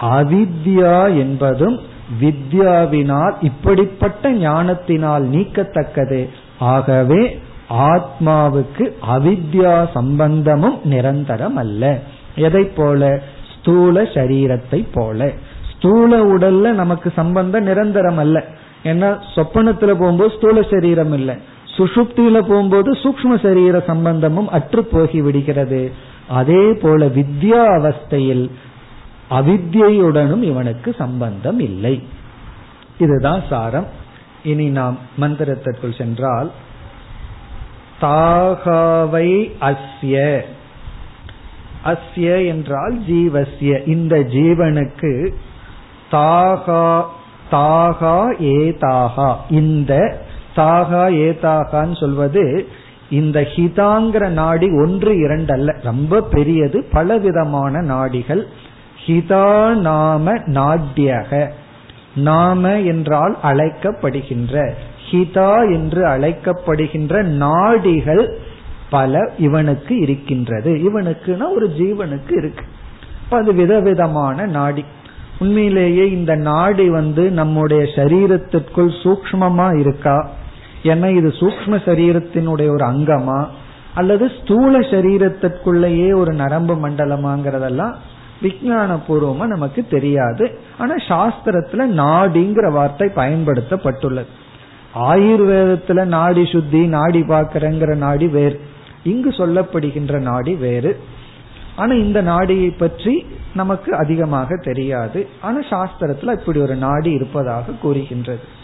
அவித்யா 0.00 1.18
என்பதும் 1.18 1.78
வித்யாவினால் 2.20 3.32
இப்படிப்பட்ட 3.40 4.30
ஞானத்தினால் 4.32 5.30
நீக்கத்தக்கது. 5.30 6.28
ஆகவே 6.58 7.40
ஆத்மாவுக்கு 7.70 8.84
அவித்யா 9.14 9.86
சம்பந்தமும் 9.94 10.78
நிரந்தரம் 10.84 11.56
அல்ல 11.56 11.98
எதை 12.36 12.64
போல? 12.64 13.20
ஸ்தூல 13.54 14.02
சரீரத்தை 14.02 14.86
போல. 14.92 15.32
ஸ்தூல 15.72 16.24
உடல்ல 16.24 16.72
நமக்கு 16.72 17.12
சம்பந்தம் 17.16 17.62
நிரந்தரம் 17.62 18.18
அல்ல 18.18 18.44
ஏன்னா 18.84 19.18
சொப்பனத்துல 19.34 19.94
போகும்போது 19.94 20.34
ஸ்தூல 20.36 20.62
சரீரம் 20.62 21.12
இல்லை. 21.12 21.34
சுஷுப்தியில 21.78 22.32
போகும்போது 22.32 22.92
சூக்ம 22.92 23.42
சரீர 23.42 23.80
சம்பந்தமும் 23.80 24.48
அற்று 24.48 24.88
போகி 24.92 25.18
விடுகிறது. 25.18 25.92
அதே 26.28 26.72
போல 26.72 27.06
வித்யா 27.06 27.62
அவஸ்தையில் 27.78 28.50
அவித்யுடனும் 29.30 30.42
இவனுக்கு 30.42 30.94
சம்பந்தம் 30.98 31.60
இல்லை. 31.60 32.02
இதுதான் 32.98 33.42
சாரம். 33.48 33.86
இனி 34.42 34.68
நாம் 34.68 34.98
மந்திரத்திற்குள் 35.20 35.98
சென்றால் 35.98 36.50
தாகாவை 38.00 39.52
அஸ்ய. 39.60 40.40
அஸ்ய 41.84 42.46
என்றால் 42.46 42.98
ஜீவசிய 43.08 43.86
இந்த 43.86 44.16
ஜீவனுக்கு 44.16 45.34
தாகா 46.12 47.04
தாகா 47.50 48.16
ஏதாகா 48.40 49.36
இந்த 49.50 50.20
தாகா 50.58 51.10
ஏதாகான்னு 51.26 52.00
சொல்வது 52.00 52.66
இந்த 53.10 53.40
ஹிதாங்கிற 53.40 54.28
நாடி 54.28 54.66
ஒன்று 54.66 55.18
இரண்டு 55.18 55.52
அல்ல 55.52 55.76
ரொம்ப 55.82 56.20
பெரியது 56.20 56.84
பலவிதமான 56.92 57.80
நாடிகள். 57.80 58.46
ஹிதா 59.06 59.74
நாம 59.74 60.32
நாட்யக. 60.32 61.48
நாம 62.14 62.80
என்றால் 62.80 63.38
அழைக்கப்படுகின்ற. 63.42 64.70
ஹிதா 65.10 65.72
என்று 65.72 66.06
அழைக்கப்படுகின்ற 66.06 67.22
நாடிகள் 67.22 68.38
பல 68.90 69.30
இவனுக்கு 69.38 69.98
இருக்கின்றது. 69.98 70.74
இவனுக்குன்னா 70.74 71.50
ஒரு 71.54 71.66
ஜீவனுக்கு 71.78 72.36
இருக்கு. 72.36 72.64
அது 73.30 73.52
விதவிதமான 73.52 74.46
நாடி. 74.46 74.84
உண்மையிலேயே 75.38 76.10
இந்த 76.10 76.34
நாடி 76.34 76.88
வந்து 76.88 77.30
நம்முடைய 77.30 77.82
சரீரத்திற்குள் 77.82 78.92
சூக்மமா 79.02 79.78
இருக்கா? 79.78 80.30
ஏன்னா 80.82 81.16
இது 81.16 81.28
சூக்ம 81.28 81.78
சரீரத்தினுடைய 81.84 82.68
ஒரு 82.68 82.84
அங்கமா 82.86 83.46
அல்லது 83.94 84.30
ஸ்தூல 84.42 84.78
சரீரத்திற்குள்ளேயே 84.78 86.16
ஒரு 86.16 86.32
நரம்பு 86.32 86.88
மண்டலமாங்கிறதெல்லாம் 86.88 87.94
விஞ்ஞான 88.40 88.98
பூர்வமா 89.08 89.46
நமக்கு 89.46 89.86
தெரியாது. 89.90 90.60
ஆனா 90.78 90.94
சாஸ்திரத்துல 90.94 91.86
நாடிங்கிற 91.96 92.72
வார்த்தை 92.72 93.08
பயன்படுத்தப்பட்டுள்ளது. 93.16 94.26
ஆயுர்வேதத்துல 94.94 96.04
நாடி 96.04 96.44
சுத்தி 96.44 96.86
நாடி 96.86 97.20
பாக்கிறங்கிற 97.20 97.96
நாடி 97.96 98.28
வேறு. 98.28 98.60
இங்கு 99.02 99.28
சொல்லப்படுகின்ற 99.28 100.20
நாடி 100.20 100.54
வேறு. 100.54 101.00
ஆனா 101.76 101.92
இந்த 101.92 102.20
நாடியை 102.20 102.70
பற்றி 102.70 103.26
நமக்கு 103.54 103.96
அதிகமாக 103.96 104.56
தெரியாது. 104.56 105.28
ஆனா 105.40 105.58
சாஸ்திரத்துல 105.58 106.38
இப்படி 106.40 106.60
ஒரு 106.60 106.76
நாடி 106.76 107.10
இருப்பதாக 107.10 107.72
கூறுகின்றது. 107.82 108.56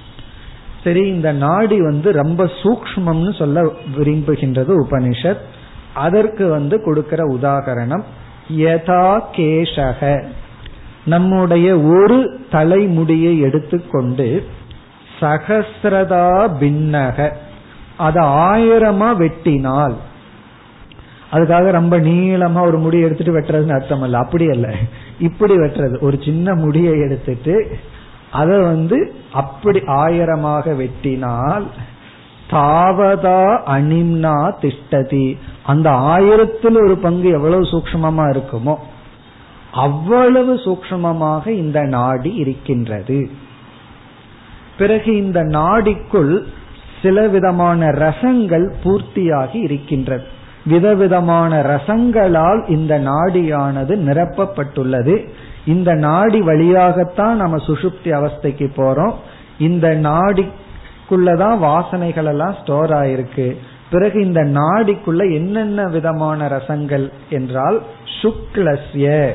சரி 0.84 1.08
இந்த 1.08 1.32
நாடி 1.32 1.80
வந்து 1.80 2.12
ரொம்ப 2.12 2.50
சூக்மம்னு 2.62 3.38
சொல்ல 3.38 3.62
விரும்புகின்றது 3.96 4.72
உபனிஷத். 4.84 5.42
அதற்கு 5.94 6.48
வந்து 6.48 6.82
கொடுக்கிற 6.82 7.26
உதாகரணம் 7.34 8.02
யதா 8.56 10.04
நம்முடைய 11.04 11.80
ஒரு 11.80 12.40
தலைமுடியை 12.50 13.40
எடுத்துக்கொண்டு 13.40 14.46
சகசிரதா 15.20 16.28
பின்னக. 16.60 17.30
அதை 17.96 18.24
ஆயிரமா 18.24 19.08
வெட்டினால் 19.14 19.94
அதுக்காக 21.32 21.70
ரொம்ப 21.70 21.98
நீளமா 21.98 22.66
ஒரு 22.66 22.78
முடி 22.78 23.00
எடுத்துட்டு 23.00 23.38
வெட்டுறதுன்னு 23.38 23.80
அர்த்தம் 23.80 24.02
அல்ல 24.02 24.18
அப்படி 24.18 24.48
அல்ல. 24.48 24.74
இப்படி 25.18 25.54
வெட்டுறது. 25.54 26.00
ஒரு 26.00 26.18
சின்ன 26.24 26.54
முடியை 26.54 27.00
எடுத்துட்டு 27.00 27.76
அதை 28.34 28.56
வந்து 28.70 28.98
அப்படி 29.32 29.80
ஆயிரமாக 30.02 30.74
வெட்டினால் 30.80 31.66
தாவதா 32.50 33.42
அனிம்னா 33.74 34.34
திஷ்டதி. 34.62 35.26
அந்த 35.70 35.88
ஆயிரத்தில் 36.12 36.78
ஒரு 36.82 36.96
பங்கு 37.04 37.28
எவ்வளவு 37.28 37.64
சூக்மமா 37.72 38.26
இருக்குமோ 38.34 38.74
அவ்வளவு 39.84 40.54
சூக்மமாக 40.64 41.44
இந்த 41.62 41.78
நாடி 41.96 42.32
இருக்கின்றது. 42.42 43.18
பிறகு 44.78 45.10
இந்த 45.24 45.40
நாடிக்குள் 45.56 46.34
சில 47.02 47.26
விதமான 47.28 47.88
ரசங்கள் 48.04 48.66
பூர்த்தியாகி 48.84 49.60
இருக்கின்றது. 49.68 50.26
விதவிதமான 50.66 51.52
ரசங்களால் 51.72 52.60
இந்த 52.76 52.92
நாடியானது 53.08 53.94
நிரப்பப்பட்டுள்ளது. 54.08 55.16
இந்த 55.66 55.94
நாடி 55.94 56.40
வழியாகத்தான் 56.40 57.36
நம்ம 57.36 57.64
சுசுப்தி 57.64 58.04
அவஸ்தைக்கு 58.04 58.68
போறோம். 58.76 59.14
இந்த 59.58 60.00
நாடிக்குள்ளதான் 60.02 61.58
வாசனைகள் 61.58 62.24
எல்லாம் 62.24 62.56
ஸ்டோர் 62.62 62.90
ஆயிருக்கு. 62.90 63.56
பிறகு 63.90 64.24
இந்த 64.24 64.42
நாடிக்குள்ள 64.42 65.34
என்னென்ன 65.34 65.86
விதமான 65.86 66.48
ரசங்கள் 66.48 67.12
என்றால் 67.30 67.82
சுக்லஸ்ய 68.22 69.32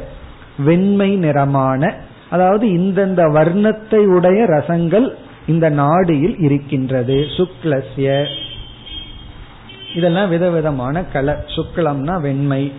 வெண்மை 0.57 1.15
நிறமான 1.15 1.95
அதாவது 2.29 2.67
இந்தந்த 2.67 3.21
வர்ணத்தை 3.31 3.95
உடைய 3.95 4.43
ரசங்கள் 4.43 5.13
இந்த 5.47 5.69
நாடியில் 5.69 6.41
இருக்கின்றது. 6.41 7.15
சுக்லஸ்ய. 7.15 8.25
இதெல்லாம் 9.95 10.29
விதவிதமான 10.29 11.03
கலர். 11.03 11.45
சுக்லம்னா 11.47 12.21
வெண்மை. 12.21 12.73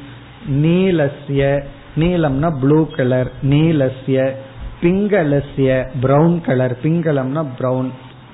நீலஸ்ய. 0.51 1.65
நீலம்னா 1.97 2.53
ப்ளூ 2.61 2.87
கலர் 2.87 3.33
நீலசிய 3.43 4.33
பிங்கலசிய 4.83 5.89
பிரவுன் 6.01 6.41
கலர் 6.41 6.77
பிங்களம்னா 6.83 7.47
பிரவுன் 7.59 7.91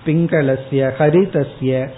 பிங்கலசிய 0.07 0.91
ஹரிதசிய 0.99 1.89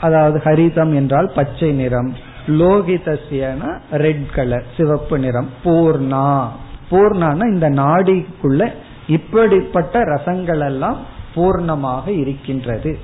அதாவது 0.00 0.40
ஹரிதம் 0.44 0.94
என்றால் 0.94 1.30
பச்சை 1.34 1.72
நிறம். 1.72 2.14
லோகிதசியனா 2.46 3.80
ரெட் 3.92 4.30
கலர் 4.34 4.64
சிவப்பு 4.76 5.18
நிறம். 5.18 5.48
பூர்ணா. 5.64 6.46
பூர்ணானா 6.90 7.44
இந்த 7.44 7.70
நாடிக்குள்ள 7.70 8.72
இப்படிப்பட்ட 9.06 10.00
ரசங்கள் 10.00 10.64
எல்லாம் 10.64 10.96
பூர்ணமாக 11.34 12.08
இருக்கின்றது. 12.08 12.98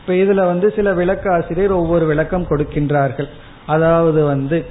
இப்ப 0.00 0.12
இதுல 0.12 0.46
வந்து 0.46 0.72
சில 0.76 0.92
விளக்க 0.92 1.32
ஆசிரியர் 1.32 1.72
ஒவ்வொரு 1.72 2.06
விளக்கம் 2.06 2.46
கொடுக்கின்றார்கள். 2.48 3.28
அதாவது 3.66 4.24
வந்து 4.24 4.66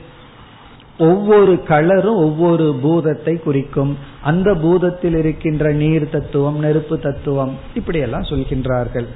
ஒவ்வொரு 1.01 1.53
கலரும் 1.67 2.21
ஒவ்வொரு 2.25 2.75
பூதத்தை 2.81 3.33
குறிக்கும். 3.39 3.97
அந்த 4.21 4.51
பூதத்தில் 4.51 5.17
இருக்கின்ற 5.17 5.71
நீர் 5.71 6.09
தத்துவம் 6.09 6.59
நெருப்பு 6.59 6.99
தத்துவம் 6.99 7.53
இப்படியெல்லாம் 7.73 8.21
சொல்கின்றார்கள். 8.21 9.07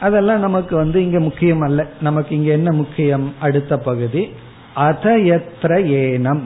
அதெல்லாம் 0.00 0.40
நமக்கு 0.40 0.76
வந்து 0.76 1.04
இங்க 1.04 1.20
முக்கியம் 1.20 1.60
அல்ல 1.60 1.86
நமக்கு 2.00 2.36
இங்க 2.36 2.50
என்ன 2.50 2.72
முக்கியம்? 2.72 3.34
அடுத்த 3.40 3.78
பகுதி. 3.78 4.28
அதயத்ர 4.76 5.72
ஏனம். 6.00 6.42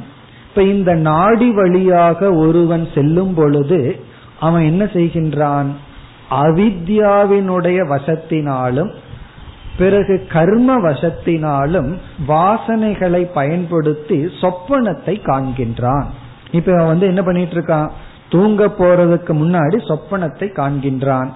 இப்ப 0.48 0.62
இந்த 0.62 0.94
நாடி 0.94 1.50
வழியாக 1.50 2.32
ஒருவன் 2.32 2.88
செல்லும் 2.94 3.34
பொழுது 3.34 4.00
அவன் 4.40 4.62
என்ன 4.62 4.84
செய்கின்றான்? 4.84 5.70
அவித்யாவினுடைய 6.30 7.78
வசத்தினாலும் 7.92 8.90
பிறகு 9.78 10.26
கர்ம 10.32 10.78
வசத்தினாலும் 10.78 11.96
வாசனைகளை 12.28 13.22
பயன்படுத்தி 13.34 14.24
சொப்பனத்தை 14.24 15.20
காண்கின்றான். 15.22 16.04
இப்ப 16.50 16.84
வந்து 16.84 17.06
என்ன 17.06 17.22
பண்ணிட்டு 17.22 17.54
இருக்கான் 17.54 17.90
தூங்க 18.30 18.66
போறதுக்கு 18.66 19.32
முன்னாடி 19.32 19.76
சொப்பனத்தை 19.88 20.52
காண்கின்றான். 20.52 21.28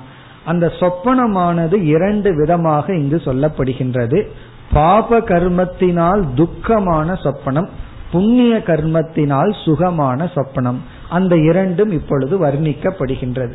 அந்த 0.44 0.72
சொப்பனமானது 0.80 1.82
இரண்டு 1.82 2.36
விதமாக 2.36 2.94
இங்கு 2.94 3.16
சொல்லப்படுகின்றது. 3.24 4.26
பாப 4.72 5.18
கர்மத்தினால் 5.18 6.24
துக்கமான 6.34 7.12
சொப்பனம் 7.12 7.68
புண்ணிய 8.12 8.62
கர்மத்தினால் 8.66 9.54
சுகமான 9.64 10.30
சொப்பனம். 10.34 10.76
அந்த 11.08 11.36
இரண்டும் 11.36 11.90
இப்பொழுது 11.90 12.46
வர்ணிக்கப்படுகின்றது. 12.46 13.52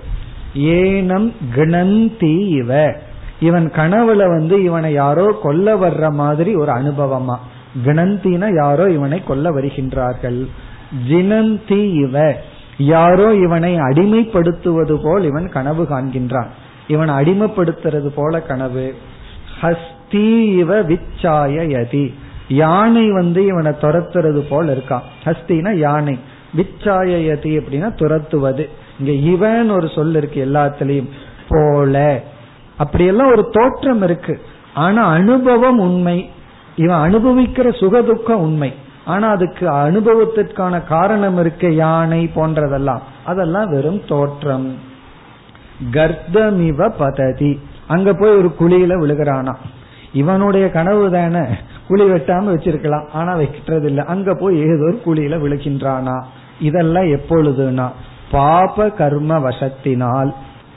ஏனம் 0.53 1.32
கணந்தி 1.55 2.38
இவ. 2.38 2.97
இவன் 3.39 3.71
கனவுல 3.71 4.27
வந்து 4.27 4.63
இவனை 4.63 4.93
யாரோ 4.93 5.39
கொல்ல 5.43 5.75
வர்ற 5.75 6.11
மாதிரி 6.11 6.55
ஒரு 6.55 6.71
அனுபவமா. 6.71 7.35
கிணந்தின 7.85 8.55
யாரோ 8.55 8.89
இவனை 8.89 9.23
கொல்ல 9.23 9.51
வருகின்றார்கள். 9.51 10.47
ஜினந்தி 11.09 11.93
இவ. 11.93 12.35
யாரோ 12.77 13.33
இவனை 13.33 13.75
அடிமைப்படுத்துவது 13.75 14.99
போல் 15.03 15.23
இவன் 15.23 15.49
கனவு 15.49 15.83
காண்கின்றான். 15.83 16.47
இவன் 16.87 17.09
அடிமைப்படுத்துறது 17.09 18.11
போல 18.15 18.41
கனவு. 18.41 18.95
ஹஸ்தி 19.61 20.57
இவ 20.57 20.81
விச்சாயதி 20.81 22.13
யானை 22.47 23.11
வந்து 23.11 23.45
இவனை 23.45 23.71
துரத்துறது 23.71 24.39
போல் 24.49 24.67
இருக்கான் 24.67 25.01
ஹஸ்தினா 25.25 25.73
யானை. 25.73 26.19
விச்சாயதி 26.57 27.59
அப்படின்னா 27.59 27.93
துரத்துவது. 27.93 28.69
இங்க 28.99 29.11
இவன் 29.11 29.69
ஒரு 29.69 29.89
சொல் 29.89 30.15
இருக்கு 30.15 30.45
எல்லாத்திலையும். 30.45 31.09
போல. 31.49 32.21
அப்படியெல்லாம் 32.80 33.32
ஒரு 33.32 33.49
தோற்றம் 33.51 34.01
இருக்கு. 34.01 34.41
ஆனா 34.73 35.07
அனுபவம் 35.07 35.80
உண்மை. 35.80 36.30
இவன் 36.75 36.97
அனுபவிக்கிற 36.97 37.67
சுகதுக்கம் 37.80 38.43
உண்மை. 38.45 38.73
ஆனா 39.05 39.30
அதுக்கு 39.30 39.69
அனுபவத்திற்கான 39.69 40.88
காரணம் 40.88 41.39
இருக்கு 41.39 41.75
யானை 41.75 42.32
போன்றதெல்லாம். 42.36 42.99
அதெல்லாம் 43.25 43.69
வெறும் 43.69 44.01
தோற்றம். 44.07 44.75
கர்த்தமிவ 45.91 46.93
பததி. 46.97 47.59
அங்க 47.88 48.13
போய் 48.13 48.36
ஒரு 48.36 48.53
குழியில 48.59 48.91
விழுகிறானா. 48.91 49.55
இவனுடைய 50.13 50.71
கனவு 50.71 51.11
தானே. 51.11 51.45
குழி 51.88 52.03
வெட்டாம 52.03 52.51
வச்சிருக்கலாம். 52.51 53.09
ஆனா 53.13 53.36
வைக்கிறது 53.36 53.88
இல்லை 53.88 54.05
அங்க 54.05 54.36
போய் 54.36 54.57
ஏதோ 54.57 54.93
ஒரு 54.93 55.01
குழியில 55.05 55.32
விழுகின்றானா. 55.32 56.23
இதெல்லாம் 56.59 57.03
எப்பொழுதுனா? 57.03 57.89
பாப 58.32 58.89
கர்ம 58.89 59.39
வசத்தினால். 59.39 60.34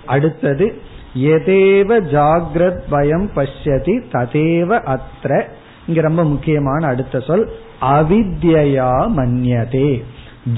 அடுத்தது 0.07 0.91
எதேவ 1.17 2.01
ஜாகிரத் 2.01 2.83
பயம் 2.91 3.31
பஷ்யதி 3.35 4.03
ததேவ 4.13 4.97
அத்ர. 4.97 5.49
இங்க 5.87 6.01
ரொம்ப 6.01 6.25
முக்கியமான 6.25 6.87
அடுத்த 6.87 7.21
சொல் 7.21 7.51
அவித்யா 7.81 8.91
மன்யதே. 9.17 10.03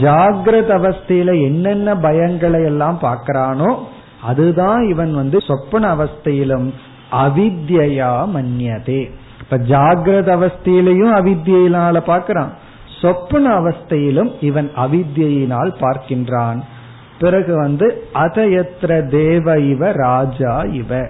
ஜாகிரத 0.00 0.70
அவஸ்தையில 0.70 1.42
என்னென்ன 1.42 1.94
பயங்களை 1.94 2.64
எல்லாம் 2.64 2.98
பார்க்கிறானோ 3.02 3.74
அதுதான் 4.22 4.88
இவன் 4.88 5.14
வந்து 5.14 5.40
சொப்பன 5.40 5.94
அவஸ்தையிலும் 5.94 6.72
அவித்யா 7.12 8.12
மன்யதே. 8.34 9.10
இப்ப 9.40 9.58
ஜாகிரத 9.58 10.28
அவஸ்தையிலையும் 10.38 11.14
அவித்தியினால 11.14 12.00
பார்க்கிறான். 12.00 12.52
சொப்பன 13.00 13.60
அவஸ்தையிலும் 13.60 14.32
இவன் 14.40 14.70
அவித்தியினால் 14.76 15.72
பார்க்கின்றான். 15.80 16.60
பிறகு 17.18 17.56
வந்து 17.56 18.06
அதயத்ர 18.14 19.08
தேவ 19.08 19.58
இவ 19.58 19.92
ராஜா 19.92 20.60
இவ. 20.60 21.08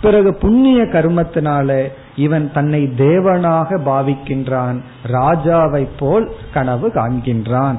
பிறகு 0.00 0.34
புண்ணிய 0.34 0.82
கர்மத்தினால 0.82 1.88
இவன் 2.16 2.52
தன்னை 2.52 2.92
தேவனாக 2.98 3.78
பாவிக்கின்றான் 3.86 4.80
ராஜாவை 5.06 5.88
போல் 5.98 6.30
கனவு 6.54 6.88
காண்கின்றான். 6.88 7.78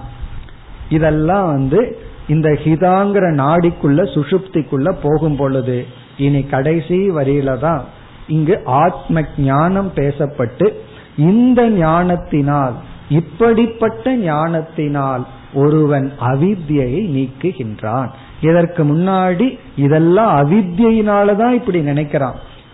இதெல்லாம் 0.89 1.47
வந்து 1.47 1.97
இந்த 2.27 2.49
ஹிதாங்கிற 2.49 3.25
நாடிக்குள்ள 3.33 4.01
சுஷுப்திக்குள்ள 4.15 4.95
போகும் 5.01 5.35
பொழுது 5.35 5.85
இனி 6.17 6.43
கடைசி 6.43 7.11
வரியில 7.11 7.59
தான் 7.59 7.83
இங்கு 8.27 8.61
ஆத்ம 8.65 9.21
ஞானம் 9.37 9.91
பேசப்பட்டு 9.95 10.71
இந்த 11.17 11.69
ஞானத்தினால் 11.69 12.73
இப்படிப்பட்ட 13.09 14.15
ஞானத்தினால் 14.15 15.27
ஒருவன் 15.53 16.11
அவித்யை 16.21 17.07
நீக்குகின்றான். 17.07 18.07
இதற்கு 18.41 18.83
முன்னாடி 18.83 19.59
இதெல்லாம் 19.75 20.37
அவித்யினாலதான் 20.37 21.51
இப்படி 21.51 21.79
நினைக்கிறான். 21.79 22.33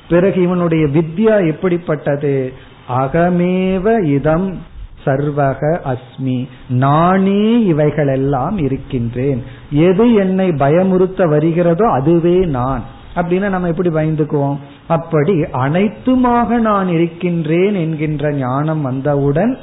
பிறகு 0.10 0.42
இவனுடைய 0.42 0.86
வித்யா 0.86 1.48
எப்படிப்பட்டது? 1.48 2.54
அகமேவ 3.00 4.04
இதம் 4.04 4.60
சர்வக 5.06 5.78
அஸ்மி. 5.86 6.48
நானே 6.70 7.64
இவைகளெல்லாம் 7.64 8.58
இருக்கின்றேன். 8.58 9.44
எது 9.72 10.14
என்னை 10.14 10.50
பயமுறுத்த 10.50 11.30
வருகிறதோ 11.30 11.92
அதுவே 11.92 12.38
நான். 12.38 12.84
அப்படின்னு 13.16 13.50
நம்ம 13.50 13.68
எப்படி 13.68 13.90
பயந்துக்குவோம்? 13.90 14.58
அப்படி 14.88 15.34
அனைத்துமாக 15.34 16.48
நான் 16.48 16.88
இருக்கின்றேன் 16.88 17.74
என்கின்ற 17.74 18.32
ஞானம் 18.32 18.82
வந்தவுடன் 18.82 19.58